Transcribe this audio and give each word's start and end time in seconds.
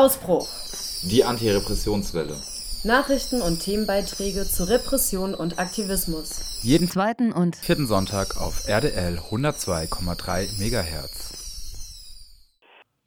Ausbruch. 0.00 0.48
Die 1.02 1.24
Antirepressionswelle. 1.24 2.34
Nachrichten 2.84 3.42
und 3.42 3.60
Themenbeiträge 3.60 4.44
zu 4.44 4.64
Repression 4.64 5.34
und 5.34 5.58
Aktivismus. 5.58 6.62
Jeden 6.62 6.88
zweiten 6.88 7.32
und 7.32 7.56
Vierten 7.56 7.86
Sonntag 7.86 8.40
auf 8.40 8.66
RDL 8.66 9.18
102,3 9.18 10.56
MHz. 10.58 11.40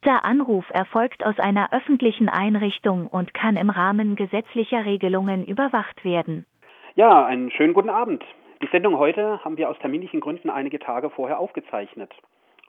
Der 0.05 0.23
Anruf 0.23 0.65
erfolgt 0.69 1.25
aus 1.25 1.39
einer 1.39 1.73
öffentlichen 1.73 2.29
Einrichtung 2.29 3.07
und 3.07 3.33
kann 3.33 3.55
im 3.55 3.71
Rahmen 3.71 4.15
gesetzlicher 4.15 4.85
Regelungen 4.85 5.45
überwacht 5.45 6.05
werden. 6.05 6.45
Ja, 6.95 7.25
einen 7.25 7.49
schönen 7.49 7.73
guten 7.73 7.89
Abend. 7.89 8.23
Die 8.63 8.69
Sendung 8.71 8.97
heute 8.97 9.43
haben 9.43 9.57
wir 9.57 9.69
aus 9.69 9.77
terminlichen 9.79 10.21
Gründen 10.21 10.49
einige 10.49 10.79
Tage 10.79 11.09
vorher 11.09 11.37
aufgezeichnet. 11.37 12.09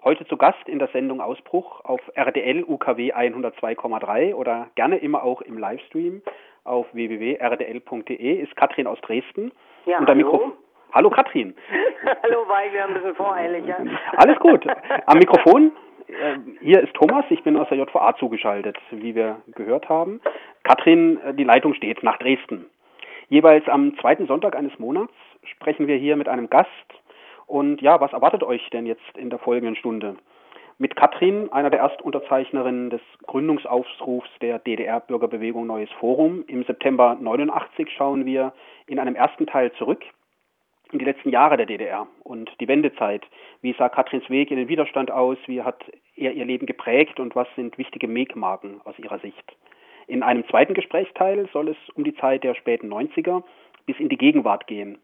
Heute 0.03 0.27
zu 0.27 0.37
Gast 0.37 0.69
in 0.69 0.81
der 0.81 0.89
Sendung 0.89 1.21
Ausbruch 1.21 1.85
auf 1.85 2.01
RDL 2.17 2.65
UKW 2.65 3.13
102,3 3.15 4.35
oder 4.35 4.67
gerne 4.75 4.97
immer 4.97 5.23
auch 5.23 5.41
im 5.41 5.57
Livestream 5.57 6.21
auf 6.65 6.87
www.rdl.de 6.93 8.35
ist 8.43 8.57
Katrin 8.57 8.89
aus 8.89 9.01
Dresden. 9.03 9.53
Ja, 9.87 9.99
Und 9.99 10.09
hallo. 10.09 10.19
Mikro- 10.19 10.53
Hallo 10.93 11.11
Katrin. 11.11 11.55
Hallo, 12.25 12.39
weil 12.49 12.73
wir 12.73 12.87
ein 12.87 12.95
bisschen 12.95 13.15
voreilig, 13.15 13.65
ja. 13.65 13.77
Alles 14.17 14.39
gut. 14.41 14.67
Am 15.07 15.19
Mikrofon, 15.19 15.71
äh, 16.09 16.39
hier 16.61 16.81
ist 16.83 16.95
Thomas, 16.95 17.25
ich 17.31 17.43
bin 17.45 17.57
aus 17.57 17.69
der 17.69 17.79
JVA 17.79 18.17
zugeschaltet, 18.17 18.77
wie 18.91 19.15
wir 19.15 19.43
gehört 19.55 19.89
haben. 19.89 20.21
Katrin, 20.65 21.21
äh, 21.23 21.35
die 21.35 21.45
Leitung 21.45 21.75
steht 21.75 22.03
nach 22.03 22.19
Dresden. 22.19 22.67
Jeweils 23.29 23.67
am 23.69 23.97
zweiten 23.99 24.27
Sonntag 24.27 24.55
eines 24.57 24.79
Monats 24.79 25.13
sprechen 25.47 25.87
wir 25.87 25.97
hier 25.97 26.17
mit 26.17 26.29
einem 26.29 26.51
Gast. 26.51 26.69
Und 27.47 27.83
ja, 27.83 28.01
was 28.01 28.13
erwartet 28.13 28.43
euch 28.43 28.69
denn 28.71 28.87
jetzt 28.87 29.17
in 29.17 29.31
der 29.31 29.39
folgenden 29.39 29.77
Stunde? 29.77 30.17
Mit 30.79 30.97
Katrin, 30.97 31.53
einer 31.53 31.71
der 31.71 31.81
Erstunterzeichnerinnen 31.81 32.91
des 32.91 33.01
Gründungsaufrufs 33.27 34.29
der 34.41 34.59
DDR-Bürgerbewegung 34.59 35.67
Neues 35.67 35.91
Forum. 36.01 36.45
Im 36.49 36.65
September 36.65 37.17
89 37.21 37.91
schauen 37.97 38.27
wir 38.27 38.53
in 38.87 38.99
einem 38.99 39.15
ersten 39.15 39.47
Teil 39.47 39.73
zurück 39.73 40.03
in 40.93 40.99
die 40.99 41.05
letzten 41.05 41.31
Jahre 41.31 41.57
der 41.57 41.67
DDR 41.67 42.07
und 42.23 42.51
die 42.61 42.69
Wendezeit. 42.69 43.23
Wie 43.63 43.75
sah 43.75 43.89
Katrins 43.89 44.29
Weg 44.31 44.51
in 44.51 44.57
den 44.57 44.69
Widerstand 44.69 45.11
aus? 45.11 45.37
Wie 45.47 45.63
hat 45.63 45.83
er 46.17 46.33
ihr 46.33 46.45
Leben 46.45 46.67
geprägt 46.67 47.19
und 47.19 47.35
was 47.35 47.49
sind 47.57 47.77
wichtige 47.79 48.09
Megmarken 48.09 48.81
aus 48.85 48.99
ihrer 48.99 49.19
Sicht? 49.19 49.57
In 50.07 50.23
einem 50.23 50.47
zweiten 50.49 50.75
Gesprächsteil 50.75 51.49
soll 51.53 51.69
es 51.69 51.77
um 51.95 52.05
die 52.05 52.15
Zeit 52.15 52.45
der 52.45 52.55
späten 52.55 52.93
90er 52.93 53.43
bis 53.87 53.99
in 53.99 54.09
die 54.09 54.19
Gegenwart 54.19 54.67
gehen. 54.67 54.99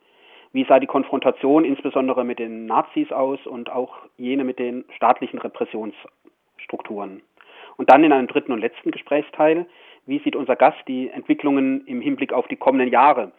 Wie 0.53 0.65
sah 0.65 0.81
die 0.81 0.89
Konfrontation 0.89 1.65
insbesondere 1.65 2.25
mit 2.25 2.41
den 2.41 2.67
Nazis 2.67 3.13
aus 3.13 3.39
und 3.47 3.71
auch 3.71 3.97
jene 4.17 4.43
mit 4.43 4.59
den 4.59 4.85
staatlichen 4.97 5.39
Repressionsstrukturen? 5.39 7.23
Und 7.77 7.91
dann 7.91 8.03
in 8.03 8.13
einem 8.13 8.27
dritten 8.27 8.53
und 8.53 8.61
letzten 8.61 8.91
Gesprächsteil, 8.91 9.67
wie 10.07 10.19
sieht 10.19 10.35
unser 10.35 10.57
Gast 10.57 10.81
die 10.89 11.09
Entwicklungen 11.09 11.87
im 11.87 12.01
Hinblick 12.01 12.33
auf 12.33 12.49
die 12.49 12.57
kommenden 12.57 12.91
Jahre? 12.91 13.31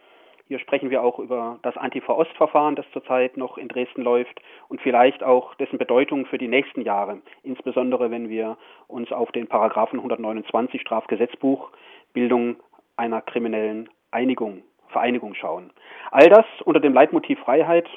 Hier 0.48 0.58
sprechen 0.58 0.90
wir 0.90 1.02
auch 1.02 1.18
über 1.18 1.58
das 1.62 1.76
Antifa-Ost-Verfahren, 1.76 2.76
das 2.76 2.86
zurzeit 2.92 3.36
noch 3.36 3.58
in 3.58 3.68
Dresden 3.68 4.02
läuft 4.02 4.40
und 4.68 4.80
vielleicht 4.80 5.22
auch 5.22 5.54
dessen 5.56 5.78
Bedeutung 5.78 6.26
für 6.26 6.38
die 6.38 6.48
nächsten 6.48 6.80
Jahre, 6.80 7.20
insbesondere 7.42 8.10
wenn 8.10 8.30
wir 8.30 8.56
uns 8.88 9.12
auf 9.12 9.30
den 9.32 9.48
Paragraphen 9.48 9.98
129 9.98 10.80
Strafgesetzbuch 10.80 11.70
Bildung 12.12 12.56
einer 12.96 13.20
kriminellen 13.20 13.88
Einigung, 14.10 14.62
Vereinigung 14.92 15.34
schauen. 15.34 15.72
All 16.10 16.28
das 16.28 16.46
unter 16.64 16.80
dem 16.80 16.94
Leitmotiv 16.94 17.38
Freiheit, 17.40 17.88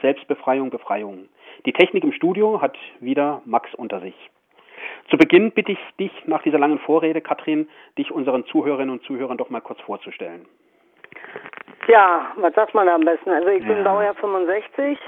Selbstbefreiung, 0.00 0.70
Befreiung. 0.70 1.28
Die 1.64 1.72
Technik 1.72 2.04
im 2.04 2.12
Studio 2.12 2.60
hat 2.60 2.76
wieder 3.00 3.42
Max 3.44 3.74
unter 3.74 4.00
sich. 4.00 4.14
Zu 5.10 5.16
Beginn 5.16 5.52
bitte 5.52 5.72
ich 5.72 5.78
dich 5.98 6.12
nach 6.26 6.42
dieser 6.42 6.58
langen 6.58 6.78
Vorrede, 6.80 7.20
Katrin, 7.20 7.68
dich 7.98 8.10
unseren 8.10 8.44
Zuhörerinnen 8.46 8.90
und 8.90 9.04
Zuhörern 9.04 9.36
doch 9.36 9.50
mal 9.50 9.60
kurz 9.60 9.80
vorzustellen. 9.80 10.46
Ja, 11.88 12.32
was 12.36 12.54
sagt 12.54 12.74
man 12.74 12.86
da 12.86 12.94
am 12.94 13.04
besten? 13.04 13.30
Also 13.30 13.48
ich 13.48 13.66
bin 13.66 13.78
Ja. 13.78 13.82
Baujahr 13.84 14.14
65, 14.14 14.98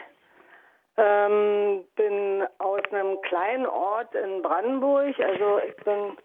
ähm, 0.97 1.85
bin 1.97 2.45
aus 2.59 2.81
einem 2.93 3.21
kleinen 3.23 3.67
Ort 3.67 4.15
in 4.15 4.43
Brandenburg, 4.43 5.19
also 5.21 5.61
ich 5.67 5.77
bin 5.85 6.17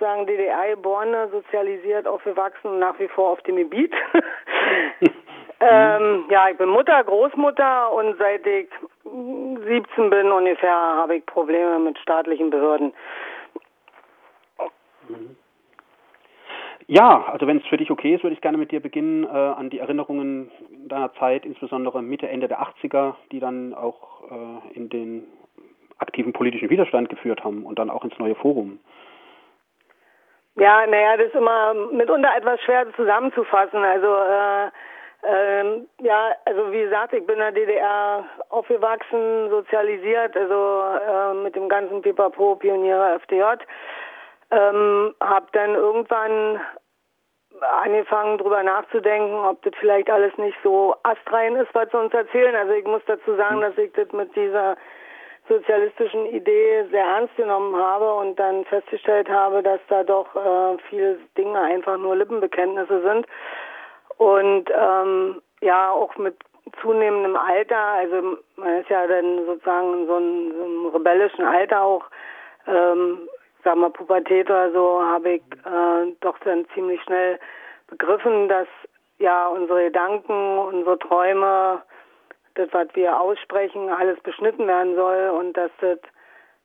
sozusagen 0.00 0.26
DDR-geborene, 0.26 1.28
sozialisiert, 1.30 2.06
aufgewachsen, 2.06 2.78
nach 2.78 2.98
wie 2.98 3.08
vor 3.08 3.30
auf 3.30 3.42
dem 3.42 3.56
Gebiet. 3.56 3.92
ähm, 5.60 6.24
ja, 6.30 6.48
ich 6.50 6.56
bin 6.56 6.70
Mutter, 6.70 7.04
Großmutter 7.04 7.92
und 7.92 8.16
seit 8.18 8.46
ich 8.46 8.68
17 9.04 10.10
bin 10.10 10.32
ungefähr 10.32 10.72
habe 10.72 11.16
ich 11.16 11.26
Probleme 11.26 11.78
mit 11.80 11.98
staatlichen 11.98 12.48
Behörden. 12.48 12.94
Ja, 16.86 17.26
also 17.30 17.46
wenn 17.46 17.58
es 17.58 17.66
für 17.66 17.76
dich 17.76 17.90
okay 17.90 18.14
ist, 18.14 18.22
würde 18.22 18.34
ich 18.34 18.40
gerne 18.40 18.58
mit 18.58 18.72
dir 18.72 18.80
beginnen 18.80 19.24
äh, 19.24 19.28
an 19.28 19.68
die 19.68 19.80
Erinnerungen 19.80 20.50
deiner 20.88 21.12
Zeit, 21.14 21.44
insbesondere 21.44 22.02
Mitte, 22.02 22.28
Ende 22.28 22.48
der 22.48 22.62
80er, 22.62 23.14
die 23.30 23.38
dann 23.38 23.74
auch 23.74 24.22
äh, 24.30 24.76
in 24.76 24.88
den 24.88 25.24
aktiven 25.98 26.32
politischen 26.32 26.70
Widerstand 26.70 27.10
geführt 27.10 27.44
haben 27.44 27.64
und 27.64 27.78
dann 27.78 27.90
auch 27.90 28.04
ins 28.04 28.18
neue 28.18 28.34
Forum. 28.34 28.80
Ja, 30.56 30.86
naja, 30.86 31.16
das 31.16 31.28
ist 31.28 31.34
immer 31.34 31.74
mitunter 31.74 32.36
etwas 32.36 32.60
schwer 32.62 32.86
zusammenzufassen. 32.94 33.82
Also, 33.82 34.14
äh, 34.14 34.70
ähm, 35.22 35.88
ja, 36.00 36.32
also 36.44 36.72
wie 36.72 36.82
gesagt, 36.82 37.12
ich 37.12 37.24
bin 37.26 37.34
in 37.34 37.40
der 37.40 37.52
DDR 37.52 38.24
aufgewachsen, 38.48 39.50
sozialisiert, 39.50 40.36
also 40.36 40.82
äh, 41.06 41.34
mit 41.34 41.54
dem 41.54 41.68
ganzen 41.68 42.02
Pipapo, 42.02 42.56
Pioniere, 42.56 43.20
FDJ. 43.20 43.42
Ähm, 44.50 45.14
hab 45.20 45.52
dann 45.52 45.74
irgendwann 45.74 46.60
angefangen, 47.82 48.38
drüber 48.38 48.62
nachzudenken, 48.62 49.34
ob 49.34 49.62
das 49.62 49.74
vielleicht 49.78 50.10
alles 50.10 50.36
nicht 50.38 50.56
so 50.62 50.96
astrein 51.02 51.56
ist, 51.56 51.74
was 51.74 51.90
sie 51.90 51.98
uns 51.98 52.14
erzählen. 52.14 52.54
Also 52.56 52.72
ich 52.72 52.84
muss 52.84 53.02
dazu 53.06 53.36
sagen, 53.36 53.60
dass 53.60 53.76
ich 53.76 53.92
das 53.92 54.10
mit 54.12 54.34
dieser 54.34 54.76
sozialistischen 55.50 56.26
Idee 56.26 56.84
sehr 56.90 57.04
ernst 57.04 57.34
genommen 57.36 57.76
habe 57.76 58.14
und 58.14 58.38
dann 58.38 58.64
festgestellt 58.66 59.28
habe, 59.28 59.62
dass 59.62 59.80
da 59.88 60.04
doch 60.04 60.34
äh, 60.36 60.78
viele 60.88 61.18
Dinge 61.36 61.60
einfach 61.60 61.98
nur 61.98 62.16
Lippenbekenntnisse 62.16 63.02
sind. 63.02 63.26
Und 64.16 64.70
ähm, 64.70 65.42
ja, 65.60 65.90
auch 65.90 66.16
mit 66.16 66.36
zunehmendem 66.80 67.36
Alter, 67.36 67.76
also 67.76 68.38
man 68.56 68.80
ist 68.80 68.88
ja 68.90 69.06
dann 69.06 69.44
sozusagen 69.46 69.94
in 69.94 70.06
so 70.06 70.14
einem, 70.14 70.52
so 70.56 70.64
einem 70.64 70.86
rebellischen 70.86 71.44
Alter 71.44 71.82
auch, 71.82 72.04
ähm, 72.66 73.28
sag 73.64 73.76
mal 73.76 73.90
Pubertät 73.90 74.48
oder 74.48 74.70
so, 74.72 75.02
habe 75.02 75.30
ich 75.32 75.42
äh, 75.64 76.14
doch 76.20 76.38
dann 76.44 76.66
ziemlich 76.74 77.02
schnell 77.02 77.38
begriffen, 77.88 78.48
dass 78.48 78.68
ja 79.18 79.48
unsere 79.48 79.84
Gedanken, 79.84 80.58
unsere 80.58 80.98
Träume, 80.98 81.82
das, 82.54 82.68
was 82.72 82.88
wir 82.94 83.20
aussprechen, 83.20 83.88
alles 83.88 84.20
beschnitten 84.20 84.66
werden 84.66 84.94
soll 84.94 85.30
und 85.38 85.56
dass 85.56 85.70
das 85.80 85.98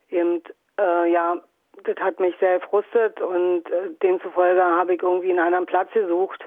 eben, 0.09 0.41
äh, 0.79 1.12
ja, 1.12 1.38
das 1.84 1.97
hat 1.97 2.19
mich 2.19 2.35
sehr 2.40 2.59
gefrustet 2.59 3.22
und 3.22 3.69
äh, 3.69 3.90
demzufolge 4.01 4.63
habe 4.63 4.95
ich 4.95 5.03
irgendwie 5.03 5.29
einen 5.29 5.40
anderen 5.40 5.66
Platz 5.66 5.91
gesucht. 5.91 6.44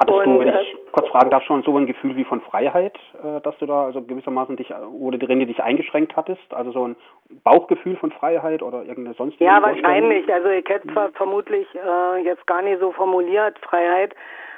Hattest 0.00 0.16
du, 0.16 0.30
Und, 0.30 0.40
wenn 0.40 0.48
äh, 0.48 0.62
ich 0.62 0.76
kurz 0.92 1.08
fragen 1.08 1.28
darf, 1.28 1.42
schon 1.44 1.62
so 1.62 1.76
ein 1.76 1.86
Gefühl 1.86 2.16
wie 2.16 2.24
von 2.24 2.40
Freiheit, 2.40 2.98
äh, 3.22 3.40
dass 3.42 3.56
du 3.58 3.66
da 3.66 3.84
also 3.84 4.00
gewissermaßen 4.00 4.56
dich 4.56 4.72
oder 4.74 5.18
drin 5.18 5.40
dich 5.40 5.62
eingeschränkt 5.62 6.16
hattest? 6.16 6.54
Also 6.54 6.72
so 6.72 6.88
ein 6.88 6.96
Bauchgefühl 7.44 7.96
von 7.96 8.10
Freiheit 8.10 8.62
oder 8.62 8.82
irgendeine 8.82 9.14
sonstige 9.14 9.44
Ja, 9.44 9.60
wahrscheinlich. 9.62 10.32
Also 10.32 10.48
ich 10.48 10.66
hätte 10.66 10.88
zwar 10.92 11.10
vermutlich 11.10 11.66
äh, 11.74 12.24
jetzt 12.24 12.46
gar 12.46 12.62
nicht 12.62 12.80
so 12.80 12.92
formuliert, 12.92 13.58
Freiheit, 13.58 14.14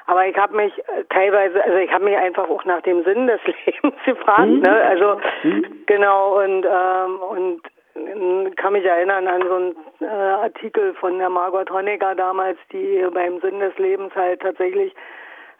aber 0.06 0.26
ich 0.26 0.36
habe 0.36 0.56
mich 0.56 0.76
äh, 0.78 1.04
teilweise, 1.10 1.62
also 1.64 1.76
ich 1.78 1.92
habe 1.92 2.04
mich 2.04 2.16
einfach 2.16 2.48
auch 2.48 2.64
nach 2.64 2.82
dem 2.82 3.02
Sinn 3.04 3.26
des 3.26 3.40
Lebens 3.66 3.94
gefragt, 4.04 4.48
Mhm. 4.48 4.60
ne? 4.60 4.82
Also 4.84 5.20
Mhm. 5.42 5.64
genau 5.86 6.42
und 6.42 6.66
ähm, 6.68 7.18
und 7.20 7.62
äh, 7.94 8.50
kann 8.56 8.72
mich 8.72 8.84
erinnern 8.84 9.26
an 9.28 9.42
so 9.46 9.54
einen 9.54 9.76
äh, 10.00 10.06
Artikel 10.06 10.94
von 10.94 11.18
der 11.18 11.28
Margot 11.30 11.70
Honecker 11.70 12.14
damals, 12.14 12.58
die 12.72 13.06
beim 13.12 13.40
Sinn 13.40 13.60
des 13.60 13.76
Lebens 13.78 14.14
halt 14.14 14.40
tatsächlich 14.40 14.94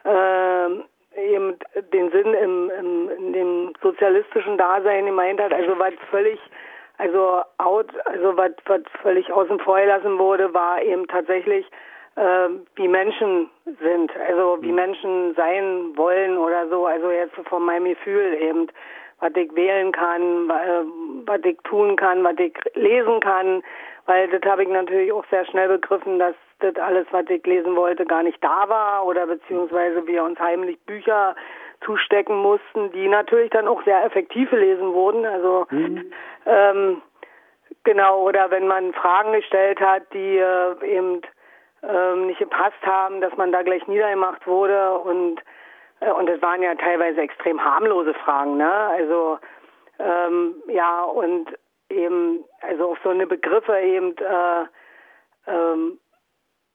ähm, 0.05 0.83
eben 1.15 1.55
den 1.93 2.11
Sinn 2.11 2.33
im, 2.33 2.71
im, 2.79 3.09
in 3.17 3.33
dem 3.33 3.73
sozialistischen 3.81 4.57
Dasein 4.57 5.05
gemeint 5.05 5.39
hat, 5.39 5.53
also 5.53 5.77
was 5.77 5.93
völlig, 6.09 6.39
also 6.97 7.41
out, 7.59 7.87
also 8.05 8.35
was, 8.35 8.51
was 8.65 8.81
völlig 9.01 9.31
außen 9.31 9.59
vor 9.59 9.79
gelassen 9.79 10.17
wurde, 10.17 10.53
war 10.53 10.81
eben 10.81 11.07
tatsächlich, 11.07 11.65
äh, 11.67 11.71
wie 12.15 12.87
Menschen 12.87 13.49
sind, 13.81 14.11
also 14.27 14.57
wie 14.61 14.71
Menschen 14.71 15.33
sein 15.35 15.93
wollen 15.95 16.37
oder 16.37 16.67
so, 16.69 16.85
also 16.85 17.09
jetzt 17.09 17.35
von 17.49 17.63
meinem 17.63 17.85
Gefühl 17.85 18.35
eben, 18.39 18.67
was 19.19 19.31
ich 19.35 19.55
wählen 19.55 19.91
kann, 19.91 20.47
wa- 20.47 20.83
was 21.25 21.39
ich 21.43 21.57
tun 21.63 21.95
kann, 21.95 22.23
was 22.23 22.37
ich 22.37 22.53
lesen 22.75 23.19
kann, 23.19 23.63
weil 24.05 24.27
das 24.27 24.41
habe 24.49 24.63
ich 24.63 24.69
natürlich 24.69 25.11
auch 25.11 25.25
sehr 25.31 25.45
schnell 25.45 25.69
begriffen, 25.69 26.19
dass 26.19 26.35
das 26.59 26.75
alles, 26.75 27.07
was 27.11 27.25
ich 27.29 27.45
lesen 27.45 27.75
wollte, 27.75 28.05
gar 28.05 28.21
nicht 28.21 28.43
da 28.43 28.67
war 28.67 29.05
oder 29.05 29.25
beziehungsweise 29.25 30.05
wir 30.05 30.23
uns 30.23 30.39
heimlich 30.39 30.79
Bücher 30.85 31.35
zustecken 31.83 32.37
mussten, 32.37 32.91
die 32.91 33.07
natürlich 33.07 33.49
dann 33.49 33.67
auch 33.67 33.83
sehr 33.83 34.03
effektiv 34.05 34.49
gelesen 34.49 34.93
wurden. 34.93 35.25
Also 35.25 35.65
mhm. 35.71 36.11
ähm, 36.45 37.01
genau, 37.83 38.21
oder 38.21 38.51
wenn 38.51 38.67
man 38.67 38.93
Fragen 38.93 39.33
gestellt 39.33 39.79
hat, 39.81 40.03
die 40.13 40.37
äh, 40.37 40.75
eben 40.85 41.21
ähm, 41.87 42.27
nicht 42.27 42.39
gepasst 42.39 42.81
haben, 42.85 43.21
dass 43.21 43.35
man 43.37 43.51
da 43.51 43.61
gleich 43.61 43.85
niedergemacht 43.87 44.45
wurde 44.47 44.97
und 44.99 45.41
äh, 45.99 46.11
und 46.11 46.29
es 46.29 46.41
waren 46.41 46.61
ja 46.61 46.75
teilweise 46.75 47.21
extrem 47.21 47.63
harmlose 47.63 48.13
Fragen, 48.13 48.57
ne? 48.57 48.71
Also 48.71 49.39
ähm, 49.99 50.55
ja 50.67 51.03
und 51.03 51.47
eben 51.89 52.43
also 52.61 52.91
auch 52.91 52.97
so 53.03 53.09
eine 53.09 53.27
Begriffe 53.27 53.79
eben 53.79 54.15
äh, 54.17 54.65
ähm, 55.47 55.99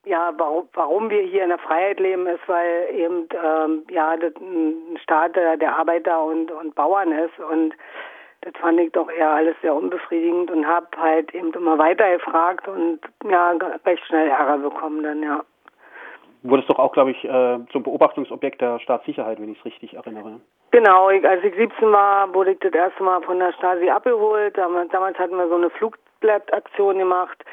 ja, 0.04 0.32
warum, 0.36 0.68
warum 0.72 1.10
wir 1.10 1.22
hier 1.22 1.42
in 1.42 1.50
der 1.50 1.58
Freiheit 1.58 2.00
leben, 2.00 2.26
ist, 2.26 2.46
weil 2.46 2.88
eben 2.92 3.28
ähm, 3.32 3.84
ja 3.90 4.16
das 4.16 4.34
ein 4.36 4.98
Staat 5.02 5.36
der, 5.36 5.56
der 5.56 5.76
Arbeiter 5.76 6.22
und, 6.22 6.50
und 6.50 6.74
Bauern 6.74 7.12
ist 7.12 7.38
und 7.38 7.74
das 8.42 8.52
fand 8.60 8.80
ich 8.80 8.92
doch 8.92 9.10
eher 9.10 9.30
alles 9.30 9.56
sehr 9.62 9.74
unbefriedigend 9.74 10.50
und 10.50 10.66
habe 10.66 10.86
halt 10.96 11.34
eben 11.34 11.52
immer 11.52 11.78
weiter 11.78 12.10
gefragt 12.16 12.68
und 12.68 13.00
ja 13.28 13.52
recht 13.84 14.04
schnell 14.06 14.28
Ärger 14.28 14.58
bekommen 14.58 15.02
dann 15.02 15.22
ja. 15.22 15.44
Wurdest 16.42 16.70
doch 16.70 16.78
auch, 16.78 16.92
glaube 16.92 17.10
ich, 17.10 17.24
äh, 17.24 17.58
zum 17.72 17.82
Beobachtungsobjekt 17.82 18.60
der 18.60 18.78
Staatssicherheit, 18.78 19.40
wenn 19.40 19.50
ich 19.50 19.58
es 19.58 19.64
richtig 19.64 19.94
erinnere. 19.94 20.40
Genau, 20.70 21.10
ich, 21.10 21.26
als 21.26 21.42
ich 21.42 21.52
17 21.54 21.90
war, 21.90 22.32
wurde 22.32 22.52
ich 22.52 22.60
das 22.60 22.72
erste 22.72 23.02
Mal 23.02 23.20
von 23.22 23.40
der 23.40 23.52
Stasi 23.54 23.90
abgeholt. 23.90 24.56
Damals, 24.56 24.90
damals 24.92 25.18
hatten 25.18 25.36
wir 25.36 25.48
so 25.48 25.56
eine 25.56 25.70
Flugblattaktion 25.70 26.98
gemacht 26.98 27.44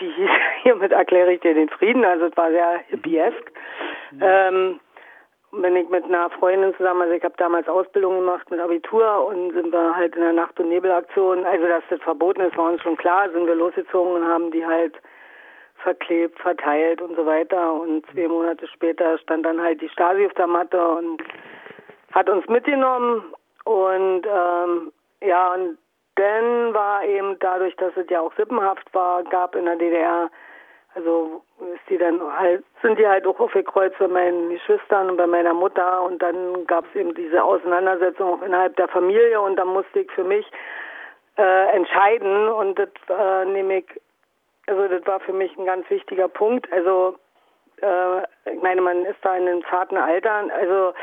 die 0.00 0.10
hieß, 0.10 0.30
hiermit 0.62 0.92
erkläre 0.92 1.34
ich 1.34 1.40
dir 1.40 1.54
den 1.54 1.68
Frieden, 1.68 2.04
also 2.04 2.26
es 2.26 2.36
war 2.36 2.50
sehr 2.50 2.80
hippiesk. 2.88 3.52
Mhm. 4.12 4.20
Ähm, 4.20 4.80
bin 5.60 5.76
ich 5.76 5.88
mit 5.88 6.04
einer 6.04 6.30
Freundin 6.30 6.74
zusammen, 6.76 7.02
also 7.02 7.14
ich 7.14 7.24
habe 7.24 7.34
damals 7.36 7.68
Ausbildung 7.68 8.16
gemacht 8.16 8.50
mit 8.50 8.60
Abitur 8.60 9.26
und 9.26 9.52
sind 9.52 9.72
wir 9.72 9.96
halt 9.96 10.14
in 10.16 10.22
der 10.22 10.32
Nacht- 10.32 10.58
und 10.60 10.68
Nebelaktion, 10.68 11.44
also 11.44 11.66
dass 11.66 11.82
das 11.90 12.00
verboten 12.00 12.40
ist, 12.42 12.56
war 12.56 12.70
uns 12.70 12.82
schon 12.82 12.96
klar, 12.96 13.30
sind 13.30 13.46
wir 13.46 13.54
losgezogen 13.54 14.14
und 14.14 14.28
haben 14.28 14.50
die 14.50 14.64
halt 14.64 14.94
verklebt, 15.84 16.38
verteilt 16.40 17.00
und 17.00 17.14
so 17.14 17.24
weiter. 17.26 17.72
Und 17.74 18.04
zwei 18.10 18.26
Monate 18.26 18.66
später 18.68 19.18
stand 19.18 19.46
dann 19.46 19.60
halt 19.60 19.80
die 19.80 19.88
Stasi 19.88 20.26
auf 20.26 20.34
der 20.34 20.46
Matte 20.46 20.82
und 20.82 21.22
hat 22.12 22.28
uns 22.28 22.46
mitgenommen. 22.48 23.22
Und 23.64 24.26
ähm, 24.26 24.92
ja, 25.22 25.54
und 25.54 25.78
denn 26.18 26.74
war 26.74 27.04
eben 27.04 27.38
dadurch, 27.40 27.76
dass 27.76 27.96
es 27.96 28.08
ja 28.08 28.20
auch 28.20 28.34
sippenhaft 28.36 28.92
war, 28.94 29.22
gab 29.24 29.54
in 29.54 29.64
der 29.64 29.76
DDR, 29.76 30.30
also 30.94 31.42
ist 31.60 31.88
die 31.88 31.98
dann 31.98 32.20
halt, 32.38 32.64
sind 32.82 32.98
die 32.98 33.06
halt 33.06 33.26
auch 33.26 33.38
aufgekreuzt 33.40 33.98
bei 33.98 34.08
meinen 34.08 34.50
Geschwistern 34.50 35.10
und 35.10 35.16
bei 35.16 35.26
meiner 35.26 35.54
Mutter 35.54 36.02
und 36.02 36.22
dann 36.22 36.66
gab 36.66 36.84
es 36.86 36.94
eben 36.94 37.14
diese 37.14 37.42
Auseinandersetzung 37.42 38.34
auch 38.34 38.42
innerhalb 38.42 38.76
der 38.76 38.88
Familie 38.88 39.40
und 39.40 39.56
dann 39.56 39.68
musste 39.68 40.00
ich 40.00 40.10
für 40.12 40.24
mich 40.24 40.46
äh, 41.36 41.76
entscheiden 41.76 42.48
und 42.48 42.78
das 42.78 42.88
äh, 43.08 43.44
nehme 43.46 43.78
ich, 43.78 43.86
also 44.66 44.86
das 44.88 45.06
war 45.06 45.20
für 45.20 45.32
mich 45.32 45.56
ein 45.58 45.66
ganz 45.66 45.88
wichtiger 45.90 46.28
Punkt. 46.28 46.72
Also 46.72 47.16
äh, 47.82 48.52
ich 48.52 48.62
meine, 48.62 48.80
man 48.80 49.04
ist 49.04 49.18
da 49.22 49.36
in 49.36 49.48
einem 49.48 49.64
zarten 49.64 49.96
Alter, 49.96 50.44
also 50.56 50.94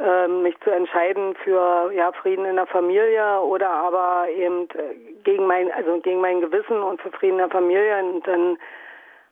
ähm, 0.00 0.42
mich 0.42 0.58
zu 0.60 0.70
entscheiden 0.70 1.34
für 1.42 1.90
ja 1.92 2.12
Frieden 2.12 2.44
in 2.44 2.56
der 2.56 2.66
Familie 2.66 3.40
oder 3.40 3.68
aber 3.68 4.28
eben 4.30 4.68
äh, 4.70 4.94
gegen 5.24 5.46
mein 5.46 5.72
also 5.72 5.98
gegen 6.00 6.20
mein 6.20 6.40
Gewissen 6.40 6.80
und 6.80 7.00
für 7.02 7.10
Frieden 7.10 7.34
in 7.34 7.48
der 7.48 7.50
Familie 7.50 7.98
und 8.04 8.26
dann 8.26 8.58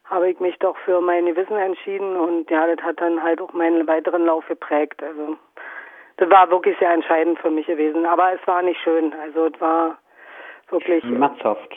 habe 0.08 0.30
ich 0.30 0.40
mich 0.40 0.58
doch 0.58 0.76
für 0.78 1.00
mein 1.00 1.26
Gewissen 1.26 1.56
entschieden 1.56 2.16
und 2.16 2.50
ja, 2.50 2.66
das 2.66 2.84
hat 2.84 3.00
dann 3.00 3.22
halt 3.22 3.40
auch 3.40 3.52
meinen 3.52 3.86
weiteren 3.86 4.24
Lauf 4.24 4.46
geprägt. 4.46 5.02
Also 5.02 5.36
das 6.16 6.30
war 6.30 6.50
wirklich 6.50 6.78
sehr 6.78 6.92
entscheidend 6.92 7.38
für 7.38 7.50
mich 7.50 7.66
gewesen, 7.66 8.06
aber 8.06 8.32
es 8.32 8.46
war 8.46 8.62
nicht 8.62 8.80
schön. 8.80 9.12
Also 9.20 9.46
es 9.46 9.60
war 9.60 9.98
wirklich 10.70 11.02
schmerzhaft. 11.04 11.74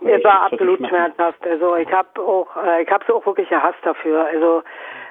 Es 0.00 0.24
war 0.24 0.42
absolut 0.42 0.86
schmerzhaft. 0.86 1.46
Also 1.46 1.76
ich 1.76 1.90
habe 1.90 2.20
auch 2.20 2.48
äh, 2.62 2.82
ich 2.82 2.90
habe 2.90 3.04
es 3.06 3.14
auch 3.14 3.24
wirklich 3.26 3.48
gehasst 3.48 3.78
dafür. 3.82 4.26
Also 4.26 4.62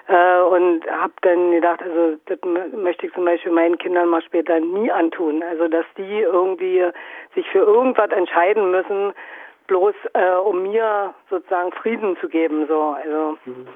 äh, 0.08 0.42
und 0.42 0.86
habe 0.90 1.14
dann 1.22 1.52
gedacht, 1.52 1.82
also 1.82 2.18
das 2.26 2.40
möchte 2.74 3.08
ich 3.08 3.14
zum 3.14 3.26
Beispiel 3.26 3.52
meinen 3.52 3.78
Kindern 3.78 4.10
mal 4.10 4.22
später 4.22 4.60
nie 4.60 4.92
antun. 4.92 5.44
Also 5.44 5.68
dass 5.68 5.86
die 5.98 6.22
irgendwie 6.22 6.84
sich 7.36 7.48
für 7.50 7.60
irgendwas 7.60 8.12
entscheiden 8.12 8.72
müssen, 8.72 9.14
bloß 9.68 9.96
äh, 10.14 10.36
um 10.36 10.64
mir 10.64 11.14
sozusagen 11.30 11.72
Frieden 11.74 12.18
zu 12.18 12.30
geben. 12.30 12.68
So, 12.68 12.96
also 13.04 13.38
mhm. 13.46 13.68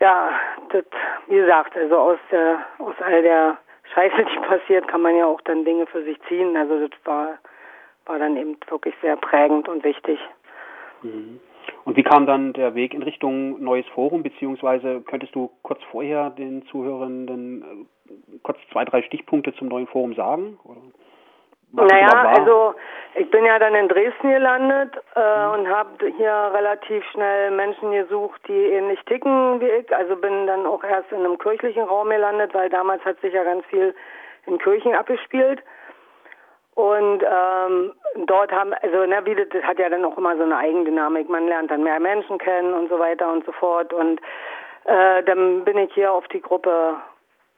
ja, 0.00 0.30
das, 0.70 0.84
wie 1.28 1.36
gesagt, 1.36 1.76
also 1.76 1.98
aus 1.98 2.18
der 2.30 2.64
aus 2.78 2.94
all 3.00 3.22
der 3.22 3.58
Scheiße, 3.94 4.24
die 4.24 4.40
passiert, 4.40 4.88
kann 4.88 5.02
man 5.02 5.16
ja 5.16 5.26
auch 5.26 5.40
dann 5.42 5.64
Dinge 5.64 5.86
für 5.86 6.02
sich 6.04 6.18
ziehen. 6.28 6.56
Also 6.56 6.86
das 6.86 6.98
war 7.04 7.38
war 8.06 8.18
dann 8.18 8.36
eben 8.36 8.56
wirklich 8.68 8.94
sehr 9.00 9.16
prägend 9.16 9.68
und 9.68 9.84
wichtig. 9.84 10.18
Mhm. 11.02 11.40
Und 11.84 11.96
wie 11.96 12.02
kam 12.02 12.26
dann 12.26 12.52
der 12.52 12.74
Weg 12.74 12.94
in 12.94 13.02
Richtung 13.02 13.62
neues 13.62 13.86
Forum, 13.88 14.22
beziehungsweise 14.22 15.00
könntest 15.02 15.34
du 15.34 15.50
kurz 15.62 15.80
vorher 15.90 16.30
den 16.30 16.64
Zuhörenden 16.66 17.86
äh, 18.08 18.38
kurz 18.42 18.58
zwei, 18.70 18.84
drei 18.84 19.02
Stichpunkte 19.02 19.54
zum 19.54 19.68
neuen 19.68 19.86
Forum 19.86 20.14
sagen? 20.14 20.58
Naja, 21.72 22.34
also 22.36 22.74
ich 23.14 23.30
bin 23.30 23.44
ja 23.44 23.58
dann 23.58 23.74
in 23.74 23.88
Dresden 23.88 24.30
gelandet 24.30 24.94
äh, 25.16 25.46
mhm. 25.46 25.52
und 25.52 25.68
habe 25.68 26.06
hier 26.16 26.50
relativ 26.54 27.04
schnell 27.10 27.50
Menschen 27.50 27.92
gesucht, 27.92 28.40
die 28.48 28.52
ähnlich 28.52 29.00
ticken 29.04 29.60
wie 29.60 29.68
ich. 29.68 29.94
Also 29.94 30.16
bin 30.16 30.46
dann 30.46 30.66
auch 30.66 30.82
erst 30.84 31.12
in 31.12 31.18
einem 31.18 31.38
kirchlichen 31.38 31.82
Raum 31.82 32.10
gelandet, 32.10 32.54
weil 32.54 32.68
damals 32.70 33.04
hat 33.04 33.20
sich 33.20 33.34
ja 33.34 33.44
ganz 33.44 33.64
viel 33.66 33.94
in 34.46 34.58
Kirchen 34.58 34.94
abgespielt. 34.94 35.62
Und 36.74 37.22
ähm, 37.22 37.92
dort 38.26 38.50
haben, 38.50 38.72
also 38.80 39.04
na, 39.06 39.24
wie 39.26 39.34
das, 39.34 39.48
das 39.50 39.62
hat 39.62 39.78
ja 39.78 39.90
dann 39.90 40.06
auch 40.06 40.16
immer 40.16 40.36
so 40.36 40.42
eine 40.42 40.56
Eigendynamik. 40.56 41.28
Man 41.28 41.46
lernt 41.46 41.70
dann 41.70 41.82
mehr 41.82 42.00
Menschen 42.00 42.38
kennen 42.38 42.72
und 42.72 42.88
so 42.88 42.98
weiter 42.98 43.30
und 43.30 43.44
so 43.44 43.52
fort. 43.52 43.92
Und 43.92 44.20
äh, 44.84 45.22
dann 45.22 45.64
bin 45.64 45.76
ich 45.76 45.92
hier 45.92 46.12
auf 46.12 46.26
die 46.28 46.40
Gruppe 46.40 46.96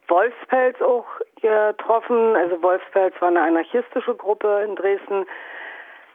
Wolfspelz 0.08 0.80
auch 0.82 1.06
getroffen. 1.40 2.36
Also 2.36 2.62
Wolfspelz 2.62 3.14
war 3.20 3.28
eine 3.28 3.42
anarchistische 3.42 4.14
Gruppe 4.14 4.62
in 4.66 4.76
Dresden. 4.76 5.26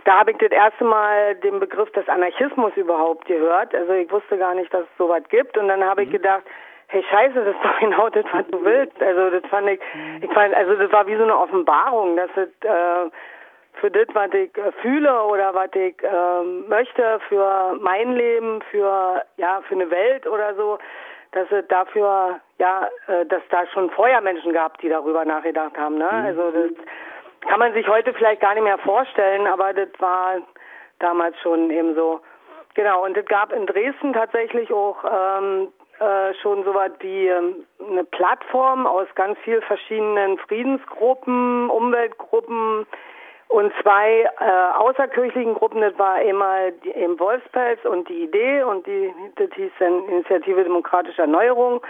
Da 0.05 0.19
habe 0.19 0.31
ich 0.31 0.37
das 0.37 0.51
erste 0.51 0.83
Mal 0.83 1.35
den 1.35 1.59
Begriff 1.59 1.91
des 1.91 2.07
Anarchismus 2.07 2.71
überhaupt 2.75 3.25
gehört. 3.25 3.75
Also 3.75 3.93
ich 3.93 4.11
wusste 4.11 4.37
gar 4.37 4.55
nicht, 4.55 4.73
dass 4.73 4.81
es 4.81 4.97
sowas 4.97 5.23
gibt. 5.29 5.57
Und 5.57 5.67
dann 5.67 5.83
habe 5.83 6.03
ich 6.03 6.09
mhm. 6.09 6.13
gedacht, 6.13 6.43
hey 6.87 7.03
Scheiße, 7.03 7.35
das 7.35 7.55
ist 7.55 7.63
doch 7.63 7.79
genau 7.79 8.09
das, 8.09 8.25
was 8.31 8.47
du 8.47 8.63
willst. 8.63 9.01
Also 9.01 9.29
das 9.29 9.49
fand 9.49 9.69
ich, 9.69 9.79
mhm. 9.93 10.23
ich 10.23 10.33
fand, 10.33 10.53
also 10.53 10.75
das 10.75 10.91
war 10.91 11.05
wie 11.07 11.15
so 11.15 11.23
eine 11.23 11.37
Offenbarung, 11.37 12.15
dass 12.15 12.29
es 12.35 12.49
äh, 12.67 13.09
für 13.73 13.91
das, 13.91 14.07
was 14.13 14.33
ich 14.33 14.55
äh, 14.57 14.71
fühle 14.81 15.23
oder 15.23 15.53
was 15.53 15.69
ich 15.73 15.95
äh, 16.03 16.43
möchte, 16.67 17.19
für 17.27 17.77
mein 17.79 18.13
Leben, 18.13 18.61
für 18.71 19.23
ja, 19.37 19.61
für 19.67 19.75
eine 19.75 19.89
Welt 19.89 20.27
oder 20.27 20.55
so, 20.55 20.79
dass 21.31 21.51
es 21.51 21.67
dafür, 21.67 22.39
ja, 22.57 22.89
äh, 23.07 23.25
dass 23.25 23.41
da 23.49 23.65
schon 23.67 23.89
vorher 23.91 24.21
Menschen 24.21 24.53
gab, 24.53 24.79
die 24.79 24.89
darüber 24.89 25.25
nachgedacht 25.25 25.77
haben. 25.77 25.97
Ne? 25.97 26.09
Mhm. 26.11 26.25
Also 26.25 26.51
das 26.51 26.71
kann 27.47 27.59
man 27.59 27.73
sich 27.73 27.87
heute 27.87 28.13
vielleicht 28.13 28.41
gar 28.41 28.53
nicht 28.53 28.63
mehr 28.63 28.77
vorstellen, 28.79 29.47
aber 29.47 29.73
das 29.73 29.89
war 29.99 30.37
damals 30.99 31.37
schon 31.41 31.69
eben 31.69 31.95
so. 31.95 32.21
Genau, 32.75 33.03
und 33.03 33.17
es 33.17 33.25
gab 33.25 33.51
in 33.51 33.65
Dresden 33.65 34.13
tatsächlich 34.13 34.71
auch 34.71 35.03
ähm, 35.03 35.69
äh, 35.99 36.33
schon 36.41 36.63
so 36.63 36.73
was 36.73 36.91
wie 36.99 37.27
ähm, 37.27 37.65
eine 37.89 38.03
Plattform 38.03 38.87
aus 38.87 39.07
ganz 39.15 39.37
vielen 39.39 39.61
verschiedenen 39.63 40.37
Friedensgruppen, 40.37 41.69
Umweltgruppen 41.69 42.85
und 43.49 43.73
zwei 43.81 44.29
äh, 44.39 44.77
außerkirchlichen 44.77 45.53
Gruppen. 45.53 45.81
Das 45.81 45.97
war 45.99 46.15
einmal 46.15 46.71
die, 46.83 46.91
eben 46.91 47.19
Wolfspelz 47.19 47.83
und 47.85 48.07
die 48.09 48.23
Idee 48.23 48.63
und 48.63 48.87
die 48.87 49.13
das 49.35 49.49
hieß 49.55 49.71
dann 49.79 50.05
Initiative 50.07 50.63
Demokratische 50.63 51.21
Erneuerung 51.21 51.81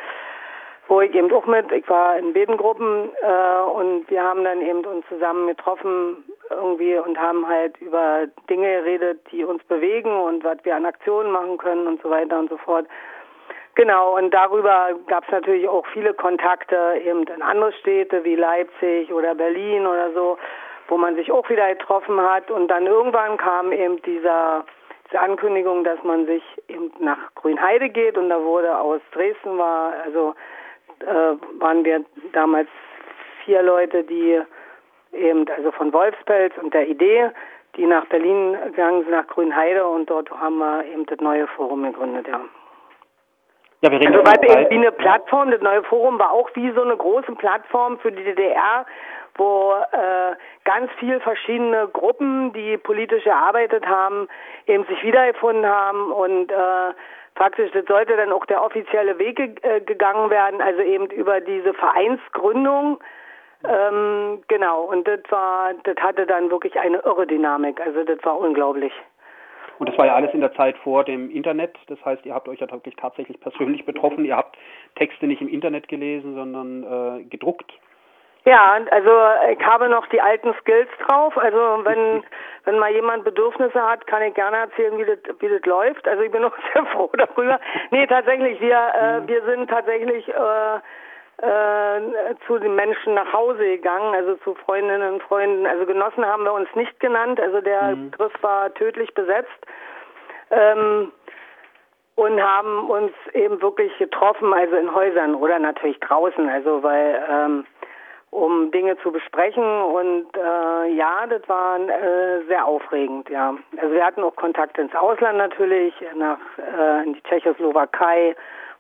wo 0.90 1.02
ich 1.02 1.14
eben 1.14 1.32
auch 1.32 1.46
mit, 1.46 1.72
ich 1.72 1.88
war 1.88 2.18
in 2.18 2.34
beiden 2.34 2.58
Gruppen 2.58 3.12
äh, 3.22 3.62
und 3.62 4.10
wir 4.10 4.24
haben 4.24 4.44
dann 4.44 4.60
eben 4.60 4.84
uns 4.86 5.06
zusammen 5.08 5.48
getroffen 5.48 6.26
irgendwie 6.50 6.98
und 6.98 7.18
haben 7.20 7.48
halt 7.48 7.78
über 7.80 8.26
Dinge 8.50 8.82
geredet, 8.82 9.20
die 9.32 9.46
uns 9.46 9.64
bewegen 9.66 10.12
und 10.12 10.44
was 10.44 10.58
wir 10.64 10.76
an 10.76 10.88
Aktionen 10.88 11.32
machen 11.32 11.60
können 11.60 11.86
und 11.86 12.02
so 12.02 12.10
weiter 12.10 12.40
und 12.40 12.50
so 12.50 12.58
fort. 12.58 12.88
Genau, 13.76 14.18
und 14.18 14.34
darüber 14.34 14.90
gab 15.08 15.26
es 15.26 15.32
natürlich 15.32 15.70
auch 15.70 15.86
viele 15.94 16.14
Kontakte 16.16 17.00
eben 17.06 17.24
in 17.24 17.42
andere 17.44 17.72
Städte 17.74 18.24
wie 18.24 18.36
Leipzig 18.36 19.14
oder 19.14 19.36
Berlin 19.36 19.86
oder 19.86 20.12
so, 20.14 20.40
wo 20.90 20.98
man 20.98 21.16
sich 21.16 21.32
auch 21.32 21.50
wieder 21.50 21.70
getroffen 21.70 22.22
hat. 22.22 22.52
Und 22.52 22.68
dann 22.68 22.86
irgendwann 22.86 23.38
kam 23.38 23.72
eben 23.72 24.02
dieser, 24.02 24.66
diese 25.08 25.20
Ankündigung, 25.20 25.84
dass 25.84 26.04
man 26.04 26.26
sich 26.26 26.44
eben 26.68 26.92
nach 27.00 27.34
Grünheide 27.36 27.90
geht. 27.90 28.18
Und 28.18 28.30
da 28.30 28.42
wurde 28.42 28.78
aus 28.78 29.02
Dresden 29.12 29.58
war, 29.58 29.94
also 30.04 30.36
äh, 31.02 31.36
waren 31.60 31.86
wir 31.86 32.04
damals 32.34 32.68
vier 33.46 33.62
Leute, 33.64 34.04
die 34.04 34.42
eben, 35.14 35.46
also 35.56 35.72
von 35.72 35.94
Wolfspelz 35.94 36.54
und 36.62 36.74
der 36.74 36.88
Idee, 36.88 37.32
die 37.76 37.86
nach 37.86 38.06
Berlin 38.08 38.58
gegangen 38.66 39.04
sind, 39.04 39.12
nach 39.12 39.28
Grünheide 39.28 39.88
und 39.88 40.10
dort 40.10 40.30
haben 40.32 40.58
wir 40.58 40.86
eben 40.86 41.06
das 41.06 41.20
neue 41.20 41.48
Forum 41.48 41.84
gegründet, 41.84 42.28
ja. 42.28 42.42
Ja, 43.82 43.92
wir 43.92 44.00
reden 44.00 44.14
also 44.14 44.26
von 44.26 44.34
was 44.34 44.42
der 44.42 44.50
Zeit- 44.50 44.60
eben 44.60 44.70
wie 44.70 44.88
eine 44.88 44.92
Plattform, 44.92 45.52
das 45.52 45.62
neue 45.62 45.84
Forum 45.84 46.20
war 46.20 46.32
auch 46.32 46.50
wie 46.54 46.72
so 46.72 46.82
eine 46.82 46.98
große 46.98 47.32
Plattform 47.36 47.98
für 48.00 48.12
die 48.12 48.24
DDR, 48.24 48.86
wo 49.36 49.74
äh, 49.92 50.36
ganz 50.66 50.92
viel 51.00 51.20
verschiedene 51.20 51.88
Gruppen, 51.88 52.54
die 52.54 52.78
politisch 52.78 53.26
erarbeitet 53.26 53.86
haben, 53.86 54.28
eben 54.68 54.86
sich 54.86 55.02
wiedergefunden 55.04 55.66
haben 55.66 56.12
und 56.12 56.52
äh, 56.52 56.94
faktisch, 57.36 57.72
das 57.72 57.86
sollte 57.86 58.18
dann 58.18 58.32
auch 58.32 58.46
der 58.46 58.64
offizielle 58.64 59.18
Weg 59.18 59.40
äh, 59.40 59.82
gegangen 59.82 60.30
werden, 60.30 60.62
also 60.62 60.82
eben 60.82 61.08
über 61.08 61.42
diese 61.42 61.74
Vereinsgründung. 61.74 63.00
Ähm, 63.64 64.42
genau, 64.48 64.84
und 64.84 65.08
das 65.08 65.20
war, 65.30 65.74
das 65.84 65.96
hatte 65.98 66.26
dann 66.26 66.50
wirklich 66.50 66.80
eine 66.80 67.00
irre 67.00 67.28
Dynamik, 67.28 67.82
also 67.82 68.04
das 68.04 68.24
war 68.24 68.40
unglaublich. 68.40 68.94
Und 69.80 69.88
das 69.88 69.98
war 69.98 70.06
ja 70.06 70.16
alles 70.16 70.34
in 70.34 70.42
der 70.42 70.54
Zeit 70.54 70.78
vor 70.80 71.06
dem 71.06 71.32
Internet. 71.32 71.78
Das 71.88 72.04
heißt, 72.04 72.26
ihr 72.26 72.34
habt 72.34 72.50
euch 72.50 72.60
ja 72.60 72.70
wirklich 72.70 72.98
tatsächlich 72.98 73.40
persönlich 73.40 73.86
betroffen. 73.86 74.26
Ihr 74.26 74.36
habt 74.36 74.58
Texte 74.96 75.26
nicht 75.26 75.42
im 75.42 75.48
Internet 75.48 75.88
gelesen, 75.88 76.36
sondern 76.36 76.84
äh, 76.84 77.24
gedruckt. 77.24 77.72
Ja, 78.50 78.80
also 78.90 79.12
ich 79.52 79.64
habe 79.64 79.90
noch 79.90 80.08
die 80.08 80.20
alten 80.20 80.56
Skills 80.62 80.90
drauf. 81.06 81.38
Also 81.38 81.82
wenn 81.84 82.24
wenn 82.66 82.80
mal 82.80 82.92
jemand 82.92 83.24
Bedürfnisse 83.24 83.80
hat, 83.80 84.08
kann 84.08 84.24
ich 84.24 84.34
gerne 84.34 84.58
erzählen, 84.58 84.98
wie 84.98 85.06
das 85.06 85.20
wie 85.40 85.50
das 85.50 85.64
läuft. 85.66 86.08
Also 86.08 86.24
ich 86.24 86.32
bin 86.32 86.44
auch 86.44 86.56
sehr 86.74 86.84
froh 86.88 87.12
darüber. 87.14 87.60
Nee, 87.92 88.08
tatsächlich, 88.08 88.60
wir 88.60 88.76
äh, 88.76 89.28
wir 89.28 89.44
sind 89.44 89.70
tatsächlich 89.70 90.28
äh, 90.30 90.78
äh, 91.46 92.36
zu 92.48 92.58
den 92.58 92.74
Menschen 92.74 93.14
nach 93.14 93.32
Hause 93.34 93.64
gegangen, 93.64 94.16
also 94.16 94.34
zu 94.38 94.56
Freundinnen 94.56 95.14
und 95.14 95.24
Freunden. 95.24 95.68
Also 95.68 95.86
Genossen 95.86 96.26
haben 96.26 96.44
wir 96.44 96.54
uns 96.54 96.70
nicht 96.74 97.00
genannt. 97.00 97.40
Also 97.40 97.62
der 97.62 97.96
Begriff 97.96 98.34
war 98.42 98.74
tödlich 98.74 99.14
besetzt. 99.14 99.62
Ähm, 100.50 101.12
und 102.16 102.42
haben 102.42 102.90
uns 102.90 103.14
eben 103.34 103.62
wirklich 103.62 103.98
getroffen, 103.98 104.54
also 104.54 104.76
in 104.76 104.94
Häusern 104.94 105.36
oder 105.36 105.58
natürlich 105.58 105.98
draußen, 106.02 106.50
also 106.50 106.84
weil 106.84 107.24
ähm, 107.30 107.66
um 108.32 108.72
Dinge 108.72 108.98
zu 108.98 109.12
besprechen 109.12 109.64
und 109.64 110.28
äh, 110.38 110.88
ja, 110.94 111.26
das 111.28 111.42
war 111.48 111.80
äh, 111.80 112.44
sehr 112.48 112.66
aufregend, 112.66 113.30
ja. 113.30 113.56
Also 113.78 113.94
wir 113.94 114.06
hatten 114.06 114.24
auch 114.24 114.36
Kontakt 114.36 114.78
ins 114.78 114.94
Ausland 114.96 115.38
natürlich, 115.38 115.94
nach 116.16 116.40
äh, 116.58 117.04
in 117.04 117.14
die 117.14 117.24
Tschechoslowakei, 117.24 118.36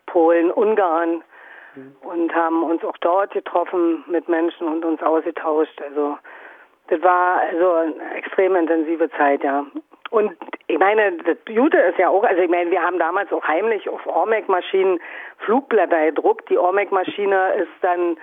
Polen, 0.05 0.51
Ungarn 0.51 1.23
und 2.01 2.33
haben 2.33 2.63
uns 2.63 2.83
auch 2.83 2.97
dort 2.97 3.31
getroffen 3.31 4.03
mit 4.07 4.27
Menschen 4.27 4.67
und 4.67 4.85
uns 4.85 5.01
ausgetauscht. 5.01 5.81
Also 5.81 6.17
das 6.87 7.01
war 7.01 7.41
also 7.41 7.73
eine 7.73 8.15
extrem 8.15 8.55
intensive 8.55 9.09
Zeit, 9.11 9.43
ja. 9.43 9.65
Und 10.09 10.35
ich 10.67 10.79
meine, 10.79 11.13
das 11.17 11.37
Gute 11.45 11.77
ist 11.77 11.99
ja 11.99 12.09
auch, 12.09 12.23
also 12.23 12.41
ich 12.41 12.49
meine, 12.49 12.71
wir 12.71 12.81
haben 12.81 12.97
damals 12.97 13.31
auch 13.31 13.43
heimlich 13.43 13.87
auf 13.87 14.05
Ormec-Maschinen 14.07 14.99
Flugblätter 15.37 16.05
gedruckt. 16.05 16.49
Die 16.49 16.57
Ormec-Maschine 16.57 17.53
ist 17.53 17.71
dann 17.81 18.17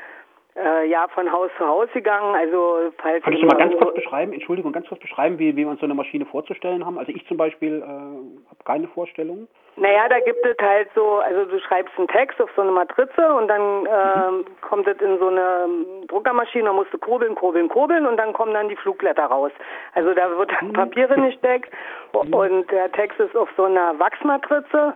äh, 0.56 0.88
ja 0.88 1.06
von 1.08 1.30
Haus 1.30 1.50
zu 1.58 1.66
Haus 1.66 1.88
gegangen. 1.92 2.34
Also 2.34 2.92
falls 2.98 3.22
Kann 3.22 3.32
ich 3.32 3.44
mal 3.44 3.56
ganz 3.56 3.74
kurz 3.76 3.94
beschreiben, 3.94 4.32
Entschuldigung, 4.32 4.72
ganz 4.72 4.88
kurz 4.88 5.00
beschreiben, 5.00 5.38
wie, 5.38 5.56
wie 5.56 5.64
wir 5.64 5.68
uns 5.68 5.80
so 5.80 5.86
eine 5.86 5.94
Maschine 5.94 6.24
vorzustellen 6.26 6.84
haben? 6.84 6.98
Also 6.98 7.12
ich 7.12 7.26
zum 7.26 7.36
Beispiel 7.36 7.78
äh, 7.78 7.82
habe 7.82 8.64
keine 8.64 8.88
Vorstellung. 8.88 9.48
Naja, 9.78 10.08
da 10.08 10.20
gibt 10.20 10.44
es 10.46 10.56
halt 10.58 10.88
so, 10.94 11.16
also 11.16 11.44
du 11.44 11.60
schreibst 11.60 11.92
einen 11.98 12.08
Text 12.08 12.40
auf 12.40 12.48
so 12.56 12.62
eine 12.62 12.70
Matrize 12.70 13.34
und 13.34 13.46
dann 13.48 13.86
ähm, 13.86 14.46
kommt 14.62 14.86
es 14.88 14.98
in 15.02 15.18
so 15.18 15.28
eine 15.28 15.68
Druckermaschine, 16.08 16.64
da 16.64 16.72
musst 16.72 16.94
du 16.94 16.98
kurbeln, 16.98 17.34
kurbeln, 17.34 17.68
kurbeln 17.68 18.06
und 18.06 18.16
dann 18.16 18.32
kommen 18.32 18.54
dann 18.54 18.70
die 18.70 18.76
Flugblätter 18.76 19.24
raus. 19.24 19.52
Also 19.94 20.14
da 20.14 20.30
wird 20.38 20.50
dann 20.58 20.72
Papier 20.72 21.08
gesteckt 21.08 21.70
und 22.12 22.70
der 22.70 22.90
Text 22.92 23.20
ist 23.20 23.36
auf 23.36 23.50
so 23.58 23.64
einer 23.64 23.98
Wachsmatrize 23.98 24.94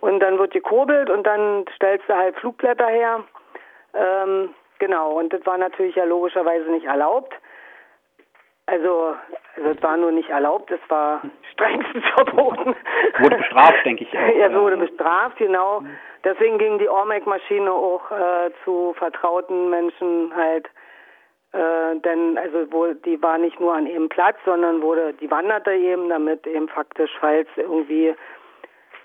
und 0.00 0.20
dann 0.20 0.38
wird 0.38 0.52
gekurbelt 0.52 1.10
und 1.10 1.26
dann 1.26 1.66
stellst 1.76 2.08
du 2.08 2.16
halt 2.16 2.36
Flugblätter 2.36 2.86
her. 2.86 3.20
Ähm, 3.92 4.54
genau, 4.80 5.12
und 5.12 5.32
das 5.32 5.46
war 5.46 5.56
natürlich 5.56 5.94
ja 5.94 6.04
logischerweise 6.04 6.68
nicht 6.70 6.86
erlaubt. 6.86 7.32
Also, 8.66 9.14
also 9.56 9.70
es 9.70 9.82
war 9.82 9.96
nur 9.96 10.12
nicht 10.12 10.28
erlaubt, 10.28 10.70
es 10.70 10.80
war 10.88 11.22
strengstens 11.52 12.04
verboten. 12.14 12.74
Wurde 13.18 13.36
bestraft, 13.36 13.84
denke 13.84 14.04
ich. 14.04 14.10
Auch, 14.16 14.34
er 14.36 14.54
wurde 14.54 14.76
bestraft, 14.76 15.36
genau. 15.38 15.82
Deswegen 16.24 16.58
ging 16.58 16.78
die 16.78 16.88
Ormec-Maschine 16.88 17.70
auch 17.72 18.10
äh, 18.10 18.50
zu 18.64 18.94
vertrauten 18.98 19.70
Menschen 19.70 20.32
halt, 20.36 20.66
äh, 21.52 21.96
denn 22.04 22.38
also 22.38 22.70
wo 22.70 22.92
die 22.92 23.20
war 23.22 23.38
nicht 23.38 23.58
nur 23.58 23.74
an 23.74 23.86
ihrem 23.86 24.08
Platz, 24.08 24.36
sondern 24.44 24.82
wurde, 24.82 25.14
die 25.14 25.30
wanderte 25.30 25.72
eben, 25.72 26.08
damit 26.08 26.46
eben 26.46 26.68
faktisch, 26.68 27.10
falls 27.18 27.48
irgendwie 27.56 28.14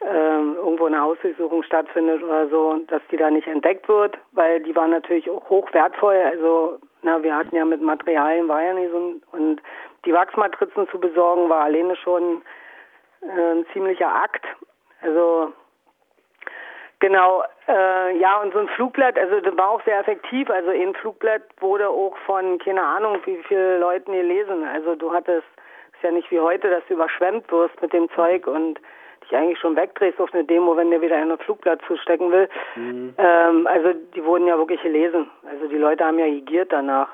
ähm, 0.02 0.56
irgendwo 0.58 0.86
eine 0.86 1.02
Hausdurchsuchung 1.02 1.64
stattfindet 1.64 2.24
oder 2.24 2.48
so, 2.50 2.80
dass 2.88 3.02
die 3.12 3.18
da 3.18 3.30
nicht 3.30 3.48
entdeckt 3.48 3.88
wird, 3.88 4.18
weil 4.32 4.62
die 4.62 4.76
war 4.76 4.88
natürlich 4.88 5.30
auch 5.30 5.50
hoch 5.50 5.74
wertvoll. 5.74 6.16
Also, 6.16 6.80
na, 7.02 7.22
wir 7.24 7.36
hatten 7.36 7.56
ja 7.56 7.66
mit 7.66 7.82
Materialien 7.82 8.48
war 8.48 8.62
ja 8.62 8.74
nicht 8.74 8.92
so 8.92 9.16
und 9.32 9.62
die 10.06 10.14
Wachsmatrizen 10.14 10.88
zu 10.90 11.00
besorgen 11.00 11.50
war 11.50 11.64
alleine 11.64 11.96
schon 11.96 12.42
äh, 13.22 13.52
ein 13.54 13.66
ziemlicher 13.74 14.14
Akt. 14.14 14.46
Also 15.02 15.54
Genau, 17.00 17.44
äh, 17.68 18.18
ja, 18.18 18.42
und 18.42 18.54
so 18.54 18.60
ein 18.60 18.70
Flugblatt, 18.70 19.16
also 19.20 19.40
das 19.42 19.56
war 19.58 19.70
auch 19.70 19.84
sehr 19.84 20.00
effektiv. 20.00 20.50
Also 20.50 20.70
ein 20.72 20.96
Flugblatt 20.96 21.44
wurde 21.60 21.90
auch 21.90 22.18
von, 22.26 22.58
keine 22.58 22.84
Ahnung, 22.84 23.20
wie 23.26 23.38
viele 23.48 23.80
Leuten 23.80 24.14
gelesen. 24.14 24.64
Also 24.64 24.96
du 24.96 25.14
hattest, 25.14 25.46
ist 25.94 26.04
ja 26.04 26.12
nicht 26.12 26.32
wie 26.32 26.40
heute, 26.40 26.70
dass 26.70 26.84
du 26.88 26.94
überschwemmt 26.94 27.52
wirst 27.52 27.80
mit 27.82 27.92
dem 27.92 28.10
Zeug 28.12 28.48
und 28.48 28.80
dich 29.26 29.38
eigentlich 29.38 29.60
schon 29.60 29.76
wegdrehst 29.76 30.20
auf 30.20 30.34
eine 30.34 30.44
Demo, 30.44 30.76
wenn 30.78 30.92
dir 30.92 31.02
wieder 31.02 31.18
ein 31.18 31.38
Flugblatt 31.40 31.82
zustecken 31.88 32.32
will. 32.32 32.50
Ähm, 33.18 33.68
also 33.68 33.94
die 34.16 34.24
wurden 34.24 34.48
ja 34.48 34.58
wirklich 34.58 34.82
gelesen. 34.82 35.30
Also 35.50 35.68
die 35.68 35.78
Leute 35.78 36.06
haben 36.06 36.20
ja 36.20 36.28
giert 36.42 36.72
danach. 36.72 37.10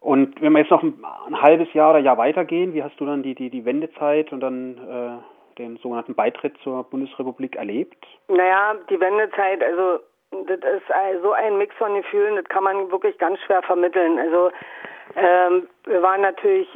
Und 0.00 0.40
wenn 0.42 0.52
wir 0.52 0.60
jetzt 0.60 0.70
noch 0.70 0.82
ein, 0.82 1.02
ein 1.26 1.40
halbes 1.40 1.72
Jahr 1.72 1.90
oder 1.90 2.00
Jahr 2.00 2.18
weitergehen, 2.18 2.74
wie 2.74 2.82
hast 2.82 3.00
du 3.00 3.06
dann 3.06 3.22
die, 3.22 3.34
die, 3.34 3.48
die 3.48 3.64
Wendezeit 3.64 4.32
und 4.32 4.40
dann 4.40 4.76
äh, 4.76 5.58
den 5.58 5.78
sogenannten 5.78 6.14
Beitritt 6.14 6.56
zur 6.62 6.84
Bundesrepublik 6.84 7.56
erlebt? 7.56 8.04
Naja, 8.28 8.74
die 8.90 9.00
Wendezeit, 9.00 9.62
also 9.62 10.00
das 10.46 10.58
ist 10.58 11.22
so 11.22 11.32
ein 11.32 11.56
Mix 11.56 11.74
von 11.76 11.94
Gefühlen, 11.94 12.36
das 12.36 12.44
kann 12.46 12.64
man 12.64 12.90
wirklich 12.90 13.16
ganz 13.18 13.40
schwer 13.40 13.62
vermitteln. 13.62 14.18
Also 14.18 14.50
ähm, 15.16 15.68
wir 15.84 16.02
waren 16.02 16.20
natürlich 16.20 16.68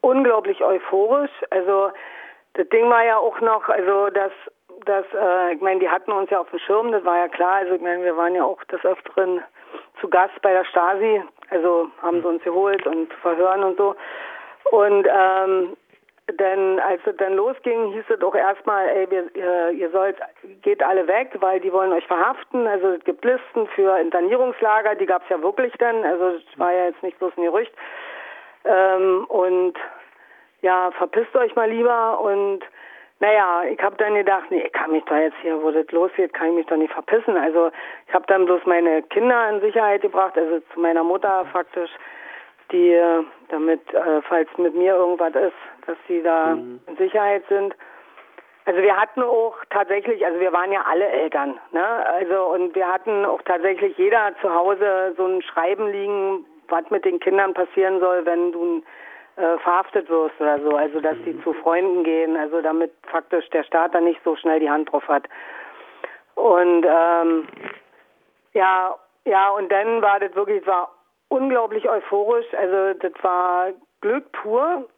unglaublich 0.00 0.62
euphorisch. 0.64 1.30
Also 1.50 1.90
das 2.54 2.68
Ding 2.68 2.88
war 2.90 3.04
ja 3.04 3.16
auch 3.16 3.40
noch, 3.40 3.68
also 3.68 4.10
dass 4.10 4.32
dass 4.84 5.04
äh, 5.14 5.54
ich 5.54 5.60
meine, 5.60 5.80
die 5.80 5.88
hatten 5.88 6.12
uns 6.12 6.30
ja 6.30 6.40
auf 6.40 6.50
dem 6.50 6.58
Schirm, 6.58 6.92
das 6.92 7.04
war 7.04 7.18
ja 7.18 7.28
klar. 7.28 7.54
Also 7.56 7.74
ich 7.74 7.80
meine, 7.80 8.02
wir 8.04 8.16
waren 8.16 8.34
ja 8.34 8.44
auch 8.44 8.62
des 8.64 8.84
Öfteren 8.84 9.42
zu 10.00 10.08
Gast 10.08 10.40
bei 10.42 10.52
der 10.52 10.64
Stasi, 10.64 11.22
also 11.50 11.88
haben 12.00 12.20
sie 12.20 12.28
uns 12.28 12.42
geholt 12.42 12.86
und 12.86 13.12
verhören 13.14 13.62
und 13.62 13.76
so. 13.76 13.94
Und 14.70 15.06
ähm, 15.08 15.76
denn 16.30 16.80
als 16.80 17.00
es 17.04 17.16
dann 17.16 17.34
losging, 17.34 17.92
hieß 17.92 18.04
es 18.08 18.22
auch 18.22 18.34
erstmal, 18.34 18.88
ey, 18.88 19.10
wir, 19.10 19.34
ihr, 19.34 19.70
ihr 19.70 19.90
sollt, 19.90 20.16
geht 20.62 20.82
alle 20.82 21.06
weg, 21.08 21.30
weil 21.40 21.60
die 21.60 21.72
wollen 21.72 21.92
euch 21.92 22.06
verhaften. 22.06 22.66
Also 22.66 22.88
es 22.88 23.04
gibt 23.04 23.24
Listen 23.24 23.66
für 23.74 23.98
Internierungslager, 23.98 24.94
die 24.94 25.06
gab 25.06 25.22
es 25.24 25.28
ja 25.28 25.42
wirklich 25.42 25.72
dann. 25.78 26.04
Also 26.04 26.28
es 26.28 26.58
war 26.58 26.72
ja 26.72 26.86
jetzt 26.86 27.02
nicht 27.02 27.18
bloß 27.18 27.32
ein 27.36 27.44
Gerücht. 27.44 27.72
Ähm, 28.64 29.24
und 29.28 29.74
ja, 30.62 30.90
verpisst 30.92 31.34
euch 31.36 31.54
mal 31.54 31.70
lieber. 31.70 32.20
Und 32.20 32.60
naja, 33.20 33.64
ich 33.70 33.80
habe 33.82 33.96
dann 33.96 34.14
gedacht, 34.14 34.50
nee, 34.50 34.62
ich 34.66 34.72
kann 34.72 34.90
mich 34.90 35.04
da 35.04 35.18
jetzt 35.18 35.36
hier, 35.42 35.62
wo 35.62 35.70
das 35.70 35.90
losgeht, 35.90 36.32
kann 36.32 36.48
ich 36.48 36.54
mich 36.54 36.66
doch 36.66 36.76
nicht 36.76 36.92
verpissen. 36.92 37.36
Also 37.36 37.70
ich 38.08 38.14
habe 38.14 38.24
dann 38.26 38.46
bloß 38.46 38.62
meine 38.64 39.02
Kinder 39.02 39.48
in 39.50 39.60
Sicherheit 39.60 40.02
gebracht, 40.02 40.36
also 40.36 40.60
zu 40.72 40.80
meiner 40.80 41.04
Mutter 41.04 41.44
faktisch, 41.52 41.90
die, 42.72 42.98
damit, 43.48 43.92
äh, 43.92 44.22
falls 44.22 44.48
mit 44.56 44.74
mir 44.74 44.94
irgendwas 44.94 45.34
ist, 45.34 45.86
dass 45.86 45.96
sie 46.08 46.22
da 46.22 46.52
in 46.52 46.96
Sicherheit 46.96 47.44
sind. 47.48 47.76
Also 48.64 48.80
wir 48.80 48.96
hatten 48.96 49.22
auch 49.22 49.56
tatsächlich, 49.70 50.24
also 50.24 50.38
wir 50.38 50.52
waren 50.52 50.70
ja 50.70 50.82
alle 50.88 51.06
Eltern, 51.06 51.58
ne? 51.72 51.84
Also 52.06 52.44
und 52.54 52.74
wir 52.76 52.86
hatten 52.86 53.24
auch 53.24 53.42
tatsächlich 53.42 53.98
jeder 53.98 54.32
zu 54.40 54.54
Hause 54.54 55.14
so 55.16 55.26
ein 55.26 55.42
Schreiben 55.42 55.88
liegen, 55.90 56.46
was 56.68 56.88
mit 56.90 57.04
den 57.04 57.18
Kindern 57.18 57.54
passieren 57.54 57.98
soll, 57.98 58.24
wenn 58.24 58.52
du 58.52 58.82
äh, 59.36 59.58
verhaftet 59.58 60.08
wirst 60.08 60.40
oder 60.40 60.60
so. 60.60 60.76
Also 60.76 61.00
dass 61.00 61.16
die 61.24 61.40
zu 61.42 61.52
Freunden 61.54 62.04
gehen, 62.04 62.36
also 62.36 62.60
damit 62.60 62.92
faktisch 63.10 63.48
der 63.50 63.64
Staat 63.64 63.94
dann 63.94 64.04
nicht 64.04 64.20
so 64.24 64.36
schnell 64.36 64.60
die 64.60 64.70
Hand 64.70 64.92
drauf 64.92 65.06
hat. 65.08 65.28
Und 66.34 66.84
ähm, 66.86 67.48
ja, 68.52 68.96
ja, 69.24 69.50
und 69.50 69.70
dann 69.70 70.02
war 70.02 70.20
das 70.20 70.34
wirklich, 70.34 70.66
war 70.66 70.90
unglaublich 71.28 71.88
euphorisch. 71.88 72.52
Also 72.54 72.98
das 72.98 73.12
war 73.22 73.70
Glück 74.00 74.30
pur. 74.32 74.88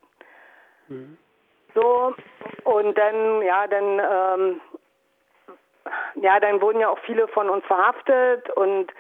So, 1.74 2.14
und 2.64 2.96
dann, 2.96 3.42
ja, 3.42 3.66
dann, 3.66 4.00
ähm, 4.00 4.60
ja, 6.16 6.40
dann 6.40 6.60
wurden 6.60 6.80
ja 6.80 6.88
auch 6.88 6.98
viele 7.00 7.26
von 7.28 7.50
uns 7.50 7.64
verhaftet 7.66 8.48
und 8.50 8.92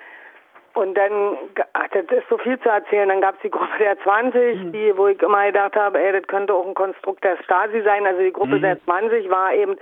und 0.74 0.94
dann, 0.94 1.38
ach, 1.72 1.88
das 1.92 2.04
ist 2.06 2.28
so 2.28 2.36
viel 2.38 2.58
zu 2.60 2.68
erzählen, 2.68 3.08
dann 3.08 3.20
gab 3.20 3.36
es 3.36 3.42
die 3.42 3.50
Gruppe 3.50 3.78
der 3.78 3.98
20, 4.00 4.72
die, 4.72 4.96
wo 4.96 5.06
ich 5.06 5.22
immer 5.22 5.46
gedacht 5.46 5.76
habe, 5.76 6.00
ey, 6.00 6.12
das 6.12 6.26
könnte 6.26 6.52
auch 6.52 6.66
ein 6.66 6.74
Konstrukt 6.74 7.22
der 7.22 7.36
Stasi 7.44 7.82
sein. 7.82 8.04
Also 8.06 8.20
die 8.20 8.32
Gruppe 8.32 8.58
der 8.58 8.82
20 8.84 9.30
war 9.30 9.54
eben 9.54 9.76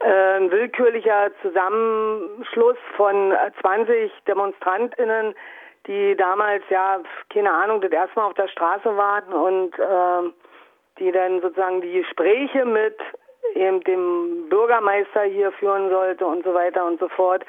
äh, 0.00 0.36
ein 0.38 0.50
willkürlicher 0.50 1.30
Zusammenschluss 1.42 2.78
von 2.96 3.34
20 3.60 4.10
DemonstrantInnen, 4.26 5.34
die 5.86 6.16
damals 6.16 6.64
ja, 6.70 7.00
keine 7.32 7.52
Ahnung, 7.52 7.82
das 7.82 7.92
erste 7.92 8.18
Mal 8.18 8.26
auf 8.26 8.34
der 8.34 8.48
Straße 8.48 8.96
waren 8.96 9.32
und 9.32 9.78
äh, 9.78 10.32
die 10.98 11.12
dann 11.12 11.42
sozusagen 11.42 11.82
die 11.82 11.92
Gespräche 11.92 12.64
mit 12.64 12.96
eben 13.54 13.80
dem 13.84 14.48
Bürgermeister 14.48 15.24
hier 15.24 15.52
führen 15.52 15.90
sollte 15.90 16.26
und 16.26 16.42
so 16.42 16.54
weiter 16.54 16.86
und 16.86 16.98
so 17.00 17.08
fort 17.08 17.44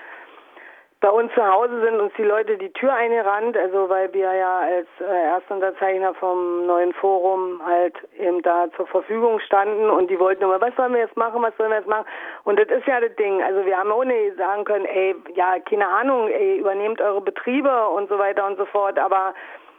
bei 0.99 1.09
uns 1.11 1.31
zu 1.33 1.45
Hause 1.45 1.79
sind 1.81 1.99
uns 1.99 2.11
die 2.17 2.23
Leute 2.23 2.57
die 2.57 2.73
Tür 2.73 2.91
eingerannt, 2.93 3.55
also 3.55 3.87
weil 3.87 4.11
wir 4.13 4.33
ja 4.33 4.59
als 4.61 4.87
äh, 4.99 5.03
Erstunterzeichner 5.03 6.15
vom 6.15 6.65
neuen 6.65 6.91
Forum 6.93 7.61
halt 7.63 7.95
eben 8.17 8.41
da 8.41 8.67
zur 8.75 8.87
Verfügung 8.87 9.39
standen 9.39 9.91
und 9.91 10.09
die 10.09 10.19
wollten 10.19 10.43
immer, 10.43 10.59
was 10.59 10.75
sollen 10.75 10.93
wir 10.93 11.01
jetzt 11.01 11.15
machen, 11.15 11.43
was 11.43 11.55
sollen 11.57 11.69
wir 11.69 11.77
jetzt 11.77 11.87
machen? 11.87 12.07
Und 12.45 12.57
das 12.59 12.67
ist 12.69 12.87
ja 12.87 12.99
das 12.99 13.15
Ding. 13.15 13.43
Also 13.43 13.63
wir 13.65 13.77
haben 13.77 13.91
ohne 13.91 14.33
sagen 14.35 14.65
können, 14.65 14.85
ey, 14.85 15.15
ja, 15.35 15.59
keine 15.59 15.87
Ahnung, 15.87 16.29
ey, 16.29 16.57
übernehmt 16.57 16.99
eure 16.99 17.21
Betriebe 17.21 17.89
und 17.89 18.09
so 18.09 18.17
weiter 18.17 18.47
und 18.47 18.57
so 18.57 18.65
fort, 18.65 18.97
aber 18.97 19.35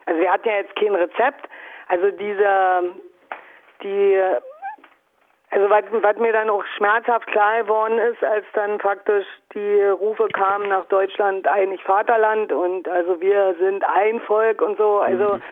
also 0.07 0.21
wir 0.21 0.33
hatten 0.33 0.49
ja 0.49 0.55
jetzt 0.55 0.77
kein 0.77 0.95
Rezept. 0.95 1.49
Also 1.89 2.11
diese 2.13 2.95
die 3.83 4.21
also 5.51 5.71
was, 5.71 5.85
was 5.91 6.17
mir 6.19 6.33
dann 6.33 6.51
auch 6.51 6.65
schmerzhaft 6.77 7.27
klar 7.29 7.63
geworden 7.63 7.99
ist, 7.99 8.23
als 8.23 8.45
dann 8.55 8.79
praktisch 8.79 9.27
die 9.55 9.83
Rufe 9.85 10.29
kamen 10.29 10.69
nach 10.69 10.85
Deutschland 10.87 11.47
eigentlich 11.49 11.83
Vaterland 11.85 12.53
und 12.53 12.89
also 12.89 13.21
wir 13.21 13.55
sind 13.59 13.83
ein 13.85 14.21
Volk 14.21 14.61
und 14.61 14.77
so, 14.77 14.99
also 14.99 15.37
mhm. 15.37 15.43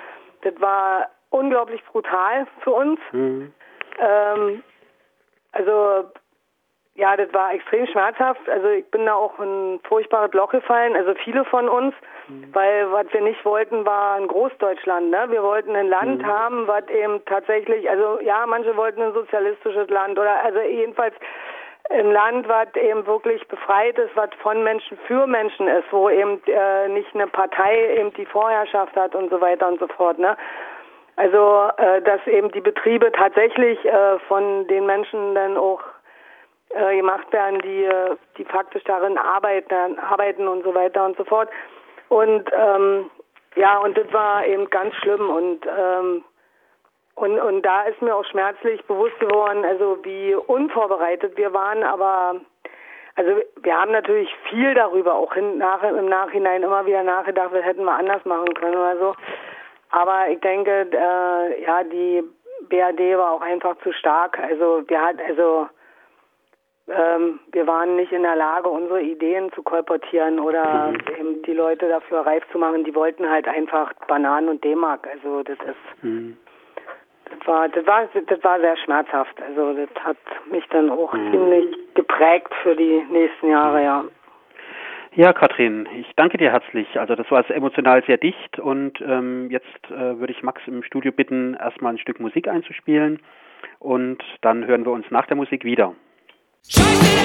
das 0.43 0.61
war 0.61 1.09
unglaublich 1.31 1.83
brutal 1.85 2.47
für 2.61 2.71
uns. 2.71 3.01
Mhm. 3.13 3.53
Ähm, 3.99 4.63
also 5.53 6.05
ja, 6.97 7.17
das 7.17 7.33
war 7.33 7.53
extrem 7.53 7.87
schmerzhaft. 7.87 8.49
Also 8.49 8.69
ich 8.69 8.87
bin 8.91 9.05
da 9.05 9.15
auch 9.15 9.39
in 9.39 9.75
ein 9.75 9.81
furchtbares 9.81 10.33
Loch 10.33 10.51
gefallen. 10.51 10.97
Also 10.97 11.15
viele 11.23 11.45
von 11.45 11.69
uns, 11.69 11.95
mhm. 12.29 12.55
weil 12.55 12.91
was 12.91 13.07
wir 13.13 13.21
nicht 13.21 13.45
wollten, 13.45 13.85
war 13.85 14.15
ein 14.15 14.27
Großdeutschland. 14.27 15.11
Ne? 15.11 15.27
Wir 15.29 15.43
wollten 15.43 15.77
ein 15.77 15.89
Land 15.89 16.23
mhm. 16.23 16.27
haben, 16.27 16.67
was 16.67 16.89
eben 16.89 17.23
tatsächlich, 17.27 17.89
also 17.89 18.19
ja, 18.23 18.45
manche 18.47 18.77
wollten 18.77 19.03
ein 19.03 19.13
sozialistisches 19.13 19.89
Land 19.91 20.19
oder 20.19 20.43
also 20.43 20.61
jedenfalls 20.61 21.15
ein 21.91 22.11
Land, 22.11 22.49
was 22.49 22.75
eben 22.75 23.07
wirklich 23.07 23.47
befreit 23.47 23.99
ist, 23.99 24.17
was 24.17 24.31
von 24.43 24.65
Menschen 24.65 24.99
für 25.07 25.27
Menschen 25.27 25.69
ist, 25.69 25.93
wo 25.93 26.09
eben 26.09 26.43
äh, 26.47 26.89
nicht 26.89 27.15
eine 27.15 27.27
Partei 27.27 27.97
eben 27.97 28.13
die 28.15 28.27
Vorherrschaft 28.27 28.97
hat 28.97 29.15
und 29.15 29.31
so 29.31 29.41
weiter 29.41 29.69
und 29.69 29.79
so 29.79 29.87
fort. 29.89 30.19
Ne? 30.19 30.37
Also, 31.17 31.71
äh, 31.77 32.03
dass 32.03 32.27
eben 32.27 32.51
die 32.53 32.61
Betriebe 32.61 33.13
tatsächlich 33.13 33.85
äh, 33.85 34.19
von 34.29 34.67
den 34.67 34.87
Menschen 34.87 35.35
dann 35.35 35.57
auch 35.57 35.81
äh, 36.71 36.97
gemacht 36.97 37.33
werden, 37.33 37.61
die, 37.61 37.89
die 38.37 38.45
faktisch 38.45 38.85
darin 38.85 39.19
arbeiten, 39.19 39.99
arbeiten 39.99 40.49
und 40.49 40.65
so 40.65 40.75
weiter 40.75 41.05
und 41.05 41.17
so 41.17 41.25
fort. 41.25 41.49
Und 42.09 42.51
ähm, 42.53 43.11
ja, 43.57 43.79
und 43.79 43.97
das 43.97 44.13
war 44.13 44.47
eben 44.47 44.69
ganz 44.71 44.95
schlimm 44.97 45.29
und 45.29 45.67
ähm, 45.67 46.25
und 47.15 47.41
und 47.41 47.63
da 47.63 47.85
ist 47.85 48.03
mir 48.03 48.15
auch 48.15 48.27
schmerzlich 48.27 48.85
bewusst 48.85 49.19
geworden, 49.19 49.65
also 49.65 49.99
wie 50.03 50.35
unvorbereitet 50.35 51.37
wir 51.39 51.55
waren, 51.55 51.83
aber 51.83 52.41
also 53.17 53.41
wir 53.63 53.81
haben 53.81 53.93
natürlich 53.93 54.29
viel 54.51 54.75
darüber 54.75 55.15
auch 55.15 55.33
hin, 55.33 55.57
nach, 55.57 55.83
im 55.83 56.07
Nachhinein 56.07 56.63
immer 56.63 56.85
wieder 56.85 57.03
nachgedacht, 57.03 57.49
was 57.53 57.65
hätten 57.65 57.85
wir 57.85 57.95
anders 57.95 58.23
machen 58.27 58.53
können 58.53 58.77
oder 58.77 58.99
so. 58.99 59.15
Aber 59.91 60.29
ich 60.29 60.41
denke, 60.41 60.87
äh, 60.93 61.63
ja, 61.65 61.83
die 61.85 62.23
BRD 62.69 63.17
war 63.17 63.33
auch 63.33 63.41
einfach 63.41 63.77
zu 63.83 63.93
stark. 63.93 64.39
Also 64.39 64.83
wir 64.87 65.01
hat 65.01 65.17
also 65.27 65.69
ähm, 66.89 67.41
wir 67.53 67.67
waren 67.67 67.97
nicht 67.97 68.13
in 68.13 68.23
der 68.23 68.37
Lage, 68.37 68.69
unsere 68.69 69.03
Ideen 69.03 69.51
zu 69.53 69.63
kolportieren 69.63 70.39
oder 70.39 70.89
mhm. 70.89 70.99
eben 71.19 71.43
die 71.43 71.53
Leute 71.53 71.89
dafür 71.89 72.21
reif 72.21 72.45
zu 72.53 72.59
machen. 72.59 72.85
Die 72.85 72.95
wollten 72.95 73.29
halt 73.29 73.49
einfach 73.49 73.93
Bananen 74.07 74.49
und 74.49 74.63
D-Mark. 74.63 75.09
Also 75.13 75.43
das 75.43 75.59
ist, 75.59 76.05
mhm. 76.05 76.37
das 77.25 77.47
war, 77.47 77.69
das 77.69 77.87
war, 77.87 78.09
das 78.27 78.45
war 78.45 78.61
sehr 78.61 78.77
schmerzhaft. 78.77 79.35
Also 79.43 79.73
das 79.73 80.05
hat 80.05 80.17
mich 80.51 80.65
dann 80.69 80.91
auch 80.91 81.13
mhm. 81.13 81.33
ziemlich 81.33 81.77
geprägt 81.95 82.55
für 82.63 82.77
die 82.77 83.05
nächsten 83.11 83.51
Jahre, 83.51 83.83
ja. 83.83 84.05
Ja, 85.17 85.33
Katrin, 85.33 85.89
ich 85.99 86.13
danke 86.15 86.37
dir 86.37 86.53
herzlich. 86.53 87.01
Also 87.01 87.15
das 87.15 87.29
war 87.31 87.51
emotional 87.51 88.05
sehr 88.05 88.19
dicht 88.19 88.59
und 88.59 89.01
ähm, 89.01 89.51
jetzt 89.51 89.91
äh, 89.91 90.21
würde 90.21 90.33
ich 90.33 90.43
Max 90.43 90.61
im 90.67 90.83
Studio 90.83 91.11
bitten, 91.11 91.55
erstmal 91.55 91.95
ein 91.95 91.99
Stück 91.99 92.21
Musik 92.21 92.49
einzuspielen 92.49 93.21
und 93.79 94.23
dann 94.43 94.67
hören 94.67 94.85
wir 94.85 94.93
uns 94.93 95.11
nach 95.11 95.25
der 95.25 95.37
Musik 95.37 95.65
wieder. 95.65 95.95
Scheiße! 96.69 97.17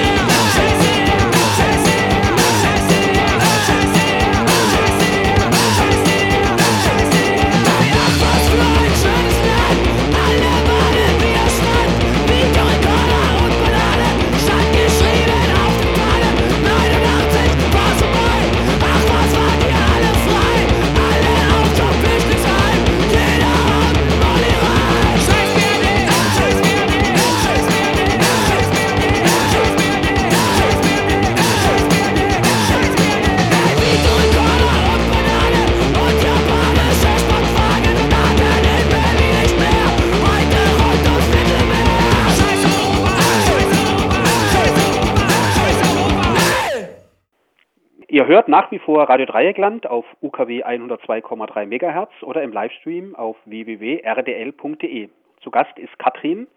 Ihr 48.11 48.27
hört 48.27 48.49
nach 48.49 48.69
wie 48.71 48.79
vor 48.79 49.07
Radio 49.07 49.25
Dreieckland 49.25 49.87
auf 49.87 50.03
UKW 50.21 50.65
102,3 50.65 51.65
MHz 51.65 52.11
oder 52.23 52.43
im 52.43 52.51
Livestream 52.51 53.15
auf 53.15 53.37
www.rdl.de. 53.45 55.07
Zu 55.39 55.49
Gast 55.49 55.79
ist 55.79 55.97
Katrin 55.97 56.47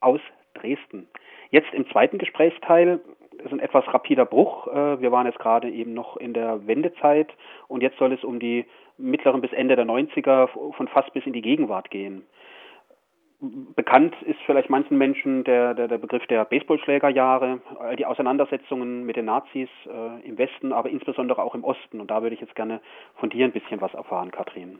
aus 0.00 0.18
Dresden. 0.54 1.08
Jetzt 1.50 1.74
im 1.74 1.86
zweiten 1.90 2.16
Gesprächsteil 2.16 3.00
ist 3.44 3.52
ein 3.52 3.60
etwas 3.60 3.86
rapider 3.92 4.24
Bruch. 4.24 4.66
Äh, 4.68 5.02
wir 5.02 5.12
waren 5.12 5.26
jetzt 5.26 5.40
gerade 5.40 5.68
eben 5.68 5.92
noch 5.92 6.16
in 6.16 6.32
der 6.32 6.66
Wendezeit 6.66 7.28
und 7.68 7.82
jetzt 7.82 7.98
soll 7.98 8.14
es 8.14 8.24
um 8.24 8.40
die 8.40 8.64
mittleren 8.96 9.42
bis 9.42 9.52
Ende 9.52 9.76
der 9.76 9.84
90er 9.84 10.48
von 10.72 10.88
fast 10.88 11.12
bis 11.12 11.26
in 11.26 11.34
die 11.34 11.42
Gegenwart 11.42 11.90
gehen. 11.90 12.24
Bekannt 13.40 14.14
ist 14.22 14.38
vielleicht 14.46 14.70
manchen 14.70 14.96
Menschen 14.96 15.44
der, 15.44 15.74
der, 15.74 15.88
der 15.88 15.98
Begriff 15.98 16.26
der 16.26 16.46
Baseballschlägerjahre, 16.46 17.60
die 17.98 18.06
Auseinandersetzungen 18.06 19.04
mit 19.04 19.16
den 19.16 19.26
Nazis 19.26 19.68
äh, 19.86 20.26
im 20.26 20.38
Westen, 20.38 20.72
aber 20.72 20.88
insbesondere 20.88 21.42
auch 21.42 21.54
im 21.54 21.62
Osten. 21.62 22.00
Und 22.00 22.10
da 22.10 22.22
würde 22.22 22.34
ich 22.34 22.40
jetzt 22.40 22.54
gerne 22.54 22.80
von 23.16 23.28
dir 23.28 23.44
ein 23.44 23.52
bisschen 23.52 23.80
was 23.82 23.92
erfahren, 23.92 24.30
Katrin. 24.30 24.78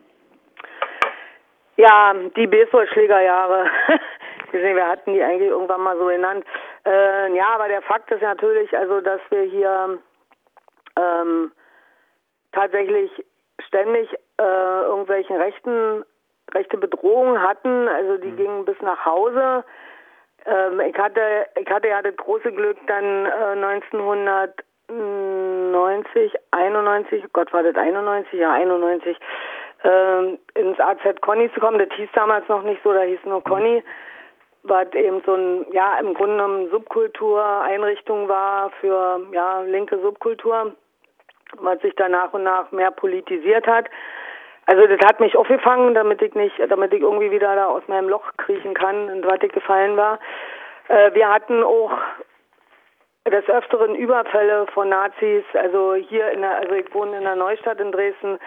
Ja, 1.76 2.14
die 2.36 2.46
Baseballschlägerjahre. 2.46 3.66
wir 4.52 4.88
hatten 4.88 5.12
die 5.12 5.22
eigentlich 5.22 5.50
irgendwann 5.50 5.82
mal 5.82 5.98
so 5.98 6.06
genannt. 6.06 6.44
Äh, 6.86 7.36
ja, 7.36 7.48
aber 7.54 7.68
der 7.68 7.82
Fakt 7.82 8.10
ist 8.10 8.22
natürlich, 8.22 8.74
also, 8.76 9.02
dass 9.02 9.20
wir 9.28 9.42
hier 9.42 9.98
ähm, 10.98 11.52
tatsächlich 12.52 13.10
ständig 13.66 14.08
äh, 14.38 14.82
irgendwelchen 14.82 15.36
Rechten 15.36 16.04
rechte 16.54 16.76
Bedrohung 16.78 17.40
hatten. 17.40 17.88
Also 17.88 18.18
die 18.18 18.32
mhm. 18.32 18.36
gingen 18.36 18.64
bis 18.64 18.80
nach 18.80 19.04
Hause. 19.04 19.64
Ähm, 20.44 20.80
ich 20.80 20.96
hatte, 20.98 21.46
ich 21.60 21.68
hatte 21.70 21.88
ja 21.88 22.02
das 22.02 22.16
große 22.16 22.52
Glück, 22.52 22.76
dann 22.86 23.26
äh, 23.26 23.56
1990, 24.90 26.34
91, 26.52 27.24
Gott 27.32 27.52
war 27.52 27.62
das 27.62 27.76
91, 27.76 28.38
ja 28.38 28.52
91, 28.52 29.16
äh, 29.82 30.38
ins 30.54 30.78
AZ 30.78 31.20
Conny 31.20 31.52
zu 31.52 31.60
kommen. 31.60 31.78
Das 31.78 31.88
hieß 31.96 32.08
damals 32.14 32.48
noch 32.48 32.62
nicht 32.62 32.82
so, 32.82 32.92
da 32.92 33.02
hieß 33.02 33.24
nur 33.24 33.42
Conny 33.42 33.82
was 34.68 34.92
eben 34.94 35.22
so 35.24 35.34
ein, 35.34 35.66
ja, 35.72 35.98
im 35.98 36.14
Grunde 36.14 36.36
genommen 36.36 36.70
Subkultureinrichtung 36.70 38.28
war 38.28 38.70
für, 38.80 39.20
ja, 39.32 39.60
linke 39.62 39.98
Subkultur, 40.00 40.74
was 41.58 41.80
sich 41.80 41.94
da 41.96 42.08
nach 42.08 42.32
und 42.32 42.44
nach 42.44 42.70
mehr 42.72 42.90
politisiert 42.90 43.66
hat. 43.66 43.88
Also 44.66 44.86
das 44.86 44.98
hat 45.06 45.20
mich 45.20 45.36
aufgefangen, 45.36 45.94
damit 45.94 46.20
ich 46.22 46.34
nicht, 46.34 46.54
damit 46.68 46.92
ich 46.92 47.00
irgendwie 47.00 47.30
wieder 47.30 47.54
da 47.54 47.66
aus 47.66 47.82
meinem 47.86 48.08
Loch 48.08 48.32
kriechen 48.36 48.74
kann, 48.74 49.08
in 49.08 49.24
was 49.24 49.40
ich 49.42 49.52
gefallen 49.52 49.96
war. 49.96 50.18
Äh, 50.88 51.14
wir 51.14 51.28
hatten 51.28 51.62
auch 51.62 51.92
des 53.28 53.48
Öfteren 53.48 53.94
Überfälle 53.94 54.66
von 54.74 54.88
Nazis, 54.88 55.44
also 55.54 55.94
hier 55.94 56.30
in 56.30 56.42
der, 56.42 56.56
also 56.58 56.74
ich 56.74 56.92
wohne 56.94 57.16
in 57.16 57.24
der 57.24 57.36
Neustadt 57.36 57.80
in 57.80 57.90
Dresden, 57.90 58.38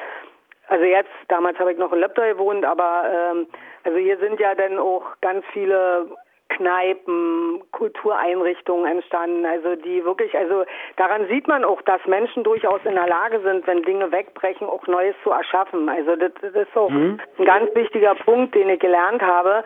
also 0.69 0.85
jetzt, 0.85 1.09
damals 1.29 1.57
habe 1.57 1.71
ich 1.71 1.79
noch 1.79 1.91
in 1.91 1.99
Löbter 1.99 2.27
gewohnt, 2.27 2.63
aber 2.63 3.03
ähm, 3.11 3.47
also 3.83 3.97
hier 3.97 4.17
sind 4.19 4.39
ja 4.39 4.53
dann 4.53 4.77
auch 4.77 5.03
ganz 5.19 5.43
viele 5.51 6.07
Kneipen, 6.49 7.61
Kultureinrichtungen 7.71 8.91
entstanden, 8.91 9.45
also 9.45 9.75
die 9.75 10.03
wirklich, 10.03 10.35
also 10.35 10.65
daran 10.97 11.27
sieht 11.27 11.47
man 11.47 11.63
auch, 11.63 11.81
dass 11.83 12.05
Menschen 12.05 12.43
durchaus 12.43 12.81
in 12.83 12.95
der 12.95 13.07
Lage 13.07 13.39
sind, 13.41 13.65
wenn 13.67 13.83
Dinge 13.83 14.11
wegbrechen, 14.11 14.67
auch 14.67 14.85
Neues 14.87 15.15
zu 15.23 15.31
erschaffen. 15.31 15.87
Also 15.89 16.15
das, 16.15 16.31
das 16.41 16.53
ist 16.53 16.75
auch 16.75 16.89
mhm. 16.89 17.19
ein 17.37 17.45
ganz 17.45 17.73
wichtiger 17.75 18.15
Punkt, 18.15 18.55
den 18.55 18.69
ich 18.69 18.79
gelernt 18.79 19.21
habe. 19.21 19.63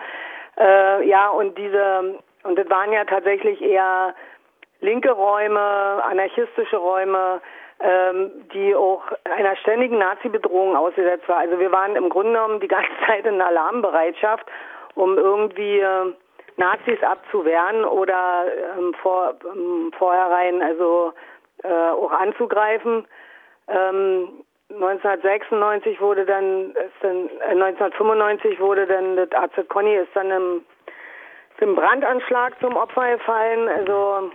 Äh, 0.60 1.08
ja, 1.08 1.30
und 1.30 1.58
diese, 1.58 2.20
und 2.44 2.60
das 2.60 2.70
waren 2.70 2.92
ja 2.92 3.06
tatsächlich 3.06 3.62
eher 3.62 4.14
linke 4.82 5.12
Räume, 5.12 5.60
anarchistische 6.04 6.78
Räume, 6.78 7.42
ähm, 7.80 8.32
die 8.54 8.76
auch 8.76 9.04
einer 9.24 9.56
ständigen 9.58 9.98
Nazi-Bedrohung 9.98 10.76
ausgesetzt 10.76 11.28
war. 11.28 11.38
Also 11.38 11.60
wir 11.60 11.72
waren 11.72 11.96
im 11.96 12.10
Grunde 12.10 12.34
genommen 12.34 12.60
die 12.60 12.68
ganze 12.68 12.92
Zeit 13.08 13.26
in 13.26 13.42
Alarmbereitschaft, 13.42 14.46
um 14.96 15.18
irgendwie 15.18 15.80
äh, 15.80 16.14
Nazis 16.58 17.02
abzuwehren 17.02 17.86
oder 17.86 18.46
ähm, 18.78 18.94
vor, 19.02 19.36
ähm, 19.54 19.92
vorherein 19.98 20.62
also 20.62 21.14
äh, 21.64 21.68
auch 21.68 22.12
anzugreifen. 22.12 23.08
Ähm, 23.68 24.44
1996 24.70 26.02
wurde 26.02 26.26
dann, 26.26 26.72
ist 26.72 26.94
dann 27.02 27.30
äh, 27.40 27.64
1995 27.64 28.60
wurde 28.60 28.88
dann 28.88 29.16
das 29.16 29.32
AZ 29.32 29.68
Conny 29.70 29.96
ist 29.96 30.16
dann 30.16 30.32
im, 30.32 30.66
im 31.60 31.76
Brandanschlag 31.76 32.60
zum 32.60 32.76
Opfer 32.76 33.12
gefallen. 33.14 33.68
Also 33.70 34.32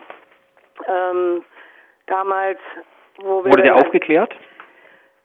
ähm, 0.87 1.45
damals, 2.07 2.59
wo 3.19 3.45
wir 3.45 3.51
wurde 3.51 3.63
der 3.63 3.77
aufgeklärt? 3.77 4.35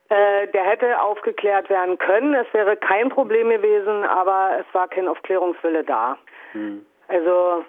Äh, 0.10 0.47
der 0.47 0.63
hätte 0.63 1.01
aufgeklärt 1.01 1.69
werden 1.69 1.97
können. 1.97 2.34
Es 2.34 2.51
wäre 2.53 2.75
kein 2.75 3.10
Problem 3.10 3.49
gewesen, 3.49 4.03
aber 4.03 4.58
es 4.60 4.73
war 4.73 4.88
kein 4.88 5.08
Aufklärungswille 5.08 5.84
da. 5.84 6.17
Hm. 6.54 6.86
Also, 7.08 7.66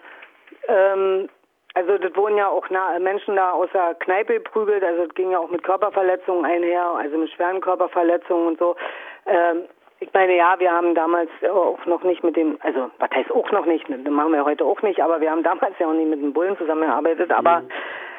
ähm, 0.68 1.28
also 1.74 1.98
das 1.98 2.14
wurden 2.14 2.36
ja 2.36 2.48
auch 2.48 2.68
Menschen 3.00 3.36
da 3.36 3.50
aus 3.50 3.68
der 3.74 3.94
Kneipe 3.94 4.34
geprügelt, 4.34 4.84
also 4.84 5.02
es 5.02 5.14
ging 5.14 5.32
ja 5.32 5.38
auch 5.38 5.50
mit 5.50 5.64
Körperverletzungen 5.64 6.44
einher, 6.44 6.86
also 6.86 7.18
mit 7.18 7.30
schweren 7.30 7.60
Körperverletzungen 7.60 8.46
und 8.46 8.58
so. 8.58 8.76
Ähm, 9.26 9.64
ich 10.00 10.12
meine, 10.12 10.36
ja, 10.36 10.54
wir 10.58 10.70
haben 10.70 10.94
damals 10.94 11.30
auch 11.50 11.84
noch 11.86 12.02
nicht 12.04 12.22
mit 12.22 12.36
dem, 12.36 12.58
also 12.62 12.90
was 12.98 13.10
heißt 13.10 13.32
auch 13.32 13.50
noch 13.50 13.66
nicht, 13.66 13.88
das 13.88 13.98
machen 14.12 14.32
wir 14.32 14.44
heute 14.44 14.64
auch 14.64 14.82
nicht, 14.82 15.00
aber 15.00 15.20
wir 15.20 15.30
haben 15.30 15.42
damals 15.42 15.78
ja 15.78 15.88
auch 15.88 15.92
nicht 15.92 16.08
mit 16.08 16.20
den 16.20 16.32
Bullen 16.32 16.56
zusammengearbeitet, 16.58 17.32
aber 17.32 17.60
mhm. 17.60 17.68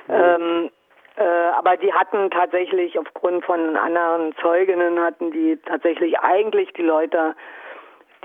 ähm, 0.09 0.69
äh, 1.17 1.23
aber 1.57 1.77
die 1.77 1.93
hatten 1.93 2.29
tatsächlich 2.29 2.99
aufgrund 2.99 3.45
von 3.45 3.77
anderen 3.77 4.35
Zeuginnen 4.41 4.99
hatten 4.99 5.31
die 5.31 5.57
tatsächlich 5.65 6.19
eigentlich 6.19 6.73
die 6.73 6.83
Leute, 6.83 7.35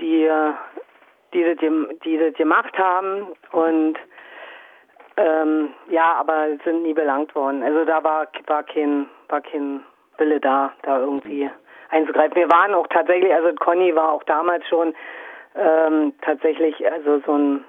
die 0.01 0.29
die 1.33 1.43
das, 1.43 1.57
die 2.03 2.17
das 2.17 2.33
gemacht 2.35 2.77
haben 2.77 3.27
und 3.51 3.97
ähm, 5.17 5.73
ja, 5.89 6.13
aber 6.13 6.47
sind 6.63 6.83
nie 6.83 6.93
belangt 6.93 7.35
worden. 7.35 7.63
Also 7.63 7.85
da 7.85 8.03
war, 8.03 8.27
war 8.47 8.63
kein, 8.63 9.07
war 9.29 9.41
kein 9.41 9.83
Wille 10.17 10.39
da, 10.39 10.73
da 10.83 10.99
irgendwie 10.99 11.49
einzugreifen. 11.89 12.35
Wir 12.35 12.49
waren 12.49 12.73
auch 12.73 12.87
tatsächlich, 12.87 13.33
also 13.33 13.53
Conny 13.55 13.95
war 13.95 14.11
auch 14.11 14.23
damals 14.23 14.65
schon 14.67 14.93
ähm, 15.55 16.13
tatsächlich, 16.21 16.75
also 16.89 17.19
so 17.25 17.33
ein 17.33 17.65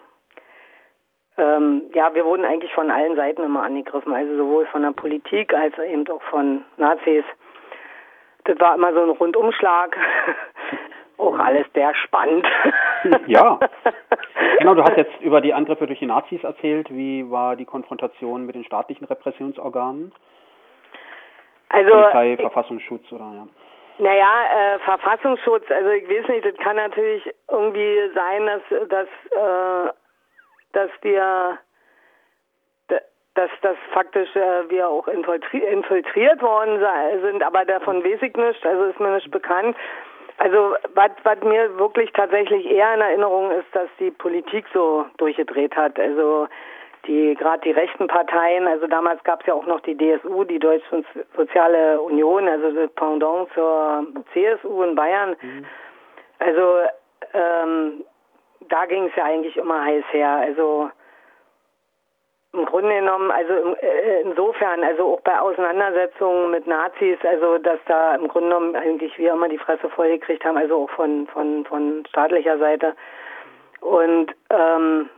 ähm, 1.38 1.85
ja, 1.94 2.14
wir 2.14 2.27
wurden 2.27 2.44
eigentlich 2.44 2.72
von 2.75 2.90
allen 2.90 3.16
Seiten 3.16 3.42
immer 3.42 3.62
angegriffen, 3.62 4.12
also 4.12 4.37
sowohl 4.37 4.66
von 4.66 4.83
der 4.83 4.92
Politik 4.92 5.55
als 5.55 5.77
eben 5.79 6.07
auch 6.09 6.22
von 6.25 6.64
Nazis. 6.77 7.25
Das 8.44 8.61
war 8.61 8.75
immer 8.75 8.92
so 8.92 9.03
ein 9.03 9.11
Rundumschlag. 9.11 9.96
auch 11.18 11.38
alles 11.38 11.66
sehr 11.75 11.94
spannend. 11.94 12.46
ja. 13.27 13.59
Genau, 14.59 14.75
du 14.75 14.83
hast 14.83 14.97
jetzt 14.97 15.21
über 15.21 15.41
die 15.41 15.55
Angriffe 15.55 15.87
durch 15.87 15.99
die 15.99 16.07
Nazis 16.07 16.43
erzählt. 16.45 16.88
Wie 16.91 17.31
war 17.31 17.57
die 17.57 17.65
Konfrontation 17.65 18.47
mit 18.47 18.55
den 18.55 18.65
staatlichen 18.65 19.05
Repressionsorganen? 19.07 20.12
Also 21.69 21.91
Polizei, 21.91 22.37
Verfassungsschutz 22.37 23.11
oder 23.12 23.33
ja. 23.35 23.49
Naja, 23.99 24.75
äh, 24.75 24.79
Verfassungsschutz, 24.81 25.71
also 25.71 25.91
ich 25.91 26.09
weiß 26.09 26.29
nicht, 26.29 26.45
das 26.45 26.57
kann 26.57 26.77
natürlich 26.77 27.29
irgendwie 27.51 28.11
sein, 28.15 28.47
dass, 28.47 28.88
dass, 28.88 29.09
äh, 29.31 29.93
dass 30.73 30.91
wir 31.03 31.59
dass 33.35 33.51
das 33.62 33.77
faktisch 33.93 34.35
äh, 34.37 34.69
wir 34.69 34.88
auch 34.88 35.09
infiltriert 35.09 36.43
worden 36.43 36.85
sind, 37.23 37.43
aber 37.43 37.65
davon 37.65 38.05
weiß 38.05 38.21
ich 38.21 38.37
nicht, 38.37 38.67
also 38.67 38.85
ist 38.85 39.01
mir 39.01 39.15
nicht 39.15 39.31
bekannt. 39.31 39.77
Also 40.38 40.77
was, 40.95 41.11
was 41.23 41.40
mir 41.42 41.79
wirklich 41.79 42.12
tatsächlich 42.12 42.66
eher 42.66 42.95
in 42.95 43.01
Erinnerung 43.01 43.51
ist, 43.53 43.66
dass 43.73 43.88
die 43.99 44.11
Politik 44.11 44.64
so 44.73 45.07
durchgedreht 45.18 45.77
hat. 45.77 45.99
Also 45.99 46.49
die 47.07 47.35
gerade 47.35 47.62
die 47.62 47.73
rechten 47.73 48.07
Parteien, 48.07 48.68
also 48.68 48.87
damals 48.87 49.23
gab 49.25 49.40
es 49.40 49.47
ja 49.47 49.55
auch 49.55 49.66
noch 49.66 49.81
die 49.81 49.97
DSU, 49.97 50.45
die 50.45 50.59
Deutsche 50.59 51.05
Soziale 51.37 52.01
Union, 52.01 52.49
also 52.49 52.71
das 52.71 52.90
Pendant 52.92 53.53
zur 53.55 54.07
CSU 54.33 54.83
in 54.83 54.95
Bayern. 54.95 55.37
Mhm. 55.40 55.64
Also 56.38 56.81
ähm, 57.35 58.05
da 58.68 58.87
ging 58.87 59.07
es 59.07 59.16
ja 59.16 59.25
eigentlich 59.25 59.57
immer 59.57 59.85
heiß 59.85 60.05
her. 60.12 60.31
Also 60.31 60.90
im 62.53 62.67
Grunde 62.67 62.95
genommen, 62.95 63.31
also 63.31 63.75
äh, 63.77 64.21
insofern, 64.23 64.85
also 64.85 65.15
auch 65.15 65.21
bei 65.23 65.38
Auseinandersetzungen 65.41 66.51
mit 66.51 66.67
Nazis, 66.67 67.19
also 67.25 67.59
dass 67.59 67.79
da 67.87 68.15
im 68.15 68.29
Grunde 68.29 68.49
genommen 68.49 68.77
eigentlich 68.77 69.17
wir 69.19 69.33
immer 69.33 69.49
die 69.49 69.59
Fresse 69.59 69.88
voll 69.88 70.09
gekriegt 70.09 70.45
haben, 70.45 70.59
also 70.59 70.85
auch 70.85 70.91
von 70.91 71.27
von 71.29 71.65
von 71.65 72.05
staatlicher 72.09 72.59
Seite. 72.59 72.95
Und 73.81 74.35
ähm, 74.51 75.09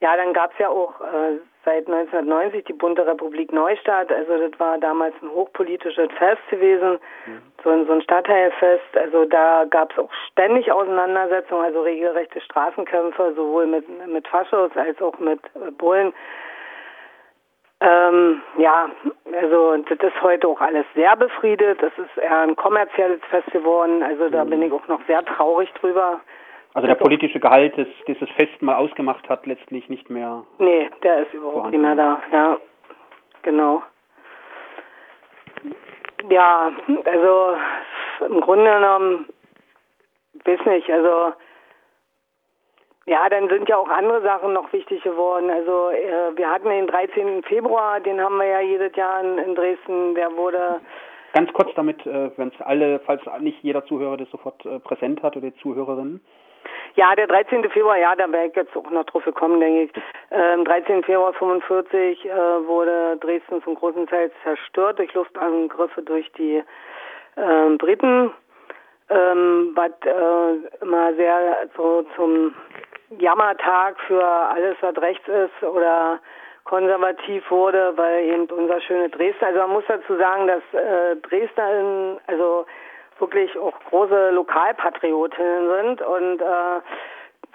ja, 0.00 0.16
dann 0.16 0.32
gab's 0.32 0.54
ja 0.58 0.68
auch 0.68 0.98
äh, 1.00 1.38
seit 1.64 1.86
1990 1.86 2.64
die 2.64 2.72
Bunte 2.72 3.06
Republik 3.06 3.52
Neustadt. 3.52 4.10
Also 4.10 4.38
das 4.38 4.58
war 4.58 4.78
damals 4.78 5.14
ein 5.22 5.30
hochpolitisches 5.30 6.10
Fest 6.16 6.40
gewesen, 6.48 6.98
mhm. 7.26 7.42
so, 7.62 7.70
ein, 7.70 7.86
so 7.86 7.92
ein 7.92 8.02
Stadtteilfest. 8.02 8.96
Also 8.96 9.26
da 9.26 9.66
gab's 9.68 9.98
auch 9.98 10.10
ständig 10.32 10.72
Auseinandersetzungen, 10.72 11.64
also 11.64 11.82
regelrechte 11.82 12.40
Straßenkämpfe, 12.40 13.34
sowohl 13.36 13.66
mit, 13.66 13.86
mit 14.08 14.26
Faschos 14.26 14.70
als 14.74 15.00
auch 15.02 15.18
mit 15.18 15.40
äh, 15.54 15.70
Bullen. 15.70 16.14
Ähm, 17.82 18.42
ja, 18.58 18.90
also 19.38 19.76
das 19.76 19.98
ist 19.98 20.22
heute 20.22 20.48
auch 20.48 20.60
alles 20.60 20.84
sehr 20.94 21.14
befriedet. 21.16 21.82
Das 21.82 21.92
ist 21.98 22.16
eher 22.16 22.40
ein 22.40 22.56
kommerzielles 22.56 23.20
Fest 23.28 23.50
geworden. 23.52 24.02
Also 24.02 24.30
da 24.30 24.44
mhm. 24.44 24.50
bin 24.50 24.62
ich 24.62 24.72
auch 24.72 24.86
noch 24.88 25.00
sehr 25.06 25.22
traurig 25.24 25.70
drüber. 25.74 26.20
Also 26.74 26.86
der 26.86 26.94
politische 26.94 27.40
Gehalt, 27.40 27.76
das 27.76 27.88
dieses 28.06 28.28
Fest 28.30 28.62
mal 28.62 28.76
ausgemacht 28.76 29.28
hat, 29.28 29.46
letztlich 29.46 29.88
nicht 29.88 30.08
mehr. 30.08 30.44
Nee, 30.58 30.88
der 31.02 31.22
ist 31.22 31.34
überhaupt 31.34 31.54
vorhanden. 31.54 31.80
nicht 31.80 31.86
mehr 31.86 31.96
da. 31.96 32.22
Ja, 32.32 32.58
genau. 33.42 33.82
Ja, 36.28 36.72
also 37.04 37.56
im 38.28 38.40
Grunde 38.40 38.70
genommen, 38.70 39.26
weiß 40.44 40.64
nicht, 40.66 40.90
also 40.90 41.32
ja, 43.06 43.28
dann 43.28 43.48
sind 43.48 43.68
ja 43.68 43.76
auch 43.76 43.88
andere 43.88 44.22
Sachen 44.22 44.52
noch 44.52 44.72
wichtig 44.72 45.02
geworden. 45.02 45.50
Also 45.50 45.90
äh, 45.90 46.36
wir 46.36 46.48
hatten 46.48 46.68
den 46.68 46.86
13. 46.86 47.42
Februar, 47.42 47.98
den 47.98 48.20
haben 48.20 48.36
wir 48.36 48.46
ja 48.46 48.60
jedes 48.60 48.94
Jahr 48.94 49.20
in, 49.22 49.54
Dresden, 49.56 50.14
der 50.14 50.36
wurde 50.36 50.80
Ganz 51.32 51.52
kurz 51.52 51.70
damit, 51.74 52.04
äh, 52.06 52.30
wenn 52.36 52.48
es 52.48 52.60
alle, 52.60 53.00
falls 53.00 53.22
nicht 53.40 53.62
jeder 53.62 53.84
Zuhörer 53.86 54.16
das 54.16 54.30
sofort 54.30 54.64
äh, 54.66 54.80
präsent 54.80 55.22
hat 55.22 55.36
oder 55.36 55.50
die 55.50 55.60
Zuhörerinnen. 55.60 56.20
Ja, 57.00 57.14
der 57.14 57.28
13. 57.28 57.70
Februar, 57.70 57.96
ja, 57.96 58.14
da 58.14 58.30
wäre 58.30 58.48
ich 58.48 58.54
jetzt 58.54 58.76
auch 58.76 58.90
noch 58.90 59.06
drauf 59.06 59.24
gekommen, 59.24 59.58
denke 59.58 59.84
ich. 59.84 60.02
Ähm, 60.30 60.66
13. 60.66 61.02
Februar 61.02 61.32
45 61.32 62.26
äh, 62.26 62.28
wurde 62.66 63.16
Dresden 63.16 63.62
zum 63.62 63.74
großen 63.74 64.06
Teil 64.06 64.30
zerstört 64.42 64.98
durch 64.98 65.14
Luftangriffe 65.14 66.02
durch 66.02 66.30
die 66.32 66.62
äh, 67.36 67.76
Briten, 67.78 68.30
ähm, 69.08 69.72
was 69.74 69.92
äh, 70.04 70.82
immer 70.82 71.14
sehr 71.14 71.70
so 71.74 72.04
zum 72.16 72.54
Jammertag 73.18 73.98
für 74.00 74.22
alles, 74.22 74.76
was 74.82 74.94
rechts 74.98 75.26
ist 75.26 75.66
oder 75.66 76.20
konservativ 76.64 77.50
wurde, 77.50 77.94
weil 77.96 78.24
eben 78.26 78.44
unser 78.50 78.78
schöne 78.82 79.08
Dresden, 79.08 79.42
also 79.42 79.60
man 79.60 79.70
muss 79.70 79.84
dazu 79.88 80.18
sagen, 80.18 80.48
dass 80.48 80.62
äh, 80.74 81.16
Dresden, 81.16 82.20
also 82.26 82.66
wirklich 83.20 83.56
auch 83.58 83.78
große 83.88 84.30
Lokalpatriotinnen 84.30 85.68
sind 85.68 86.02
und 86.02 86.40
äh, 86.40 86.80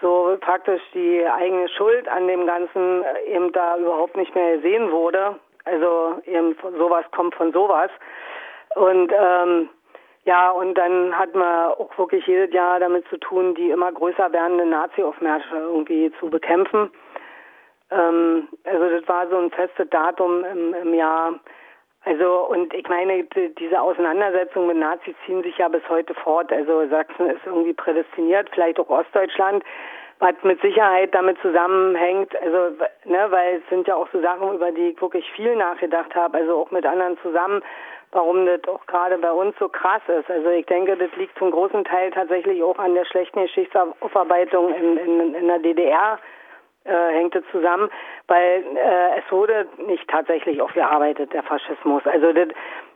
so 0.01 0.37
praktisch 0.41 0.81
die 0.93 1.25
eigene 1.25 1.67
Schuld 1.69 2.07
an 2.07 2.27
dem 2.27 2.45
Ganzen 2.45 3.03
äh, 3.03 3.35
eben 3.35 3.51
da 3.51 3.77
überhaupt 3.77 4.15
nicht 4.17 4.35
mehr 4.35 4.57
gesehen 4.57 4.91
wurde. 4.91 5.39
Also 5.63 6.21
eben 6.25 6.55
sowas 6.77 7.05
kommt 7.11 7.35
von 7.35 7.51
sowas. 7.51 7.89
Und 8.75 9.11
ähm, 9.17 9.69
ja, 10.25 10.51
und 10.51 10.75
dann 10.75 11.17
hat 11.17 11.33
man 11.35 11.71
auch 11.73 11.97
wirklich 11.97 12.25
jedes 12.27 12.53
Jahr 12.53 12.79
damit 12.79 13.07
zu 13.07 13.17
tun, 13.17 13.55
die 13.55 13.69
immer 13.69 13.91
größer 13.91 14.31
werdenden 14.31 14.69
Nazi-Aufmärsche 14.69 15.55
irgendwie 15.55 16.11
zu 16.19 16.29
bekämpfen. 16.29 16.91
Ähm, 17.91 18.47
also 18.63 18.89
das 18.89 19.07
war 19.07 19.27
so 19.29 19.37
ein 19.37 19.51
festes 19.51 19.89
Datum 19.89 20.43
im, 20.43 20.73
im 20.73 20.93
Jahr 20.93 21.39
also 22.05 22.47
und 22.47 22.73
ich 22.73 22.87
meine, 22.87 23.23
diese 23.59 23.81
Auseinandersetzungen 23.81 24.67
mit 24.67 24.77
Nazis 24.77 25.15
ziehen 25.25 25.41
sich 25.43 25.57
ja 25.57 25.67
bis 25.67 25.81
heute 25.89 26.13
fort. 26.13 26.51
Also 26.51 26.87
Sachsen 26.87 27.29
ist 27.31 27.41
irgendwie 27.45 27.73
prädestiniert, 27.73 28.49
vielleicht 28.53 28.79
auch 28.79 28.89
Ostdeutschland, 28.89 29.63
was 30.19 30.35
mit 30.43 30.61
Sicherheit 30.61 31.13
damit 31.13 31.37
zusammenhängt, 31.41 32.33
also 32.41 32.75
ne, 33.05 33.27
weil 33.29 33.55
es 33.57 33.69
sind 33.69 33.87
ja 33.87 33.95
auch 33.95 34.07
so 34.13 34.21
Sachen, 34.21 34.53
über 34.53 34.71
die 34.71 34.89
ich 34.89 35.01
wirklich 35.01 35.29
viel 35.31 35.55
nachgedacht 35.55 36.15
habe, 36.15 36.37
also 36.37 36.61
auch 36.61 36.71
mit 36.71 36.85
anderen 36.85 37.17
zusammen, 37.21 37.61
warum 38.11 38.45
das 38.45 38.61
auch 38.67 38.85
gerade 38.85 39.17
bei 39.17 39.31
uns 39.31 39.55
so 39.59 39.67
krass 39.67 40.01
ist. 40.07 40.29
Also 40.29 40.49
ich 40.49 40.65
denke, 40.67 40.95
das 40.95 41.09
liegt 41.17 41.37
zum 41.37 41.51
großen 41.51 41.83
Teil 41.83 42.11
tatsächlich 42.11 42.63
auch 42.63 42.79
an 42.79 42.93
der 42.93 43.05
schlechten 43.05 43.41
Geschichtsaufarbeitung 43.41 44.73
in, 44.73 44.97
in, 44.97 45.35
in 45.35 45.47
der 45.47 45.59
DDR 45.59 46.19
äh, 46.85 47.13
hängt 47.13 47.35
es 47.35 47.43
zusammen, 47.51 47.89
weil 48.27 48.63
äh, 48.75 49.19
es 49.19 49.31
wurde 49.31 49.67
nicht 49.87 50.07
tatsächlich 50.07 50.61
aufgearbeitet, 50.61 51.33
der 51.33 51.43
Faschismus. 51.43 52.03
Also 52.05 52.31
das, 52.31 52.47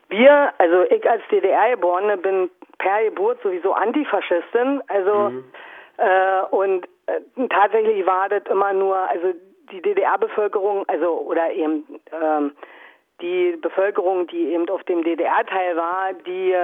wir, 0.09 0.53
also 0.57 0.83
ich 0.83 1.09
als 1.09 1.21
DDR-Geborene 1.31 2.17
bin 2.17 2.49
per 2.77 3.03
Geburt 3.03 3.41
sowieso 3.41 3.73
Antifaschistin, 3.73 4.81
also 4.87 5.29
mhm. 5.29 5.43
äh, 5.97 6.41
und 6.51 6.87
äh, 7.07 7.47
tatsächlich 7.49 8.05
war 8.05 8.29
das 8.29 8.43
immer 8.49 8.73
nur, 8.73 8.95
also 8.95 9.33
die 9.71 9.81
DDR-Bevölkerung, 9.81 10.85
also 10.87 11.19
oder 11.21 11.51
eben 11.51 11.83
ähm, 12.11 12.53
die 13.21 13.57
Bevölkerung, 13.61 14.27
die 14.27 14.53
eben 14.53 14.69
auf 14.69 14.83
dem 14.83 15.03
DDR-Teil 15.03 15.75
war, 15.75 16.13
die 16.25 16.55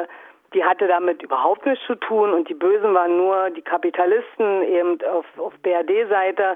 die 0.56 0.64
hatte 0.64 0.88
damit 0.88 1.22
überhaupt 1.22 1.66
nichts 1.66 1.86
zu 1.86 1.96
tun 1.96 2.34
und 2.34 2.48
die 2.48 2.54
Bösen 2.54 2.94
waren 2.94 3.18
nur 3.18 3.50
die 3.50 3.62
Kapitalisten 3.62 4.64
eben 4.64 4.98
auf, 5.04 5.26
auf 5.38 5.54
BRD-Seite 5.62 6.56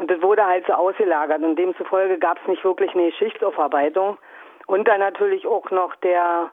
und 0.00 0.10
das 0.10 0.22
wurde 0.22 0.46
halt 0.46 0.66
so 0.66 0.72
ausgelagert 0.72 1.42
und 1.42 1.56
demzufolge 1.56 2.18
gab 2.18 2.38
es 2.40 2.48
nicht 2.48 2.64
wirklich 2.64 2.94
eine 2.94 3.10
Geschichtsaufarbeitung 3.10 4.16
und 4.66 4.88
dann 4.88 5.00
natürlich 5.00 5.46
auch 5.46 5.70
noch 5.70 5.94
der 5.96 6.50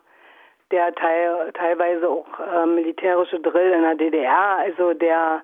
der 0.69 0.93
Teil, 0.95 1.53
teilweise 1.53 2.09
auch 2.09 2.27
äh, 2.39 2.65
militärische 2.65 3.39
Drill 3.39 3.71
in 3.71 3.83
der 3.83 3.95
DDR, 3.95 4.57
also 4.57 4.93
der 4.93 5.43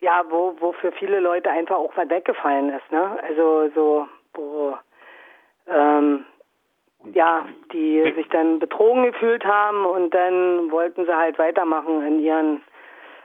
ja, 0.00 0.24
wo, 0.28 0.54
wo 0.58 0.72
für 0.72 0.90
viele 0.92 1.20
Leute 1.20 1.50
einfach 1.50 1.76
auch 1.76 1.92
was 1.96 2.08
weggefallen 2.08 2.70
ist, 2.70 2.90
ne? 2.90 3.18
Also 3.22 3.68
so, 3.74 4.08
wo 4.32 4.76
ähm, 5.68 6.24
ja, 7.12 7.46
die 7.72 8.02
sich 8.14 8.28
dann 8.28 8.58
betrogen 8.58 9.04
gefühlt 9.04 9.44
haben 9.44 9.84
und 9.84 10.14
dann 10.14 10.70
wollten 10.70 11.04
sie 11.04 11.14
halt 11.16 11.38
weitermachen 11.38 12.06
in 12.06 12.20
ihren 12.20 12.62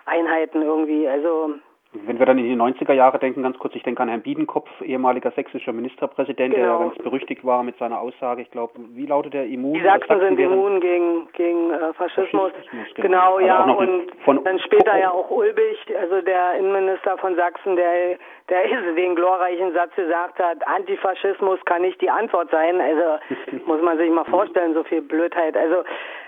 Einheiten 0.05 0.61
irgendwie. 0.61 1.07
Also 1.07 1.55
wenn 1.93 2.19
wir 2.19 2.25
dann 2.25 2.37
in 2.37 2.45
die 2.45 2.55
90er 2.55 2.93
Jahre 2.93 3.19
denken, 3.19 3.43
ganz 3.43 3.59
kurz, 3.59 3.75
ich 3.75 3.83
denke 3.83 4.01
an 4.01 4.07
Herrn 4.07 4.21
Biedenkopf, 4.21 4.69
ehemaliger 4.81 5.31
sächsischer 5.31 5.73
Ministerpräsident, 5.73 6.55
genau. 6.55 6.65
der 6.65 6.73
ja 6.73 6.79
ganz 6.79 6.97
berüchtigt 7.03 7.45
war 7.45 7.63
mit 7.63 7.77
seiner 7.77 7.99
Aussage, 7.99 8.41
ich 8.41 8.49
glaube, 8.49 8.73
wie 8.93 9.05
lautet 9.05 9.33
der 9.33 9.45
immun? 9.45 9.73
Die 9.73 9.83
Sachsen, 9.83 10.07
Sachsen 10.07 10.37
sind 10.37 10.39
immun 10.39 10.79
gegen, 10.79 11.27
gegen 11.33 11.71
äh, 11.71 11.93
Faschismus. 11.93 12.51
Faschismus. 12.53 12.87
Genau, 12.95 13.35
genau 13.35 13.35
also 13.35 13.45
ja, 13.45 13.63
und 13.63 14.11
von, 14.23 14.43
dann 14.43 14.59
später 14.59 14.97
ja 14.97 15.11
auch 15.11 15.29
Ulbich, 15.29 15.85
also 15.99 16.21
der 16.21 16.55
Innenminister 16.55 17.17
von 17.17 17.35
Sachsen, 17.35 17.75
der, 17.75 18.17
der 18.47 18.93
den 18.95 19.15
glorreichen 19.15 19.73
Satz 19.73 19.93
gesagt 19.95 20.39
hat, 20.39 20.65
Antifaschismus 20.65 21.59
kann 21.65 21.81
nicht 21.81 21.99
die 22.01 22.09
Antwort 22.09 22.51
sein. 22.51 22.79
Also 22.79 23.19
muss 23.65 23.81
man 23.81 23.97
sich 23.97 24.09
mal 24.09 24.25
vorstellen, 24.25 24.73
so 24.73 24.83
viel 24.83 25.01
Blödheit. 25.01 25.57
Also 25.57 25.83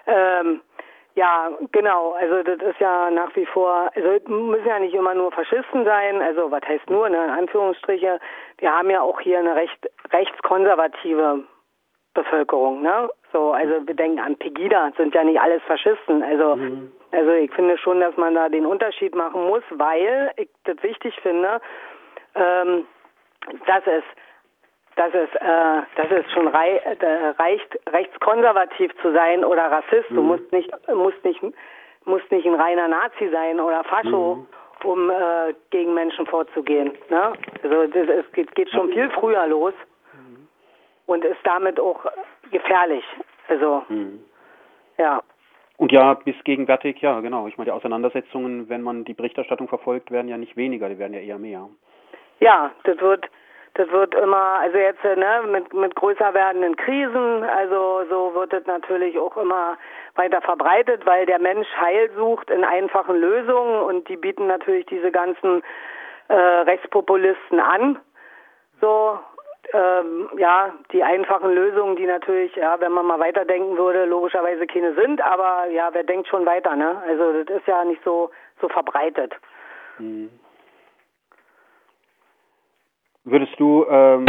ähm, 0.07 0.61
ja, 1.15 1.51
genau. 1.71 2.13
Also 2.13 2.41
das 2.43 2.59
ist 2.59 2.79
ja 2.79 3.11
nach 3.11 3.35
wie 3.35 3.45
vor, 3.45 3.91
also 3.93 4.09
müssen 4.29 4.67
ja 4.67 4.79
nicht 4.79 4.95
immer 4.95 5.13
nur 5.13 5.31
Faschisten 5.31 5.85
sein, 5.85 6.21
also 6.21 6.49
was 6.49 6.63
heißt 6.67 6.89
nur, 6.89 7.07
ne, 7.09 7.23
in 7.23 7.29
Anführungsstriche. 7.29 8.19
Wir 8.57 8.71
haben 8.71 8.89
ja 8.89 9.01
auch 9.01 9.19
hier 9.19 9.39
eine 9.39 9.55
recht 9.55 9.89
rechtskonservative 10.11 11.43
Bevölkerung, 12.13 12.81
ne? 12.81 13.09
So, 13.31 13.51
also 13.51 13.87
wir 13.87 13.95
denken 13.95 14.19
an 14.19 14.35
Pegida, 14.37 14.91
sind 14.97 15.13
ja 15.15 15.23
nicht 15.23 15.39
alles 15.39 15.61
Faschisten. 15.63 16.21
Also, 16.23 16.55
mhm. 16.55 16.91
also 17.11 17.31
ich 17.31 17.51
finde 17.51 17.77
schon, 17.77 17.99
dass 17.99 18.15
man 18.17 18.35
da 18.35 18.49
den 18.49 18.65
Unterschied 18.65 19.15
machen 19.15 19.47
muss, 19.47 19.63
weil 19.71 20.31
ich 20.37 20.49
das 20.65 20.81
wichtig 20.83 21.15
finde, 21.21 21.59
ähm, 22.35 22.85
dass 23.65 23.85
es 23.87 24.03
dass 24.95 25.13
es, 25.13 25.29
äh, 25.35 25.81
dass 25.95 26.11
es 26.11 26.31
schon 26.33 26.47
rei 26.47 26.77
äh, 26.77 27.29
reicht, 27.39 27.79
rechtskonservativ 27.89 28.91
zu 29.01 29.11
sein 29.11 29.43
oder 29.43 29.71
Rassist. 29.71 30.09
Mhm. 30.11 30.15
Du 30.15 30.21
musst 30.21 30.51
nicht, 30.51 30.71
musst 30.87 31.23
nicht, 31.23 31.41
musst 32.05 32.31
nicht 32.31 32.45
ein 32.45 32.55
reiner 32.55 32.87
Nazi 32.87 33.29
sein 33.31 33.59
oder 33.59 33.83
Fascho, 33.83 34.35
mhm. 34.35 34.47
um 34.87 35.09
äh, 35.09 35.53
gegen 35.71 35.93
Menschen 35.93 36.25
vorzugehen. 36.27 36.91
Ne? 37.09 37.33
Also 37.63 37.87
das, 37.87 38.07
es 38.07 38.31
geht, 38.33 38.53
geht 38.55 38.69
schon 38.69 38.89
viel 38.89 39.09
früher 39.11 39.47
los 39.47 39.73
mhm. 40.13 40.47
und 41.07 41.25
ist 41.25 41.41
damit 41.43 41.79
auch 41.79 42.05
gefährlich. 42.51 43.05
Also 43.47 43.83
mhm. 43.89 44.23
ja. 44.97 45.21
Und 45.77 45.91
ja, 45.91 46.13
bis 46.13 46.35
gegenwärtig, 46.43 47.01
ja, 47.01 47.19
genau. 47.19 47.47
Ich 47.47 47.57
meine, 47.57 47.65
die 47.65 47.71
Auseinandersetzungen, 47.71 48.69
wenn 48.69 48.83
man 48.83 49.05
die 49.05 49.15
Berichterstattung 49.15 49.67
verfolgt, 49.67 50.11
werden 50.11 50.27
ja 50.27 50.37
nicht 50.37 50.55
weniger, 50.55 50.87
die 50.87 50.99
werden 50.99 51.13
ja 51.13 51.19
eher 51.19 51.39
mehr. 51.39 51.67
Ja, 52.39 52.71
das 52.83 52.99
wird 53.01 53.27
das 53.75 53.89
wird 53.89 54.13
immer, 54.13 54.59
also 54.59 54.77
jetzt 54.77 55.03
ne, 55.03 55.41
mit, 55.47 55.73
mit 55.73 55.95
größer 55.95 56.33
werdenden 56.33 56.75
Krisen, 56.75 57.43
also 57.43 58.03
so 58.09 58.35
wird 58.35 58.53
es 58.53 58.65
natürlich 58.67 59.17
auch 59.17 59.35
immer 59.35 59.77
weiter 60.15 60.41
verbreitet, 60.41 61.05
weil 61.05 61.25
der 61.25 61.39
Mensch 61.39 61.67
Heil 61.79 62.11
sucht 62.15 62.51
in 62.51 62.63
einfachen 62.63 63.15
Lösungen 63.15 63.81
und 63.81 64.07
die 64.09 64.17
bieten 64.17 64.45
natürlich 64.45 64.85
diese 64.85 65.11
ganzen 65.11 65.63
äh, 66.27 66.35
Rechtspopulisten 66.35 67.59
an. 67.59 67.99
So, 68.79 69.17
ähm, 69.73 70.29
ja, 70.37 70.73
die 70.91 71.01
einfachen 71.01 71.51
Lösungen, 71.53 71.95
die 71.95 72.05
natürlich, 72.05 72.55
ja, 72.55 72.79
wenn 72.79 72.91
man 72.91 73.07
mal 73.07 73.19
weiterdenken 73.19 73.77
würde, 73.77 74.05
logischerweise 74.05 74.67
keine 74.67 74.93
sind, 74.93 75.19
aber 75.21 75.65
ja, 75.71 75.89
wer 75.93 76.03
denkt 76.03 76.27
schon 76.27 76.45
weiter, 76.45 76.75
ne? 76.75 77.01
Also 77.07 77.43
das 77.43 77.57
ist 77.57 77.67
ja 77.67 77.83
nicht 77.85 78.03
so 78.03 78.29
so 78.61 78.69
verbreitet. 78.69 79.33
Mhm. 79.97 80.29
Würdest 83.25 83.57
du, 83.57 83.85
ähm, 83.89 84.25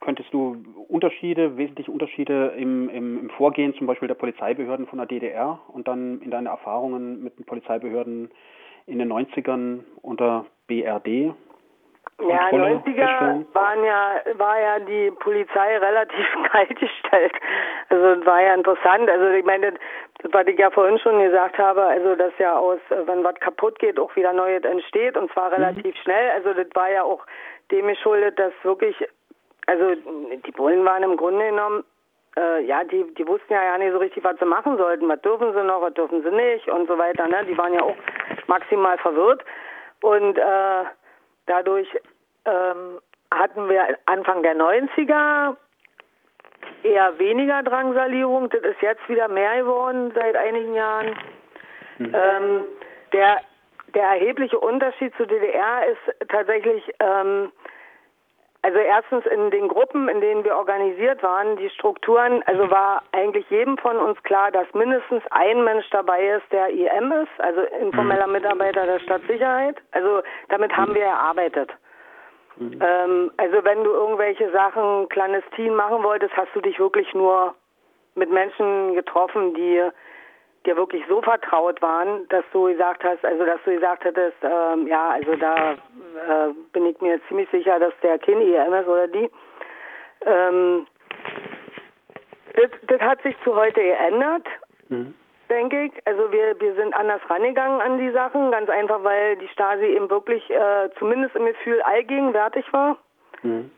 könntest 0.00 0.32
du 0.32 0.56
Unterschiede, 0.88 1.56
wesentliche 1.56 1.90
Unterschiede 1.90 2.54
im, 2.56 2.88
im, 2.88 3.20
im 3.20 3.30
Vorgehen 3.30 3.74
zum 3.74 3.86
Beispiel 3.86 4.08
der 4.08 4.14
Polizeibehörden 4.14 4.86
von 4.86 4.98
der 4.98 5.06
DDR 5.06 5.60
und 5.68 5.86
dann 5.86 6.20
in 6.22 6.30
deinen 6.30 6.46
Erfahrungen 6.46 7.22
mit 7.22 7.38
den 7.38 7.46
Polizeibehörden 7.46 8.30
in 8.86 8.98
den 8.98 9.12
90ern 9.12 9.84
unter 10.02 10.46
BRD 10.66 11.34
ja, 12.28 12.48
90er 12.50 13.44
waren 13.52 13.84
ja, 13.84 14.20
war 14.36 14.60
ja 14.60 14.78
die 14.80 15.10
Polizei 15.10 15.78
relativ 15.78 16.26
kaltgestellt. 16.50 17.32
Also 17.88 18.24
war 18.26 18.42
ja 18.42 18.54
interessant. 18.54 19.08
Also 19.08 19.28
ich 19.28 19.44
meine, 19.44 19.72
das, 19.72 20.32
was 20.32 20.46
ich 20.46 20.58
ja 20.58 20.70
vorhin 20.70 20.98
schon 20.98 21.20
gesagt 21.20 21.58
habe, 21.58 21.82
also 21.82 22.14
dass 22.14 22.32
ja 22.38 22.56
aus, 22.56 22.78
wenn 22.90 23.24
was 23.24 23.34
kaputt 23.36 23.78
geht, 23.78 23.98
auch 23.98 24.14
wieder 24.16 24.32
Neues 24.32 24.62
entsteht 24.64 25.16
und 25.16 25.32
zwar 25.32 25.48
mhm. 25.48 25.54
relativ 25.54 25.94
mhm. 25.94 25.98
schnell. 26.02 26.30
Also 26.30 26.54
das 26.54 26.66
war 26.74 26.90
ja 26.90 27.02
auch 27.02 27.24
dem 27.72 27.88
geschuldet, 27.88 28.38
dass 28.38 28.52
wirklich, 28.62 28.96
also 29.66 29.94
die 30.46 30.52
Bullen 30.52 30.84
waren 30.84 31.02
im 31.02 31.16
Grunde 31.16 31.46
genommen, 31.46 31.84
äh, 32.36 32.64
ja, 32.64 32.84
die, 32.84 33.04
die 33.14 33.26
wussten 33.26 33.52
ja 33.52 33.62
ja 33.62 33.78
nicht 33.78 33.92
so 33.92 33.98
richtig, 33.98 34.24
was 34.24 34.38
sie 34.38 34.44
machen 34.44 34.76
sollten. 34.78 35.08
Was 35.08 35.20
dürfen 35.20 35.52
sie 35.52 35.64
noch, 35.64 35.82
was 35.82 35.94
dürfen 35.94 36.22
sie 36.22 36.30
nicht 36.30 36.68
und 36.68 36.88
so 36.88 36.96
weiter. 36.96 37.26
Ne? 37.28 37.44
Die 37.46 37.56
waren 37.58 37.74
ja 37.74 37.82
auch 37.82 37.96
maximal 38.46 38.96
verwirrt. 38.98 39.44
Und 40.00 40.38
äh, 40.38 40.84
dadurch 41.46 41.88
ähm, 42.44 43.00
hatten 43.32 43.68
wir 43.68 43.98
Anfang 44.06 44.42
der 44.42 44.56
90er 44.56 45.56
eher 46.82 47.18
weniger 47.18 47.62
Drangsalierung. 47.62 48.48
Das 48.48 48.62
ist 48.62 48.80
jetzt 48.80 49.06
wieder 49.08 49.28
mehr 49.28 49.58
geworden 49.58 50.12
seit 50.14 50.36
einigen 50.36 50.74
Jahren. 50.74 51.16
Mhm. 51.98 52.14
Ähm, 52.14 52.64
der, 53.12 53.38
der 53.94 54.02
erhebliche 54.04 54.58
Unterschied 54.58 55.14
zur 55.16 55.26
DDR 55.26 55.86
ist 55.86 56.28
tatsächlich, 56.28 56.82
ähm, 56.98 57.52
also 58.62 58.78
erstens 58.78 59.26
in 59.26 59.50
den 59.50 59.66
Gruppen, 59.66 60.08
in 60.08 60.20
denen 60.20 60.44
wir 60.44 60.56
organisiert 60.56 61.20
waren, 61.22 61.56
die 61.56 61.68
Strukturen, 61.70 62.44
also 62.46 62.70
war 62.70 63.02
eigentlich 63.10 63.48
jedem 63.50 63.76
von 63.76 63.96
uns 63.96 64.22
klar, 64.22 64.52
dass 64.52 64.72
mindestens 64.72 65.24
ein 65.30 65.64
Mensch 65.64 65.88
dabei 65.90 66.36
ist, 66.36 66.50
der 66.52 66.68
IM 66.70 67.10
ist, 67.10 67.40
also 67.40 67.62
informeller 67.80 68.28
mhm. 68.28 68.34
Mitarbeiter 68.34 68.86
der 68.86 69.00
Stadtsicherheit. 69.00 69.76
Also 69.90 70.22
damit 70.48 70.76
haben 70.76 70.94
wir 70.94 71.02
erarbeitet. 71.02 71.70
Mhm. 72.56 72.78
Ähm, 72.80 73.32
also 73.36 73.64
wenn 73.64 73.82
du 73.82 73.90
irgendwelche 73.90 74.48
Sachen 74.52 75.08
clandestin 75.08 75.74
machen 75.74 76.04
wolltest, 76.04 76.36
hast 76.36 76.54
du 76.54 76.60
dich 76.60 76.78
wirklich 76.78 77.12
nur 77.14 77.56
mit 78.14 78.30
Menschen 78.30 78.94
getroffen, 78.94 79.54
die 79.54 79.82
dir 80.62 80.76
wirklich 80.76 81.04
so 81.08 81.22
vertraut 81.22 81.80
waren, 81.82 82.28
dass 82.28 82.44
du 82.52 82.64
gesagt 82.64 83.04
hast, 83.04 83.24
also 83.24 83.44
dass 83.44 83.60
du 83.64 83.72
gesagt 83.74 84.04
hättest, 84.04 84.36
ähm, 84.42 84.86
ja, 84.86 85.10
also 85.10 85.34
da 85.36 85.72
äh, 85.72 86.52
bin 86.72 86.86
ich 86.86 87.00
mir 87.00 87.20
ziemlich 87.28 87.48
sicher, 87.50 87.78
dass 87.78 87.92
der 88.02 88.18
Kind 88.18 88.42
IM 88.42 88.72
ist 88.72 88.88
oder 88.88 89.08
die. 89.08 89.30
Ähm, 90.24 90.86
das, 92.54 92.70
das 92.86 93.00
hat 93.00 93.22
sich 93.22 93.34
zu 93.44 93.54
heute 93.54 93.82
geändert. 93.82 94.46
Mhm 94.88 95.14
denke 95.52 95.84
ich. 95.84 95.92
Also 96.06 96.32
wir, 96.32 96.58
wir 96.60 96.74
sind 96.74 96.94
anders 96.94 97.20
rangegangen 97.28 97.80
an 97.80 97.98
die 97.98 98.10
Sachen, 98.10 98.50
ganz 98.50 98.68
einfach, 98.70 99.04
weil 99.04 99.36
die 99.36 99.48
Stasi 99.48 99.84
eben 99.84 100.08
wirklich 100.10 100.48
äh, 100.50 100.88
zumindest 100.98 101.36
im 101.36 101.46
Gefühl 101.46 101.82
allgegenwärtig 101.82 102.64
war. 102.72 102.96
Mhm. 103.42 103.70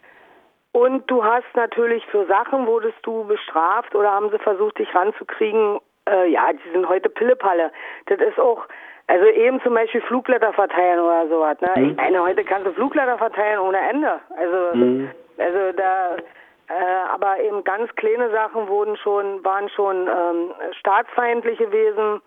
Und 0.73 1.09
du 1.11 1.25
hast 1.25 1.47
natürlich 1.55 2.05
für 2.07 2.27
Sachen, 2.27 2.66
wurdest 2.66 2.99
du 3.03 3.25
bestraft 3.25 3.94
oder 3.94 4.11
haben 4.11 4.31
sie 4.31 4.38
versucht, 4.38 4.79
dich 4.79 4.92
ranzukriegen, 4.94 5.79
äh, 6.09 6.27
ja, 6.29 6.53
die 6.53 6.71
sind 6.73 6.88
heute 6.88 7.09
Pillepalle. 7.09 7.71
Das 8.07 8.19
ist 8.21 8.38
auch, 8.38 8.67
Also 9.07 9.27
eben 9.27 9.61
zum 9.62 9.75
Beispiel 9.75 10.01
Flugblätter 10.01 10.53
verteilen 10.55 10.99
oder 11.01 11.29
sowas. 11.29 11.61
Ne? 11.61 11.71
Mhm. 11.77 11.90
Ich 11.90 11.97
meine, 11.97 12.23
heute 12.23 12.43
kannst 12.43 12.67
du 12.67 12.73
Flugblätter 12.73 13.19
verteilen 13.19 13.59
ohne 13.59 13.79
Ende. 13.79 14.19
Also, 14.35 14.77
Mhm. 14.79 15.11
also 15.37 15.73
da, 15.77 16.17
äh, 16.17 17.12
aber 17.12 17.38
eben 17.40 17.62
ganz 17.64 17.95
kleine 17.97 18.31
Sachen 18.31 18.67
wurden 18.67 18.97
schon, 18.97 19.45
waren 19.45 19.69
schon 19.69 20.09
ähm, 20.09 20.55
staatsfeindlich 20.81 21.59
gewesen 21.59 22.23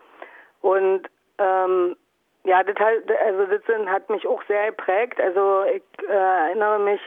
und 0.62 1.08
ähm, 1.40 1.96
ja, 2.44 2.62
das 2.62 2.76
halt, 2.80 3.12
also 3.26 3.46
das 3.46 3.88
hat 3.88 4.08
mich 4.12 4.28
auch 4.28 4.44
sehr 4.48 4.68
geprägt. 4.68 5.20
Also 5.20 5.63
ich 5.74 5.84
äh, 6.08 6.13
erinnere 6.13 6.78
mich 6.80 7.02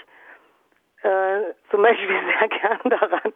äh, 1.03 1.55
zum 1.71 1.83
Beispiel 1.83 2.09
sehr 2.39 2.49
gern 2.49 2.81
daran, 2.85 3.33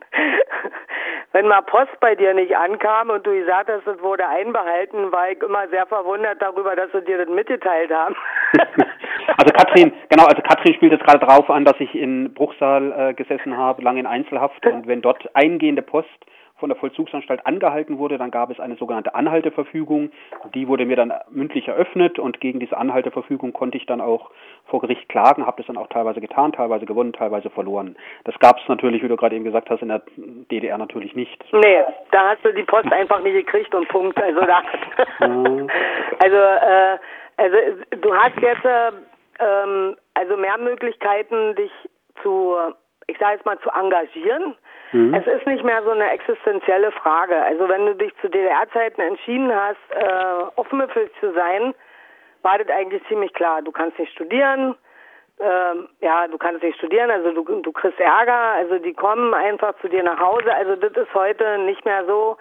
wenn 1.33 1.49
mal 1.49 1.63
Post 1.63 1.99
bei 2.01 2.15
dir 2.15 2.35
nicht 2.35 2.57
ankam 2.57 3.11
und 3.11 3.27
du 3.27 3.33
gesagt 3.33 3.71
hast, 3.71 3.87
es 3.87 4.03
wurde 4.03 4.27
einbehalten, 4.29 5.13
war 5.13 5.31
ich 5.31 5.43
immer 5.43 5.67
sehr 5.69 5.87
verwundert 5.87 6.41
darüber, 6.41 6.77
dass 6.77 6.93
sie 6.93 7.03
dir 7.03 7.19
das 7.19 7.29
mitgeteilt 7.29 7.91
haben. 7.93 8.17
Also 9.27 9.55
Katrin, 9.55 9.93
genau, 10.11 10.27
also 10.27 10.43
Katrin 10.43 10.75
spielt 10.75 10.93
jetzt 10.93 11.05
gerade 11.05 11.25
drauf 11.25 11.49
an, 11.49 11.65
dass 11.65 11.81
ich 11.81 11.95
in 11.95 12.35
Bruchsal 12.35 12.93
äh, 12.93 13.15
gesessen 13.15 13.57
habe, 13.57 13.83
lange 13.83 14.01
in 14.01 14.07
Einzelhaft 14.07 14.65
und 14.73 14.87
wenn 14.87 15.01
dort 15.01 15.29
eingehende 15.35 15.81
Post 15.81 16.09
von 16.65 16.71
der 16.71 16.79
Vollzugsanstalt 16.79 17.45
angehalten 17.45 17.99
wurde, 17.99 18.17
dann 18.17 18.31
gab 18.31 18.51
es 18.51 18.59
eine 18.59 18.77
sogenannte 18.77 19.15
Anhalteverfügung. 19.15 20.11
Die 20.55 20.67
wurde 20.67 20.87
mir 20.87 20.97
dann 20.97 21.13
mündlich 21.29 21.69
eröffnet 21.69 22.19
und 22.19 22.41
gegen 22.41 22.59
diese 22.59 22.79
Anhalteverfügung 22.79 23.53
konnte 23.53 23.77
ich 23.77 23.85
dann 23.85 24.01
auch 24.01 24.31
vor 24.65 24.81
Gericht 24.81 25.11
klagen, 25.11 25.45
habe 25.45 25.59
das 25.59 25.67
dann 25.67 25.77
auch 25.77 25.89
teilweise 25.89 26.23
getan, 26.23 26.53
teilweise 26.53 26.87
gewonnen, 26.87 27.13
teilweise 27.13 27.51
verloren. 27.51 27.97
Das 28.25 28.39
gab 28.39 28.57
es 28.59 28.67
natürlich, 28.67 29.03
wie 29.03 29.09
du 29.09 29.17
gerade 29.17 29.37
eben 29.37 29.45
gesagt 29.45 29.69
hast, 29.69 29.83
in 29.83 29.89
der 29.89 30.01
DDR 30.17 30.79
natürlich 30.79 31.15
nicht. 31.15 31.45
Nee, 31.53 31.85
da 32.13 32.31
hast 32.31 32.43
du 32.43 32.55
die 32.55 32.63
Post 32.63 32.91
einfach 32.91 33.23
nicht 33.23 33.35
gekriegt 33.35 33.75
und 33.75 33.87
Punkt. 33.89 34.17
Also 34.23 34.41
da, 34.41 34.63
also, 35.21 36.37
äh, 36.37 36.99
also 37.37 37.57
du 37.91 38.15
hast 38.15 38.41
jetzt 38.41 38.65
äh, 38.65 38.91
ähm, 39.39 39.97
also 40.15 40.39
mehr 40.39 40.57
Möglichkeiten, 40.57 41.57
dich 41.57 41.73
zu, 42.23 42.57
ich 43.07 43.19
sage 43.19 43.35
jetzt 43.35 43.45
mal, 43.45 43.59
zu 43.59 43.69
engagieren. 43.69 44.57
Es 44.95 45.27
ist 45.27 45.47
nicht 45.47 45.65
mehr 45.65 45.83
so 45.83 45.91
eine 45.91 46.11
existenzielle 46.11 46.93
Frage. 46.93 47.37
Also 47.43 47.69
wenn 47.69 47.87
du 47.87 47.95
dich 47.97 48.13
zu 48.21 48.29
DDR-Zeiten 48.29 49.01
entschieden 49.01 49.53
hast, 49.53 49.77
äh, 49.91 50.45
offen 50.57 50.89
für 50.89 51.11
zu 51.21 51.33
sein, 51.33 51.75
war 52.43 52.59
das 52.59 52.69
eigentlich 52.69 53.03
ziemlich 53.09 53.33
klar. 53.33 53.63
Du 53.63 53.73
kannst 53.73 53.99
nicht 53.99 54.13
studieren, 54.13 54.77
ähm, 55.41 55.89
ja, 56.01 56.29
du 56.29 56.39
kannst 56.39 56.63
nicht 56.63 56.79
studieren, 56.79 57.11
also 57.11 57.33
du, 57.33 57.61
du 57.61 57.73
kriegst 57.73 57.99
Ärger, 57.99 58.53
also 58.53 58.79
die 58.79 58.95
kommen 58.95 59.35
einfach 59.35 59.75
zu 59.81 59.89
dir 59.89 60.05
nach 60.05 60.21
Hause. 60.21 60.55
Also 60.55 60.77
das 60.77 60.93
ist 60.93 61.13
heute 61.13 61.59
nicht 61.59 61.85
mehr 61.85 62.05
so 62.07 62.37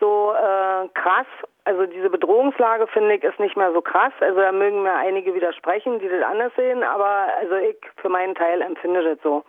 so 0.00 0.32
äh, 0.32 0.88
krass. 0.94 1.26
Also 1.64 1.86
diese 1.86 2.10
Bedrohungslage 2.10 2.88
finde 2.88 3.14
ich 3.14 3.22
ist 3.22 3.38
nicht 3.38 3.56
mehr 3.56 3.72
so 3.72 3.80
krass. 3.80 4.12
Also 4.20 4.40
da 4.40 4.50
mögen 4.50 4.82
mir 4.82 4.94
einige 4.94 5.34
widersprechen, 5.34 6.00
die 6.00 6.08
das 6.08 6.24
anders 6.24 6.52
sehen, 6.56 6.82
aber 6.82 7.28
also 7.38 7.54
ich 7.56 7.76
für 7.96 8.08
meinen 8.08 8.34
Teil 8.34 8.62
empfinde 8.62 9.02
das 9.02 9.18
so. 9.22 9.44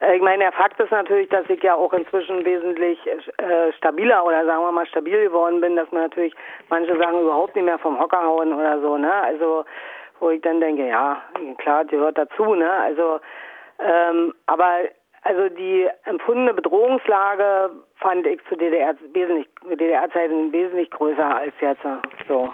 Äh, 0.00 0.16
Ich 0.16 0.22
meine, 0.22 0.44
der 0.44 0.52
Fakt 0.52 0.80
ist 0.80 0.90
natürlich, 0.90 1.28
dass 1.28 1.48
ich 1.48 1.62
ja 1.62 1.74
auch 1.74 1.92
inzwischen 1.92 2.44
wesentlich 2.44 2.98
äh, 3.06 3.72
stabiler 3.76 4.24
oder 4.24 4.44
sagen 4.44 4.62
wir 4.62 4.72
mal 4.72 4.86
stabil 4.86 5.24
geworden 5.24 5.60
bin, 5.60 5.76
dass 5.76 5.90
man 5.92 6.02
natürlich 6.02 6.34
manche 6.68 6.96
Sachen 6.96 7.20
überhaupt 7.20 7.54
nicht 7.54 7.64
mehr 7.64 7.78
vom 7.78 7.98
Hocker 7.98 8.22
hauen 8.22 8.52
oder 8.52 8.80
so, 8.80 8.96
ne? 8.96 9.12
Also 9.12 9.64
wo 10.18 10.30
ich 10.30 10.42
dann 10.42 10.60
denke, 10.60 10.86
ja, 10.86 11.22
klar, 11.58 11.84
die 11.84 11.96
gehört 11.96 12.18
dazu, 12.18 12.54
ne? 12.54 12.70
Also 12.70 13.20
ähm, 13.78 14.34
aber 14.46 14.80
also 15.22 15.48
die 15.50 15.86
empfundene 16.04 16.54
Bedrohungslage 16.54 17.70
fand 17.96 18.26
ich 18.26 18.40
zu 18.48 18.56
DDR 18.56 18.94
wesentlich 19.12 19.48
DDR-Zeiten 19.68 20.52
wesentlich 20.52 20.90
größer 20.90 21.36
als 21.36 21.52
jetzt. 21.60 21.82
So. 22.26 22.48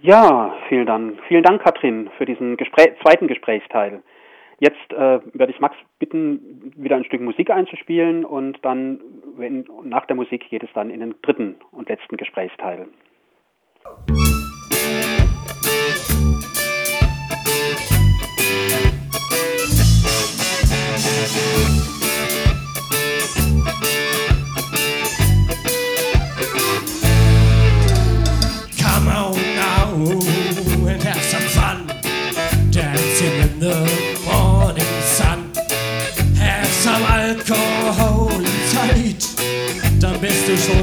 Ja, 0.00 0.54
vielen 0.68 0.86
Dank. 0.86 1.18
Vielen 1.26 1.42
Dank, 1.42 1.62
Katrin, 1.62 2.10
für 2.18 2.26
diesen 2.26 2.56
Gespräch, 2.56 2.94
zweiten 3.02 3.26
Gesprächsteil. 3.26 4.02
Jetzt 4.60 4.92
äh, 4.92 5.20
werde 5.34 5.52
ich 5.52 5.60
Max 5.60 5.76
bitten, 5.98 6.72
wieder 6.76 6.96
ein 6.96 7.04
Stück 7.04 7.20
Musik 7.20 7.50
einzuspielen 7.50 8.24
und 8.24 8.58
dann, 8.62 9.00
wenn, 9.36 9.64
nach 9.84 10.06
der 10.06 10.16
Musik 10.16 10.48
geht 10.50 10.64
es 10.64 10.70
dann 10.74 10.90
in 10.90 11.00
den 11.00 11.14
dritten 11.22 11.56
und 11.70 11.88
letzten 11.88 12.16
Gesprächsteil. 12.16 12.88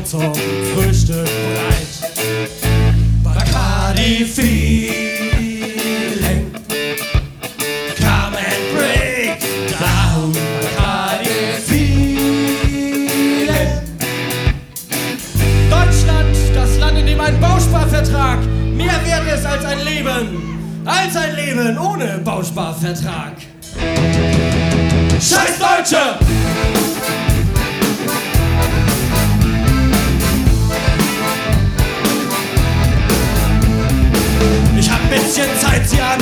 Zum 0.04 0.34
Frühstück 0.74 1.26
bereit. 1.26 1.88
Bacardi 3.24 4.26
feeling. 4.26 5.32
Come 7.98 8.38
and 8.38 8.74
break 8.74 9.40
down. 9.80 10.34
Bacardi 10.62 11.38
feeling. 11.66 11.86
Deutschland, 15.70 16.36
das 16.54 16.78
Land, 16.80 16.98
in 16.98 17.06
dem 17.06 17.20
ein 17.20 17.40
Bausparvertrag 17.40 18.40
mehr 18.76 19.00
wert 19.06 19.28
ist 19.34 19.46
als 19.46 19.66
ein 19.66 19.80
Leben. 19.86 20.84
Als 20.86 21.16
ein 21.16 21.36
Leben 21.36 21.78
ohne 21.78 22.20
Bausparvertrag. 22.24 23.38
Scheiß 25.20 25.58
Deutsche! 25.58 26.25
Bisschen 35.26 35.50
Zeit, 35.60 35.88
sie 35.90 36.00
an. 36.00 36.20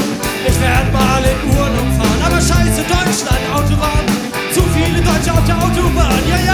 Ich 0.48 0.60
werd 0.62 0.92
mal 0.94 1.22
in 1.24 1.50
Urlaub 1.50 1.89
fahren. 1.98 2.22
Aber 2.26 2.39
scheiße, 2.39 2.84
Deutschland, 2.84 3.44
Autobahn. 3.54 4.06
Zu 4.54 4.62
viele 4.74 5.02
Deutsche 5.02 5.34
auf 5.34 5.46
der 5.46 5.58
Autobahn. 5.58 6.24
Ja, 6.30 6.38
ja! 6.46 6.53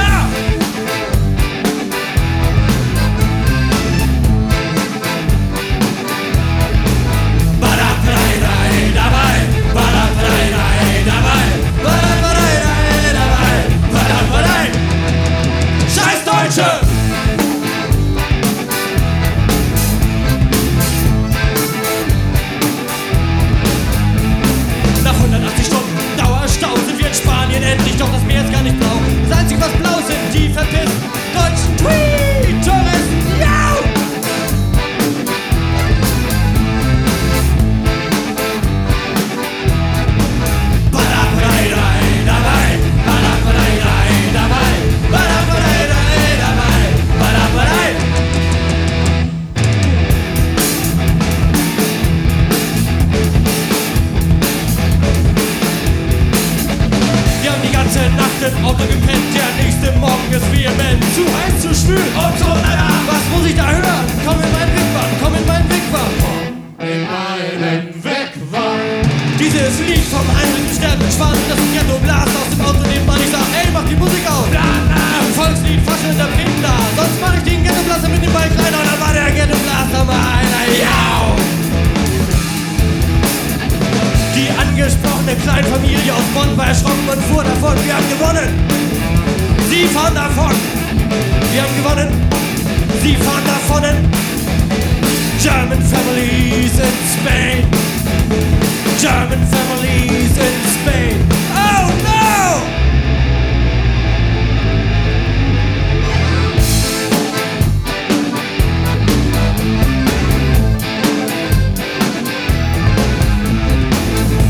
Sind, 30.71 30.98
meinen 67.79 68.03
Wigwam. 68.03 69.07
Dieses 69.39 69.79
Lied 69.87 70.05
vom 70.11 70.25
einzigen 70.35 70.71
Sternenschwan, 70.75 71.37
das 71.47 71.57
ein 71.57 71.71
Ghetto 71.73 71.97
blast 71.99 72.35
aus 72.35 72.49
dem 72.51 72.61
Auto 72.61 72.83
nebenan. 72.87 73.19
Ich 73.23 73.31
sag, 73.31 73.47
ey, 73.55 73.71
mach 73.71 73.87
die 73.87 73.95
Musik 73.95 74.25
aus. 74.27 74.47
Ein 74.51 75.33
Volkslied, 75.33 75.79
faschelnder 75.87 76.27
Kinder. 76.35 76.75
Sonst 76.95 77.17
mach 77.21 77.33
ich 77.35 77.43
den 77.43 77.63
Ghettoblaster 77.63 78.09
mit 78.09 78.21
dem 78.23 78.33
Bike 78.33 78.55
rein 78.59 78.73
und 78.75 78.85
dann 78.85 78.99
war 78.99 79.13
der 79.13 79.31
Ghettoblaster 79.31 80.03
mal 80.03 80.19
einer. 80.19 80.63
Ja! 80.75 80.99
Die 84.35 84.49
angesprochene 84.55 85.35
Kleinfamilie 85.35 86.13
aus 86.13 86.27
Bonn 86.33 86.57
war 86.57 86.67
erschrocken 86.67 87.07
und 87.07 87.21
fuhr 87.31 87.43
davon. 87.43 87.75
Wir 87.85 87.95
haben 87.95 88.09
gewonnen. 88.09 88.49
Sie 89.69 89.85
fahren 89.87 90.15
davon. 90.15 90.55
Wir 91.51 91.61
haben 91.63 91.75
gewonnen. 91.79 92.09
Sie 93.03 93.15
fahren 93.15 93.45
davon. 93.47 93.83
German 95.41 95.79
in 96.79 96.95
Spain. 97.15 97.63
German 98.99 99.39
families 99.47 100.37
in 100.37 100.57
Spain. 100.75 101.17
Oh 101.55 101.87
no! 102.03 102.61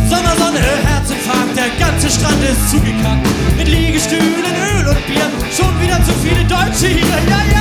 Sommersonne, 0.10 0.60
Herzinfarkt, 0.88 1.56
der 1.56 1.70
ganze 1.80 2.10
Strand 2.10 2.44
ist 2.44 2.72
zugekackt. 2.72 3.28
Mit 3.58 3.68
Liegestühlen, 3.68 4.24
Öl 4.24 4.88
und 4.88 5.06
Bier, 5.06 5.30
schon 5.56 5.80
wieder 5.80 6.04
zu 6.04 6.14
viele 6.24 6.44
Deutsche 6.46 6.88
hier, 6.88 7.06
ja, 7.30 7.54
ja! 7.54 7.59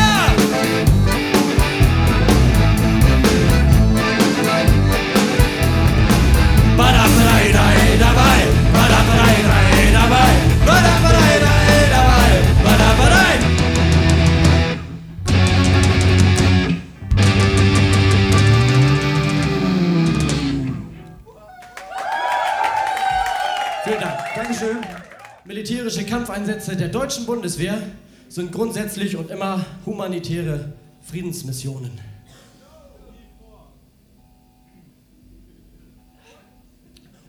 Kampfeinsätze 26.69 26.77
der 26.77 26.89
deutschen 26.89 27.25
Bundeswehr 27.25 27.81
sind 28.29 28.53
grundsätzlich 28.53 29.17
und 29.17 29.31
immer 29.31 29.65
humanitäre 29.87 30.75
Friedensmissionen. 31.01 31.91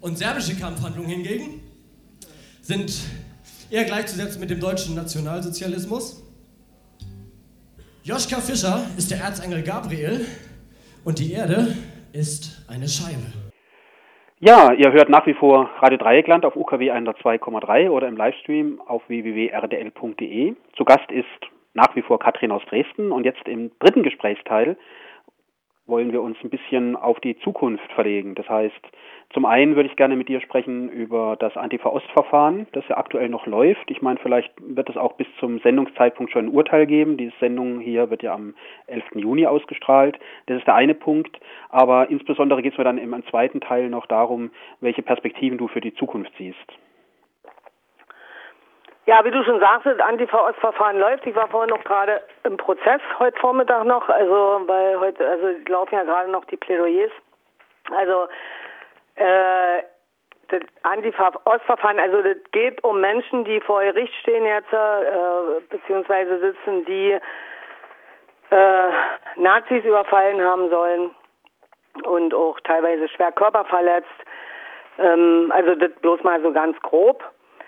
Und 0.02 0.18
serbische 0.18 0.56
Kampfhandlungen 0.56 1.10
hingegen 1.10 1.62
sind 2.62 2.92
eher 3.70 3.86
gleichzusetzen 3.86 4.42
mit 4.42 4.50
dem 4.50 4.60
deutschen 4.60 4.96
Nationalsozialismus. 4.96 6.22
Joschka 8.04 8.42
Fischer 8.42 8.86
ist 8.98 9.12
der 9.12 9.22
Erzengel 9.22 9.64
Gabriel 9.64 10.26
und 11.06 11.20
die 11.20 11.32
Erde 11.32 11.76
ist 12.12 12.62
eine 12.68 12.90
Scheibe. 12.90 13.49
Ja, 14.42 14.72
ihr 14.72 14.94
hört 14.94 15.10
nach 15.10 15.26
wie 15.26 15.34
vor 15.34 15.70
Radio 15.82 15.98
Dreieckland 15.98 16.46
auf 16.46 16.56
UKW 16.56 16.94
102,3 16.94 17.90
oder 17.90 18.08
im 18.08 18.16
Livestream 18.16 18.80
auf 18.86 19.02
www.rdl.de. 19.10 20.56
Zu 20.78 20.86
Gast 20.86 21.12
ist 21.12 21.28
nach 21.74 21.94
wie 21.98 22.02
vor 22.02 22.20
Katrin 22.20 22.54
aus 22.54 22.64
Dresden 22.70 23.12
und 23.12 23.26
jetzt 23.26 23.46
im 23.50 23.70
dritten 23.80 24.02
Gesprächsteil 24.02 24.78
wollen 25.88 26.14
wir 26.14 26.22
uns 26.22 26.38
ein 26.42 26.50
bisschen 26.50 26.96
auf 26.96 27.20
die 27.20 27.38
Zukunft 27.40 27.92
verlegen. 27.92 28.34
Das 28.36 28.48
heißt, 28.48 28.80
zum 29.32 29.46
einen 29.46 29.76
würde 29.76 29.88
ich 29.88 29.96
gerne 29.96 30.16
mit 30.16 30.28
dir 30.28 30.42
sprechen 30.42 30.90
über 30.90 31.36
das 31.38 31.56
Antifa-Ost-Verfahren, 31.56 32.66
das 32.72 32.88
ja 32.88 32.98
aktuell 32.98 33.30
noch 33.30 33.46
läuft. 33.46 33.92
Ich 33.92 34.02
meine, 34.02 34.20
vielleicht 34.20 34.52
wird 34.58 34.90
es 34.90 34.98
auch 34.98 35.14
bis 35.14 35.28
zum 35.40 35.60
Sendungszeitpunkt 35.60 36.32
schon 36.32 36.46
ein 36.46 36.54
Urteil 36.54 36.88
geben. 36.88 37.16
Diese 37.16 37.36
Sendung 37.40 37.80
hier 37.80 38.10
wird 38.10 38.24
ja 38.24 38.34
am 38.34 38.56
11. 38.88 39.04
Juni 39.14 39.46
ausgestrahlt. 39.46 40.18
Das 40.48 40.58
ist 40.58 40.66
der 40.66 40.74
eine 40.74 40.96
Punkt. 40.96 41.40
Aber 41.70 42.10
insbesondere 42.10 42.64
geht 42.64 42.72
es 42.74 42.78
mir 42.80 42.86
dann 42.86 42.98
im 42.98 43.24
zweiten 43.28 43.62
Teil 43.62 43.90
noch 43.90 44.08
darum, 44.08 44.50
welche 44.82 45.04
Perspektiven 45.04 45.60
du 45.60 45.68
für 45.68 45.82
die 45.82 45.94
Zukunft 45.94 46.32
siehst. 46.40 46.58
Ja, 49.06 49.24
wie 49.26 49.32
du 49.32 49.44
schon 49.44 49.60
sagst, 49.60 49.86
das 49.86 50.00
Antifa-Ost-Verfahren 50.00 50.98
läuft. 50.98 51.28
Ich 51.28 51.36
war 51.36 51.48
vorhin 51.50 51.70
noch 51.70 51.84
gerade 51.84 52.22
im 52.46 52.58
Prozess, 52.58 53.02
heute 53.20 53.40
Vormittag 53.40 53.86
noch. 53.86 54.10
Also, 54.10 54.62
weil 54.66 55.00
heute, 55.00 55.28
also 55.28 55.48
laufen 55.68 55.94
ja 55.94 56.04
gerade 56.04 56.32
noch 56.32 56.46
die 56.46 56.58
Plädoyers. 56.58 57.12
Also, 57.96 58.28
äh, 59.20 59.84
das 60.50 60.62
Antifa-Ost-Verfahren, 60.84 62.00
also 62.00 62.22
das 62.22 62.38
geht 62.52 62.84
um 62.84 63.00
Menschen, 63.02 63.46
die 63.46 63.60
vor 63.62 63.84
Gericht 63.84 64.14
stehen 64.22 64.46
jetzt, 64.46 64.72
äh, 64.74 65.62
beziehungsweise 65.70 66.40
sitzen, 66.40 66.86
die 66.86 67.18
äh, 68.50 68.90
Nazis 69.36 69.86
überfallen 69.86 70.42
haben 70.42 70.70
sollen 70.70 71.12
und 72.04 72.34
auch 72.34 72.60
teilweise 72.62 73.08
schwer 73.10 73.32
körperverletzt. 73.32 74.08
Ähm, 74.98 75.52
also 75.56 75.76
das 75.76 75.92
bloß 76.02 76.24
mal 76.24 76.42
so 76.42 76.52
ganz 76.52 76.80
grob. 76.82 77.24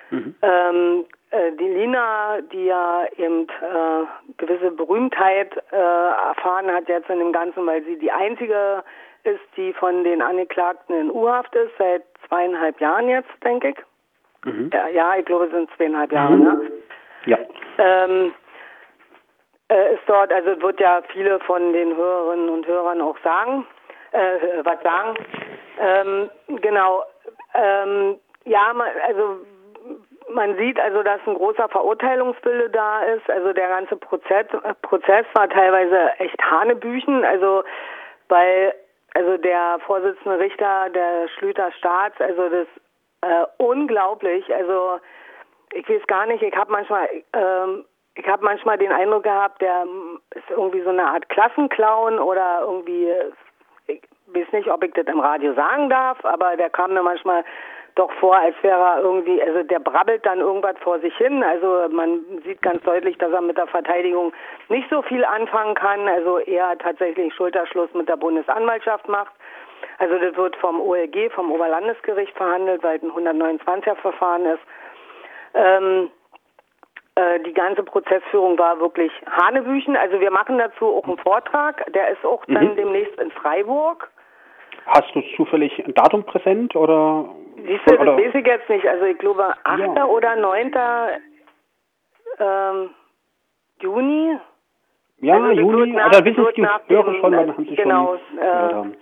Mhm. 0.10 0.36
Ähm, 0.42 1.06
äh, 1.06 1.21
die 1.32 1.68
Lina, 1.68 2.42
die 2.42 2.66
ja 2.66 3.06
eben 3.18 3.48
äh, 3.48 4.36
gewisse 4.38 4.72
Berühmtheit 4.72 5.56
äh, 5.72 5.76
erfahren 5.76 6.72
hat 6.72 6.90
jetzt 6.90 7.10
in 7.10 7.20
dem 7.20 7.32
Ganzen, 7.32 7.66
weil 7.66 7.84
sie 7.84 7.98
die 7.98 8.12
einzige 8.12 8.84
ist, 9.24 9.42
die 9.56 9.74
von 9.74 10.04
den 10.04 10.22
Angeklagten 10.22 10.96
in 10.96 11.12
U-Haft 11.12 11.56
ist, 11.56 11.72
seit 11.78 12.04
zweieinhalb 12.28 12.80
Jahren 12.82 13.08
jetzt, 13.08 13.30
denke 13.44 13.70
ich. 13.70 13.78
Mhm. 14.46 14.72
Ja, 14.74 14.88
ja, 14.88 15.16
ich 15.18 15.26
glaube, 15.26 15.46
es 15.46 15.52
sind 15.52 15.70
zweieinhalb 15.78 16.12
Jahre, 16.12 16.36
ne? 16.36 16.72
Ja. 17.26 17.38
Ähm, 17.78 18.34
äh, 19.70 19.94
ist 19.94 20.04
dort, 20.08 20.34
also 20.34 20.62
wird 20.62 20.80
ja 20.80 21.02
viele 21.14 21.40
von 21.42 21.72
den 21.72 21.96
Hörerinnen 21.96 22.50
und 22.50 22.68
Hörern 22.68 23.02
auch 23.02 23.18
sagen, 23.24 23.66
äh, 24.12 24.64
was 24.64 24.82
sagen. 24.82 25.16
Ähm, 25.80 26.30
genau. 26.62 27.04
Ähm, 27.54 28.18
ja, 28.46 28.74
also 29.08 29.38
man 30.34 30.58
sieht 30.58 30.80
also, 30.80 31.04
dass 31.04 31.20
ein 31.26 31.36
großer 31.36 31.70
Verurteilungswille 31.70 32.70
da 32.70 33.04
ist. 33.04 33.30
Also 33.30 33.54
der 33.54 33.70
ganze 33.70 33.96
Prozess, 33.98 34.48
Prozess 34.82 35.26
war 35.34 35.50
teilweise 35.50 36.12
echt 36.20 36.42
Hanebüchen. 36.42 37.24
Also 37.24 37.64
bei 38.28 38.74
also 39.14 39.38
der 39.38 39.80
Vorsitzende 39.86 40.40
Richter 40.40 40.90
der 40.90 41.28
Schlüter 41.38 41.72
Staats, 41.74 42.20
also 42.22 42.50
das 42.50 42.68
äh, 43.22 43.46
unglaublich. 43.58 44.54
Also 44.54 45.00
ich 45.74 45.88
weiß 45.88 46.06
gar 46.08 46.26
nicht. 46.26 46.42
Ich 46.42 46.56
habe 46.56 46.72
manchmal 46.72 47.10
ähm, 47.34 47.86
ich 48.16 48.28
habe 48.28 48.44
manchmal 48.44 48.78
den 48.78 48.92
Eindruck 48.92 49.24
gehabt, 49.24 49.62
der 49.62 49.86
ist 50.36 50.50
irgendwie 50.50 50.82
so 50.82 50.90
eine 50.90 51.06
Art 51.06 51.30
Klassenclown 51.30 52.20
oder 52.20 52.62
irgendwie, 52.62 53.10
ich 53.88 54.02
weiß 54.28 54.52
nicht, 54.52 54.68
ob 54.68 54.84
ich 54.84 54.94
das 54.94 55.06
im 55.08 55.20
Radio 55.20 55.54
sagen 55.54 55.90
darf, 55.90 56.24
aber 56.26 56.58
der 56.58 56.70
kam 56.70 56.94
mir 56.94 57.04
manchmal 57.04 57.44
doch 57.96 58.12
vor, 58.14 58.36
als 58.36 58.56
wäre 58.62 58.80
er 58.80 59.02
irgendwie, 59.02 59.42
also 59.42 59.64
der 59.64 59.80
brabbelt 59.80 60.26
dann 60.26 60.40
irgendwas 60.40 60.78
vor 60.80 61.00
sich 61.00 61.16
hin. 61.18 61.44
Also 61.44 61.88
man 61.90 62.22
sieht 62.46 62.62
ganz 62.62 62.82
deutlich, 62.84 63.18
dass 63.18 63.32
er 63.32 63.42
mit 63.42 63.58
der 63.58 63.68
Verteidigung 63.68 64.34
nicht 64.70 64.90
so 64.90 65.02
viel 65.02 65.26
anfangen 65.26 65.76
kann, 65.76 66.08
also 66.08 66.40
eher 66.40 66.78
tatsächlich 66.78 67.34
Schulterschluss 67.34 67.94
mit 67.94 68.08
der 68.08 68.18
Bundesanwaltschaft 68.18 69.08
macht. 69.08 69.34
Also 70.00 70.18
das 70.18 70.36
wird 70.36 70.56
vom 70.58 70.80
OLG, 70.82 71.32
vom 71.34 71.52
Oberlandesgericht 71.52 72.36
verhandelt, 72.36 72.82
weil 72.84 72.98
es 72.98 73.04
ein 73.04 73.12
129er 73.12 73.96
Verfahren 73.96 74.46
ist. 74.46 74.62
Ähm, 75.54 76.10
äh, 77.16 77.40
die 77.42 77.54
ganze 77.54 77.84
Prozessführung 77.84 78.58
war 78.58 78.80
wirklich 78.80 79.12
Hanebüchen. 79.30 79.98
Also 79.98 80.20
wir 80.20 80.32
machen 80.32 80.58
dazu 80.58 80.96
auch 80.96 81.04
einen 81.04 81.18
Vortrag, 81.18 81.86
der 81.94 82.10
ist 82.10 82.26
auch 82.26 82.44
dann 82.46 82.72
Mhm. 82.72 82.76
demnächst 82.76 83.20
in 83.20 83.32
Freiburg. 83.32 84.10
Hast 84.86 85.16
du 85.16 85.22
zufällig 85.36 85.78
ein 85.86 85.94
Datum 85.94 86.24
präsent 86.24 86.76
oder? 86.76 87.30
Siehst 87.56 87.82
du, 87.86 87.92
das 87.92 88.00
oder 88.00 88.18
weiß 88.18 88.34
ich 88.34 88.46
jetzt 88.46 88.70
nicht. 88.70 88.86
Also 88.88 89.06
ich 89.06 89.18
glaube 89.18 89.54
8. 89.64 89.80
Ja. 89.80 90.06
oder 90.06 90.36
9. 90.36 90.72
Ähm, 92.40 92.90
Juni. 93.80 94.38
ja, 95.20 95.36
also 95.36 95.48
das 95.48 95.58
Juni, 95.58 95.92
nach- 95.92 96.08
oder 96.08 96.26
wissen 96.26 96.48
es 96.48 96.54
die 96.56 96.94
Hörer 96.94 97.16
schon, 97.16 97.32
dann 97.32 97.54
haben 97.54 97.66
sie 97.66 97.76
genau, 97.76 98.18
schon 98.30 98.38
äh, 98.40 98.74
haben. 98.74 98.98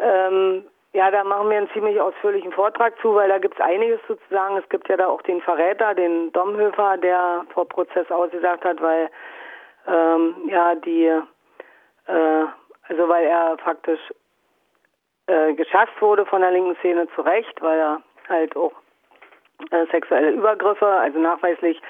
Ähm, 0.00 0.64
ja, 0.92 1.10
da 1.10 1.22
machen 1.24 1.50
wir 1.50 1.58
einen 1.58 1.70
ziemlich 1.70 2.00
ausführlichen 2.00 2.52
Vortrag 2.52 2.98
zu, 3.00 3.14
weil 3.14 3.28
da 3.28 3.38
gibt 3.38 3.54
es 3.54 3.60
einiges 3.60 4.00
sozusagen. 4.08 4.56
Es 4.56 4.68
gibt 4.68 4.88
ja 4.88 4.96
da 4.96 5.06
auch 5.08 5.22
den 5.22 5.40
Verräter, 5.42 5.94
den 5.94 6.32
Domhöfer, 6.32 6.96
der 6.96 7.44
vor 7.52 7.68
Prozess 7.68 8.10
ausgesagt 8.10 8.64
hat, 8.64 8.80
weil 8.80 9.10
ähm, 9.86 10.34
ja 10.48 10.74
die, 10.74 11.04
äh, 11.04 12.44
also 12.88 13.08
weil 13.08 13.24
er 13.26 13.58
faktisch 13.58 14.00
äh, 15.28 15.54
geschafft 15.54 16.00
wurde 16.00 16.26
von 16.26 16.40
der 16.40 16.50
linken 16.50 16.76
Szene 16.76 17.06
zu 17.14 17.22
Recht, 17.22 17.60
weil 17.62 17.78
er 17.78 18.02
halt 18.28 18.56
auch 18.56 18.72
äh, 19.70 19.86
sexuelle 19.90 20.30
Übergriffe, 20.30 20.86
also 20.86 21.18
nachweislich 21.18 21.80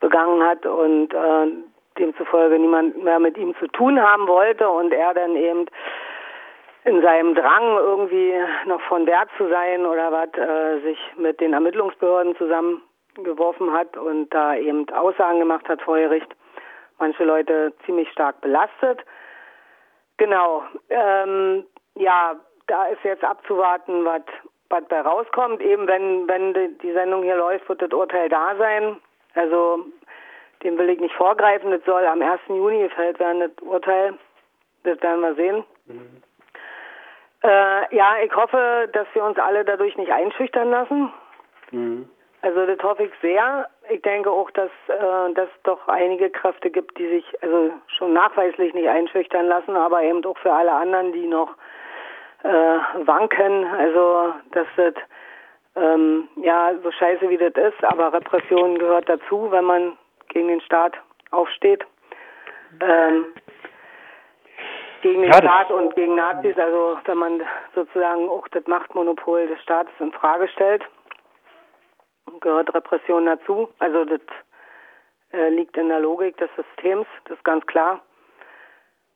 begangen 0.00 0.42
hat 0.42 0.66
und 0.66 1.12
äh, 1.14 1.46
demzufolge 1.98 2.58
niemand 2.58 3.02
mehr 3.02 3.18
mit 3.18 3.36
ihm 3.38 3.54
zu 3.58 3.66
tun 3.68 4.00
haben 4.00 4.26
wollte 4.26 4.68
und 4.68 4.92
er 4.92 5.14
dann 5.14 5.36
eben 5.36 5.66
in 6.84 7.02
seinem 7.02 7.34
Drang 7.34 7.76
irgendwie 7.76 8.34
noch 8.66 8.80
von 8.82 9.06
Wert 9.06 9.28
zu 9.36 9.48
sein 9.48 9.84
oder 9.84 10.10
was 10.10 10.32
äh, 10.38 10.80
sich 10.80 10.98
mit 11.16 11.40
den 11.40 11.52
Ermittlungsbehörden 11.52 12.36
zusammengeworfen 12.36 13.72
hat 13.72 13.96
und 13.96 14.30
da 14.30 14.54
eben 14.54 14.88
Aussagen 14.90 15.40
gemacht 15.40 15.68
hat 15.68 15.82
vor 15.82 15.98
Gericht. 15.98 16.34
Manche 16.98 17.24
Leute 17.24 17.72
ziemlich 17.84 18.10
stark 18.10 18.40
belastet. 18.40 19.04
Genau. 20.16 20.64
Ähm, 20.88 21.64
ja, 21.96 22.34
da 22.70 22.86
ist 22.86 23.02
jetzt 23.02 23.24
abzuwarten, 23.24 24.04
was 24.04 24.22
was 24.68 24.84
bei 24.84 25.00
rauskommt. 25.00 25.60
Eben 25.60 25.86
wenn 25.86 26.28
wenn 26.28 26.78
die, 26.78 26.92
Sendung 26.92 27.22
hier 27.24 27.36
läuft, 27.36 27.68
wird 27.68 27.82
das 27.82 27.92
Urteil 27.92 28.28
da 28.28 28.54
sein. 28.56 28.96
Also 29.34 29.84
dem 30.62 30.78
will 30.78 30.90
ich 30.90 31.00
nicht 31.00 31.14
vorgreifen. 31.14 31.70
Das 31.72 31.84
soll 31.84 32.06
am 32.06 32.22
1. 32.22 32.40
Juni 32.48 32.82
gefällt 32.82 33.18
werden, 33.18 33.40
das 33.40 33.66
Urteil. 33.66 34.14
Das 34.84 35.02
werden 35.02 35.20
wir 35.20 35.34
sehen. 35.34 35.64
Äh, 37.42 37.96
ja, 37.96 38.16
ich 38.22 38.34
hoffe, 38.34 38.88
dass 38.92 39.06
wir 39.12 39.24
uns 39.24 39.38
alle 39.38 39.64
dadurch 39.64 39.96
nicht 39.96 40.12
einschüchtern 40.12 40.70
lassen. 40.70 41.12
Mhm. 41.70 42.08
Also 42.42 42.64
das 42.64 42.82
hoffe 42.82 43.04
ich 43.04 43.12
sehr. 43.20 43.68
Ich 43.90 44.00
denke 44.02 44.30
auch, 44.30 44.50
dass 44.52 44.70
äh, 44.88 45.34
dass 45.34 45.48
doch 45.64 45.88
einige 45.88 46.30
Kräfte 46.30 46.70
gibt, 46.70 46.98
die 46.98 47.08
sich 47.08 47.42
also 47.42 47.72
schon 47.88 48.12
nachweislich 48.12 48.72
nicht 48.74 48.88
einschüchtern 48.88 49.46
lassen, 49.46 49.76
aber 49.76 50.02
eben 50.02 50.24
auch 50.24 50.38
für 50.38 50.52
alle 50.52 50.72
anderen, 50.72 51.12
die 51.12 51.26
noch 51.26 51.54
äh, 52.42 52.78
wanken. 53.06 53.66
Also 53.66 54.34
dass 54.52 54.66
das 54.76 54.94
ähm, 55.76 56.28
ja 56.36 56.72
so 56.82 56.90
scheiße 56.90 57.28
wie 57.28 57.36
das 57.36 57.52
ist, 57.54 57.84
aber 57.84 58.12
Repression 58.12 58.78
gehört 58.78 59.08
dazu, 59.08 59.50
wenn 59.50 59.64
man 59.64 59.96
gegen 60.28 60.48
den 60.48 60.60
Staat 60.60 60.94
aufsteht. 61.30 61.84
Ähm, 62.80 63.26
gegen 65.02 65.22
den 65.22 65.30
Ja, 65.30 65.38
Staat 65.38 65.70
und 65.70 65.94
gegen 65.94 66.14
Nazis, 66.14 66.58
also 66.58 66.98
wenn 67.04 67.18
man 67.18 67.42
sozusagen 67.74 68.28
auch 68.28 68.46
das 68.48 68.66
Machtmonopol 68.66 69.46
des 69.46 69.60
Staates 69.62 69.92
in 69.98 70.12
Frage 70.12 70.48
stellt, 70.48 70.84
gehört 72.40 72.72
Repression 72.74 73.26
dazu. 73.26 73.68
Also 73.78 74.04
das 74.04 74.20
äh, 75.32 75.48
liegt 75.50 75.76
in 75.76 75.88
der 75.88 76.00
Logik 76.00 76.36
des 76.36 76.50
Systems, 76.56 77.06
das 77.24 77.38
ist 77.38 77.44
ganz 77.44 77.66
klar. 77.66 78.00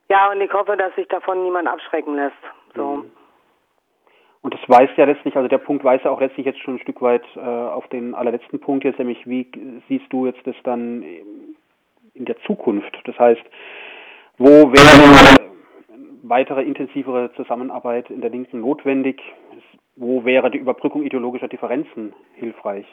Ja, 0.09 0.29
und 0.31 0.41
ich 0.41 0.53
hoffe, 0.53 0.77
dass 0.77 0.93
sich 0.95 1.07
davon 1.07 1.43
niemand 1.43 1.67
abschrecken 1.67 2.15
lässt. 2.15 2.35
So. 2.75 3.05
Und 4.45 4.53
das 4.53 4.61
weist 4.67 4.95
ja 4.95 5.05
letztlich, 5.05 5.35
also 5.35 5.47
der 5.47 5.57
Punkt 5.57 5.83
weist 5.83 6.05
ja 6.05 6.11
auch 6.11 6.21
letztlich 6.21 6.45
jetzt 6.45 6.59
schon 6.59 6.75
ein 6.75 6.79
Stück 6.79 7.01
weit 7.01 7.23
äh, 7.35 7.39
auf 7.39 7.87
den 7.87 8.13
allerletzten 8.13 8.59
Punkt 8.59 8.83
jetzt, 8.83 8.99
nämlich 8.99 9.25
wie 9.25 9.49
siehst 9.87 10.05
du 10.13 10.27
jetzt 10.27 10.45
das 10.45 10.53
dann 10.61 11.01
in 12.13 12.25
der 12.25 12.37
Zukunft? 12.41 12.95
Das 13.05 13.17
heißt, 13.17 13.41
wo 14.37 14.71
wäre 14.71 15.33
äh, 15.33 15.97
weitere 16.21 16.61
intensivere 16.61 17.33
Zusammenarbeit 17.33 18.11
in 18.11 18.21
der 18.21 18.29
Linken 18.29 18.61
notwendig? 18.61 19.19
Wo 19.95 20.25
wäre 20.25 20.51
die 20.51 20.59
Überbrückung 20.59 21.01
ideologischer 21.01 21.47
Differenzen 21.47 22.13
hilfreich? 22.35 22.85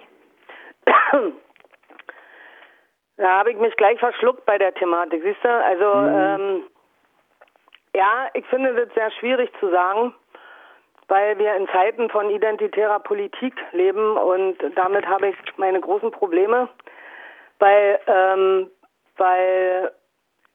Da 3.18 3.38
habe 3.38 3.50
ich 3.50 3.58
mich 3.58 3.76
gleich 3.76 3.98
verschluckt 3.98 4.46
bei 4.46 4.56
der 4.56 4.72
Thematik, 4.72 5.22
siehst 5.22 5.44
du? 5.44 5.50
Also, 5.50 5.84
ähm, 5.84 6.62
ja, 7.94 8.28
ich 8.32 8.46
finde 8.46 8.72
das 8.74 8.94
sehr 8.94 9.10
schwierig 9.10 9.50
zu 9.60 9.70
sagen, 9.70 10.14
weil 11.08 11.38
wir 11.38 11.54
in 11.56 11.68
Zeiten 11.68 12.08
von 12.10 12.30
identitärer 12.30 13.00
Politik 13.00 13.54
leben 13.72 14.16
und 14.16 14.56
damit 14.76 15.06
habe 15.06 15.28
ich 15.28 15.36
meine 15.56 15.80
großen 15.80 16.10
Probleme, 16.10 16.68
weil, 17.58 18.00
ähm, 18.06 18.70
weil, 19.16 19.92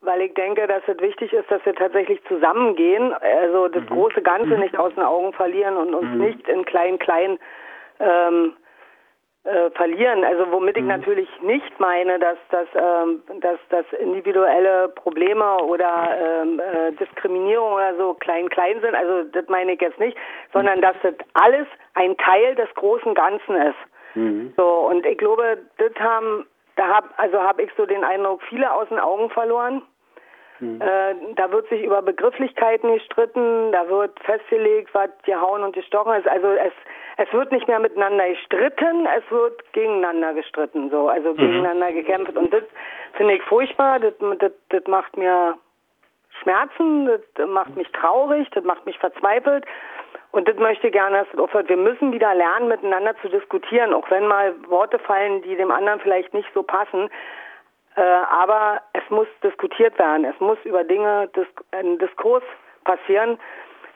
weil 0.02 0.22
ich 0.22 0.34
denke, 0.34 0.68
dass 0.68 0.84
es 0.88 1.00
wichtig 1.00 1.34
ist, 1.34 1.50
dass 1.52 1.66
wir 1.66 1.76
tatsächlich 1.76 2.24
zusammengehen, 2.28 3.14
also 3.14 3.68
das 3.68 3.86
große 3.88 4.22
Ganze 4.22 4.58
nicht 4.58 4.78
aus 4.78 4.94
den 4.96 5.04
Augen 5.04 5.34
verlieren 5.34 5.78
und 5.78 5.94
uns 5.94 6.10
nicht 6.16 6.48
in 6.48 6.66
klein-klein 6.66 7.40
ähm, 8.00 8.54
äh, 9.48 9.72
verlieren. 9.72 10.26
Also 10.26 10.52
womit 10.52 10.76
ich 10.76 10.84
natürlich 10.84 11.30
nicht 11.42 11.80
meine, 11.80 12.20
dass 12.20 12.38
dass 12.52 12.68
ähm, 12.76 13.22
dass, 13.40 13.58
dass 13.70 13.86
individuelle 14.00 14.90
Probleme 14.90 15.58
oder 15.64 16.10
ähm, 16.22 16.60
äh, 16.60 16.92
Diskriminierung 16.94 17.74
oder 17.74 17.96
so 17.96 18.14
klein 18.16 18.50
klein 18.50 18.82
sind. 18.82 18.94
Also 18.94 19.24
das 19.24 19.48
meine 19.48 19.72
ich 19.74 19.82
jetzt 19.82 20.00
nicht, 20.00 20.18
sondern 20.52 20.82
dass 20.82 20.96
das 21.02 21.14
alles 21.34 21.66
ein 21.94 22.18
Teil 22.18 22.56
des 22.56 22.68
großen 22.76 23.14
Ganzen 23.14 23.56
ist. 23.56 23.80
So 24.58 24.66
und 24.90 25.06
ich 25.06 25.18
glaube, 25.18 25.60
das 25.78 25.94
haben 25.98 26.46
da 26.76 26.88
hab 26.88 27.18
also 27.18 27.42
habe 27.42 27.64
ich 27.64 27.72
so 27.78 27.86
den 27.86 28.04
Eindruck, 28.04 28.42
viele 28.50 28.72
aus 28.74 28.90
den 28.90 29.00
Augen 29.00 29.30
verloren. 29.30 29.82
Äh, 30.62 31.16
da 31.36 31.52
wird 31.52 31.70
sich 31.70 31.84
über 31.84 32.02
Begrifflichkeiten 32.02 32.94
gestritten, 32.94 33.72
da 33.72 33.88
wird 33.90 34.20
festgelegt, 34.22 34.94
was 34.94 35.10
gehauen 35.24 35.64
und 35.64 35.74
gestochen 35.74 36.14
ist. 36.14 36.28
Also 36.28 36.48
es, 36.48 36.74
es 37.18 37.32
wird 37.34 37.52
nicht 37.52 37.68
mehr 37.68 37.80
miteinander 37.80 38.28
gestritten, 38.30 39.08
es 39.18 39.32
wird 39.32 39.74
gegeneinander 39.74 40.34
gestritten, 40.34 40.90
so, 40.90 41.10
also 41.10 41.34
gegeneinander 41.34 41.92
gekämpft. 41.92 42.36
Und 42.36 42.52
das 42.52 42.64
finde 43.14 43.36
ich 43.36 43.44
furchtbar, 43.44 44.00
das, 44.00 44.14
das, 44.40 44.52
das 44.70 44.88
macht 44.88 45.16
mir 45.16 45.56
Schmerzen, 46.42 47.10
das 47.36 47.48
macht 47.48 47.76
mich 47.76 47.92
traurig, 47.92 48.48
das 48.52 48.64
macht 48.64 48.86
mich 48.86 48.98
verzweifelt. 48.98 49.66
Und 50.32 50.48
das 50.48 50.58
möchte 50.58 50.88
ich 50.88 50.94
gerne, 50.94 51.20
dass 51.20 51.28
das 51.32 51.40
aufhört. 51.40 51.70
Wir 51.70 51.78
müssen 51.78 52.12
wieder 52.12 52.34
lernen, 52.36 52.68
miteinander 52.68 53.16
zu 53.22 53.30
diskutieren, 53.30 53.94
auch 53.94 54.10
wenn 54.12 54.28
mal 54.28 54.54
Worte 54.68 55.00
fallen, 55.00 55.42
die 55.42 55.56
dem 55.56 55.72
anderen 55.72 56.00
vielleicht 56.00 56.34
nicht 56.34 56.50
so 56.54 56.64
passen. 56.64 57.10
Äh, 57.98 58.02
aber 58.02 58.82
es 58.94 59.04
muss 59.10 59.28
diskutiert 59.44 59.98
werden. 59.98 60.24
Es 60.24 60.40
muss 60.40 60.58
über 60.64 60.84
Dinge 60.84 61.30
ein 61.72 61.98
Diskurs 61.98 62.44
passieren. 62.84 63.40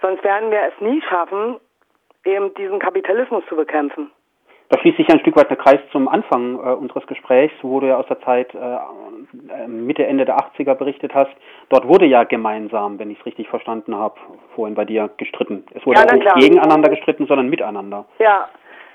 Sonst 0.02 0.24
werden 0.24 0.49
wir 0.49 0.62
es 0.64 0.82
nie 0.82 1.02
schaffen, 1.04 1.60
eben 2.26 2.54
diesen 2.56 2.80
Kapitalismus 2.80 3.43
zu 3.47 3.56
bekämpfen. 3.56 4.12
Da 4.70 4.80
schließt 4.80 4.97
sich 4.97 5.08
ja 5.08 5.16
ein 5.16 5.20
Stück 5.20 5.36
weit 5.36 5.49
der 5.49 5.58
Kreis 5.58 5.82
zum 5.91 6.08
Anfang 6.08 6.56
äh, 6.56 6.74
unseres 6.74 7.06
Gesprächs, 7.06 7.54
wo 7.62 7.82
du 7.82 7.88
ja 7.88 7.97
aus 7.97 8.08
der 8.08 8.22
Zeit 8.22 8.56
äh, 8.56 8.58
äh, 8.58 9.68
Mitte, 9.68 10.06
Ende 10.08 10.24
der 10.26 10.38
80er 10.38 10.76
berichtet 10.76 11.14
hast. 11.14 11.32
Dort 11.70 11.88
wurde 11.88 12.06
ja 12.06 12.24
gemeinsam, 12.24 12.97
wenn 12.97 13.12
ich 13.12 13.20
es 13.20 13.26
richtig 13.26 13.49
verstanden 13.49 13.93
habe, 13.95 14.16
vorhin 14.56 14.74
bei 14.74 14.86
dir 14.86 15.10
gestritten. 15.18 15.66
Es 15.76 15.86
wurde 15.86 15.99
Ja, 15.99 16.16
nicht 16.16 16.34
gegeneinander 16.36 16.89
gestritten, 16.89 17.28
sondern 17.28 17.49
miteinander. 17.49 18.06
Ja, 18.20 18.47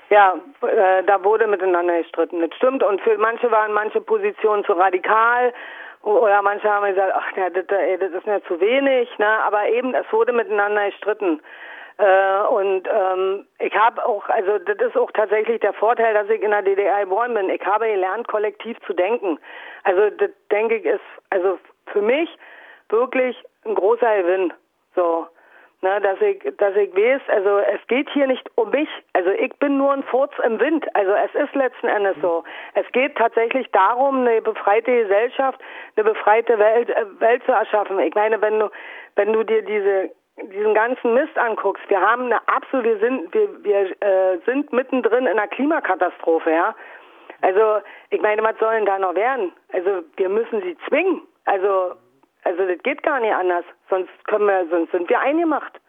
ja, 0.09 0.35
äh, 0.61 1.03
da 1.03 1.23
wurde 1.23 1.47
miteinander 1.47 1.97
gestritten. 1.97 2.41
Das 2.41 2.55
stimmt. 2.55 2.83
Und 2.83 3.01
für 3.01 3.17
manche 3.17 3.51
waren 3.51 3.73
manche 3.73 4.01
Positionen 4.01 4.63
zu 4.63 4.73
radikal 4.73 5.53
oder 6.03 6.41
manche 6.41 6.69
haben 6.69 6.87
gesagt, 6.87 7.13
ach 7.15 7.37
ja, 7.37 7.49
das, 7.49 7.65
ey, 7.67 7.97
das 7.97 8.11
ist 8.11 8.25
mir 8.25 8.41
zu 8.43 8.59
wenig. 8.59 9.09
Ne? 9.17 9.27
Aber 9.45 9.67
eben, 9.67 9.93
es 9.93 10.05
wurde 10.11 10.31
miteinander 10.31 10.85
gestritten. 10.89 11.41
Äh, 11.97 12.41
und 12.49 12.87
ähm, 12.87 13.47
ich 13.59 13.75
habe 13.75 14.05
auch, 14.05 14.29
also 14.29 14.59
das 14.59 14.77
ist 14.77 14.97
auch 14.97 15.11
tatsächlich 15.11 15.59
der 15.61 15.73
Vorteil, 15.73 16.13
dass 16.13 16.29
ich 16.29 16.41
in 16.41 16.51
der 16.51 16.61
DDR 16.61 17.01
geboren 17.01 17.33
bin. 17.33 17.49
Ich 17.49 17.65
habe 17.65 17.87
gelernt, 17.87 18.27
kollektiv 18.27 18.77
zu 18.85 18.93
denken. 18.93 19.39
Also 19.83 20.09
das 20.11 20.29
denke 20.51 20.75
ich 20.75 20.85
ist, 20.85 21.01
also 21.31 21.59
für 21.87 22.01
mich 22.01 22.29
wirklich 22.89 23.35
ein 23.65 23.75
großer 23.75 24.21
Gewinn. 24.21 24.53
So. 24.95 25.27
Ne, 25.87 26.01
dass 26.01 26.19
ich, 26.19 26.43
dass 26.57 26.75
ich 26.75 26.93
weiß, 26.93 27.21
also 27.29 27.59
es 27.59 27.79
geht 27.87 28.09
hier 28.09 28.27
nicht 28.27 28.45
um 28.55 28.71
mich. 28.71 28.89
Also 29.13 29.29
ich 29.29 29.53
bin 29.57 29.77
nur 29.77 29.93
ein 29.93 30.03
Furz 30.03 30.33
im 30.43 30.59
Wind. 30.59 30.85
Also 30.93 31.13
es 31.13 31.33
ist 31.33 31.55
letzten 31.55 31.87
Endes 31.87 32.17
so. 32.21 32.43
Es 32.73 32.85
geht 32.91 33.15
tatsächlich 33.15 33.71
darum, 33.71 34.27
eine 34.27 34.41
befreite 34.41 34.91
Gesellschaft, 34.91 35.61
eine 35.95 36.03
befreite 36.03 36.59
Welt, 36.59 36.89
äh, 36.89 37.05
Welt 37.21 37.41
zu 37.45 37.53
erschaffen. 37.53 37.99
Ich 37.99 38.13
meine, 38.15 38.41
wenn 38.41 38.59
du, 38.59 38.69
wenn 39.15 39.31
du 39.31 39.43
dir 39.43 39.61
diese 39.61 40.11
diesen 40.51 40.73
ganzen 40.75 41.13
Mist 41.13 41.37
anguckst, 41.37 41.89
wir 41.89 42.01
haben 42.01 42.25
eine 42.25 42.45
absolute, 42.47 42.89
wir 42.89 42.99
sind, 42.99 43.33
wir, 43.33 43.63
wir 43.63 44.01
äh, 44.01 44.37
sind 44.45 44.71
mittendrin 44.73 45.25
in 45.25 45.39
einer 45.39 45.47
Klimakatastrophe, 45.47 46.51
ja. 46.51 46.75
Also 47.41 47.81
ich 48.09 48.21
meine, 48.21 48.43
was 48.43 48.57
soll 48.59 48.75
denn 48.75 48.85
da 48.85 48.99
noch 48.99 49.15
werden? 49.15 49.53
Also 49.71 50.03
wir 50.17 50.29
müssen 50.29 50.61
sie 50.61 50.77
zwingen. 50.87 51.21
Also 51.45 51.93
also 52.47 52.65
das 52.65 52.81
geht 52.83 53.03
gar 53.03 53.19
nicht 53.19 53.33
anders. 53.33 53.65
Sonst 53.89 54.09
können 54.25 54.45
wir, 54.47 54.65
sonst 54.69 54.91
sind 54.91 55.09
wir 55.09 55.19
eingemacht. 55.19 55.79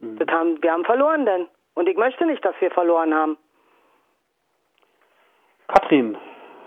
Das 0.00 0.28
haben, 0.28 0.62
wir 0.62 0.72
haben 0.72 0.84
verloren 0.84 1.24
denn. 1.24 1.46
Und 1.74 1.88
ich 1.88 1.96
möchte 1.96 2.26
nicht, 2.26 2.44
dass 2.44 2.54
wir 2.60 2.70
verloren 2.70 3.14
haben. 3.14 3.38
Katrin, 5.68 6.16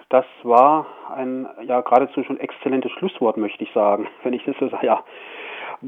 das 0.09 0.25
war 0.43 0.87
ein 1.15 1.47
ja 1.61 1.81
geradezu 1.81 2.23
schon 2.23 2.39
exzellentes 2.39 2.91
Schlusswort, 2.93 3.37
möchte 3.37 3.63
ich 3.63 3.71
sagen, 3.73 4.07
wenn 4.23 4.33
ich 4.33 4.43
das 4.45 4.55
so 4.59 4.67
sage. 4.69 4.85
Ja, 4.87 5.03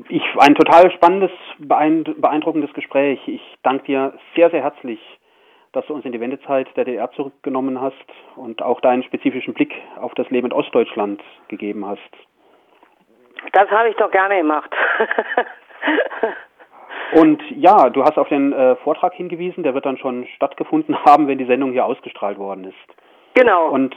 ich 0.10 0.24
ein 0.40 0.56
total 0.56 0.92
spannendes, 0.92 1.32
beein- 1.60 2.16
beeindruckendes 2.22 2.74
Gespräch. 2.74 3.28
Ich 3.28 3.42
danke 3.64 3.86
dir 3.86 4.14
sehr, 4.36 4.50
sehr 4.52 4.62
herzlich, 4.62 5.00
dass 5.74 5.86
du 5.88 5.94
uns 5.94 6.06
in 6.06 6.12
die 6.12 6.20
Wendezeit 6.20 6.68
der 6.78 6.86
DDR 6.86 7.12
zurückgenommen 7.12 7.82
hast 7.82 7.96
und 8.36 8.62
auch 8.62 8.80
deinen 8.82 9.04
spezifischen 9.04 9.54
Blick 9.54 9.74
auf 10.00 10.14
das 10.14 10.30
Leben 10.30 10.48
in 10.48 10.54
Ostdeutschland 10.54 11.22
gegeben 11.50 11.86
hast. 11.86 12.00
Das 13.54 13.70
habe 13.70 13.90
ich 13.90 13.96
doch 13.96 14.12
gerne 14.12 14.38
gemacht. 14.38 14.70
Und 17.14 17.42
ja, 17.52 17.90
du 17.90 18.04
hast 18.04 18.18
auf 18.18 18.30
den 18.30 18.54
äh, 18.54 18.76
Vortrag 18.78 19.14
hingewiesen, 19.14 19.64
der 19.64 19.74
wird 19.74 19.86
dann 19.86 19.98
schon 19.98 20.28
stattgefunden 20.36 20.98
haben, 21.06 21.28
wenn 21.28 21.38
die 21.38 21.46
Sendung 21.46 21.72
hier 21.72 21.86
ausgestrahlt 21.86 22.38
worden 22.38 22.66
ist. 22.66 22.96
genau. 23.34 23.68
Und 23.70 23.96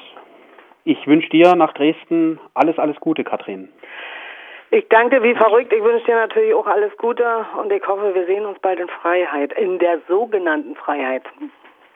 ich 0.84 1.06
wünsche 1.06 1.30
dir 1.30 1.54
nach 1.54 1.72
Dresden 1.72 2.38
alles, 2.54 2.78
alles 2.78 2.96
Gute, 3.00 3.24
Katrin. 3.24 3.70
ich 4.70 4.86
danke 4.90 5.22
wie 5.22 5.34
verrückt. 5.34 5.72
Ich 5.72 5.82
wünsche 5.82 6.04
dir 6.04 6.16
natürlich 6.16 6.52
auch 6.54 6.66
alles 6.66 6.94
Gute 6.98 7.24
und 7.58 7.72
ich 7.72 7.86
hoffe, 7.86 8.14
wir 8.14 8.26
sehen 8.26 8.44
uns 8.44 8.58
bald 8.58 8.78
in 8.80 8.88
Freiheit, 8.88 9.52
in 9.54 9.78
der 9.78 10.00
sogenannten 10.08 10.74
Freiheit. 10.76 11.22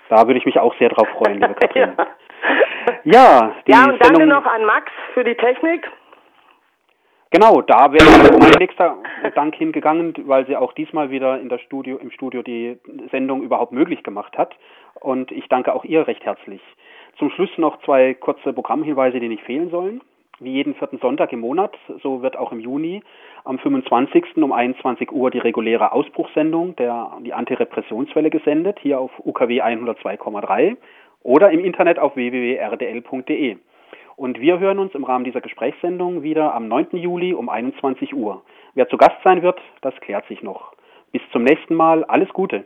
Da 0.09 0.27
würde 0.27 0.39
ich 0.39 0.47
mich 0.47 0.59
auch 0.59 0.75
sehr 0.79 0.89
drauf 0.89 1.09
freuen, 1.19 1.41
liebe 1.41 1.55
Katrin. 1.61 1.93
ja. 1.99 2.07
Ja, 3.05 3.55
die 3.67 3.73
ja, 3.73 3.85
und 3.85 4.01
danke 4.03 4.21
Sendung, 4.21 4.29
noch 4.29 4.47
an 4.47 4.65
Max 4.65 4.91
für 5.13 5.23
die 5.25 5.35
Technik. 5.35 5.87
Genau, 7.31 7.61
da 7.61 7.93
wäre 7.93 8.39
mein 8.39 8.59
nächster 8.59 8.97
Dank 9.35 9.55
hingegangen, 9.55 10.15
weil 10.25 10.47
sie 10.47 10.57
auch 10.57 10.73
diesmal 10.73 11.11
wieder 11.11 11.39
in 11.39 11.51
der 11.51 11.59
Studio, 11.59 11.99
im 11.99 12.11
Studio 12.11 12.43
die 12.43 12.79
Sendung 13.11 13.43
überhaupt 13.43 13.73
möglich 13.73 14.03
gemacht 14.03 14.39
hat. 14.39 14.55
Und 15.01 15.31
ich 15.31 15.47
danke 15.49 15.75
auch 15.75 15.85
ihr 15.85 16.07
recht 16.07 16.25
herzlich. 16.25 16.63
Zum 17.19 17.31
Schluss 17.31 17.51
noch 17.59 17.83
zwei 17.83 18.15
kurze 18.15 18.53
Programmhinweise, 18.53 19.21
die 19.21 19.29
nicht 19.29 19.43
fehlen 19.43 19.71
sollen. 19.71 20.01
Wie 20.41 20.53
jeden 20.53 20.75
vierten 20.75 20.99
Sonntag 20.99 21.33
im 21.33 21.41
Monat, 21.41 21.77
so 22.03 22.23
wird 22.23 22.37
auch 22.37 22.53
im 22.53 22.61
Juni 22.61 23.03
am 23.45 23.59
25. 23.59 24.37
um 24.37 24.53
21 24.53 25.11
Uhr 25.11 25.31
die 25.31 25.39
reguläre 25.39 25.93
Ausbruchssendung 25.93 26.77
der 26.77 27.11
die 27.21 27.35
Antirepressionswelle 27.35 28.31
gesendet, 28.31 28.79
hier 28.81 29.01
auf 29.01 29.11
UKW 29.19 29.61
102,3 29.61 30.77
oder 31.25 31.51
im 31.51 31.65
Internet 31.65 31.99
auf 31.99 32.15
www.rdl.de. 32.15 33.57
Und 34.19 34.41
wir 34.41 34.59
hören 34.59 34.81
uns 34.81 34.93
im 34.97 35.05
Rahmen 35.05 35.23
dieser 35.25 35.41
Gesprächssendung 35.41 36.25
wieder 36.25 36.53
am 36.53 36.67
9. 36.67 36.89
Juli 36.97 37.35
um 37.35 37.49
21 37.49 38.15
Uhr. 38.15 38.43
Wer 38.75 38.89
zu 38.89 38.97
Gast 38.97 39.15
sein 39.23 39.43
wird, 39.43 39.61
das 39.81 39.95
klärt 40.01 40.27
sich 40.27 40.43
noch. 40.43 40.73
Bis 41.13 41.23
zum 41.31 41.45
nächsten 41.45 41.77
Mal, 41.77 42.03
alles 42.03 42.29
Gute. 42.31 42.65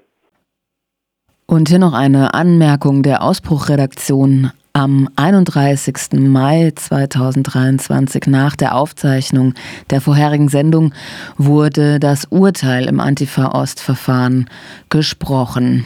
Und 1.46 1.68
hier 1.68 1.78
noch 1.78 1.92
eine 1.92 2.32
Anmerkung 2.32 3.02
der 3.02 3.22
Ausbruchredaktion. 3.22 4.50
Am 4.72 5.10
31. 5.16 6.18
Mai 6.20 6.72
2023 6.74 8.28
nach 8.28 8.56
der 8.56 8.74
Aufzeichnung 8.74 9.52
der 9.90 10.00
vorherigen 10.00 10.48
Sendung 10.48 10.94
wurde 11.36 12.00
das 12.00 12.24
Urteil 12.30 12.88
im 12.88 12.98
Antifa-Ost-Verfahren 12.98 14.48
gesprochen. 14.88 15.84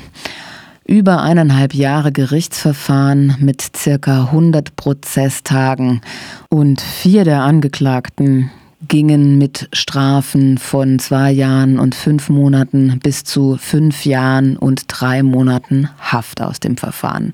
Über 0.87 1.21
eineinhalb 1.21 1.75
Jahre 1.75 2.13
Gerichtsverfahren 2.13 3.35
mit 3.41 3.77
circa 3.77 4.27
100 4.27 4.77
Prozesstagen 4.77 6.01
und 6.49 6.81
vier 6.81 7.25
der 7.25 7.43
Angeklagten 7.43 8.53
gingen 8.87 9.37
mit 9.37 9.69
Strafen 9.73 10.59
von 10.59 11.01
zwei 11.01 11.33
Jahren 11.33 11.81
und 11.81 11.97
fünf 11.97 12.29
Monaten 12.29 13.01
bis 13.03 13.25
zu 13.25 13.57
fünf 13.61 14.05
Jahren 14.05 14.57
und 14.57 14.85
drei 14.87 15.25
Monaten 15.25 15.89
Haft 15.99 16.41
aus 16.41 16.61
dem 16.61 16.77
Verfahren. 16.77 17.33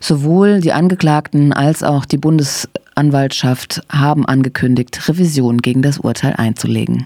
Sowohl 0.00 0.60
die 0.60 0.72
Angeklagten 0.72 1.54
als 1.54 1.82
auch 1.82 2.04
die 2.04 2.18
Bundesanwaltschaft 2.18 3.80
haben 3.88 4.26
angekündigt, 4.26 5.08
Revision 5.08 5.62
gegen 5.62 5.80
das 5.80 6.00
Urteil 6.00 6.34
einzulegen. 6.36 7.02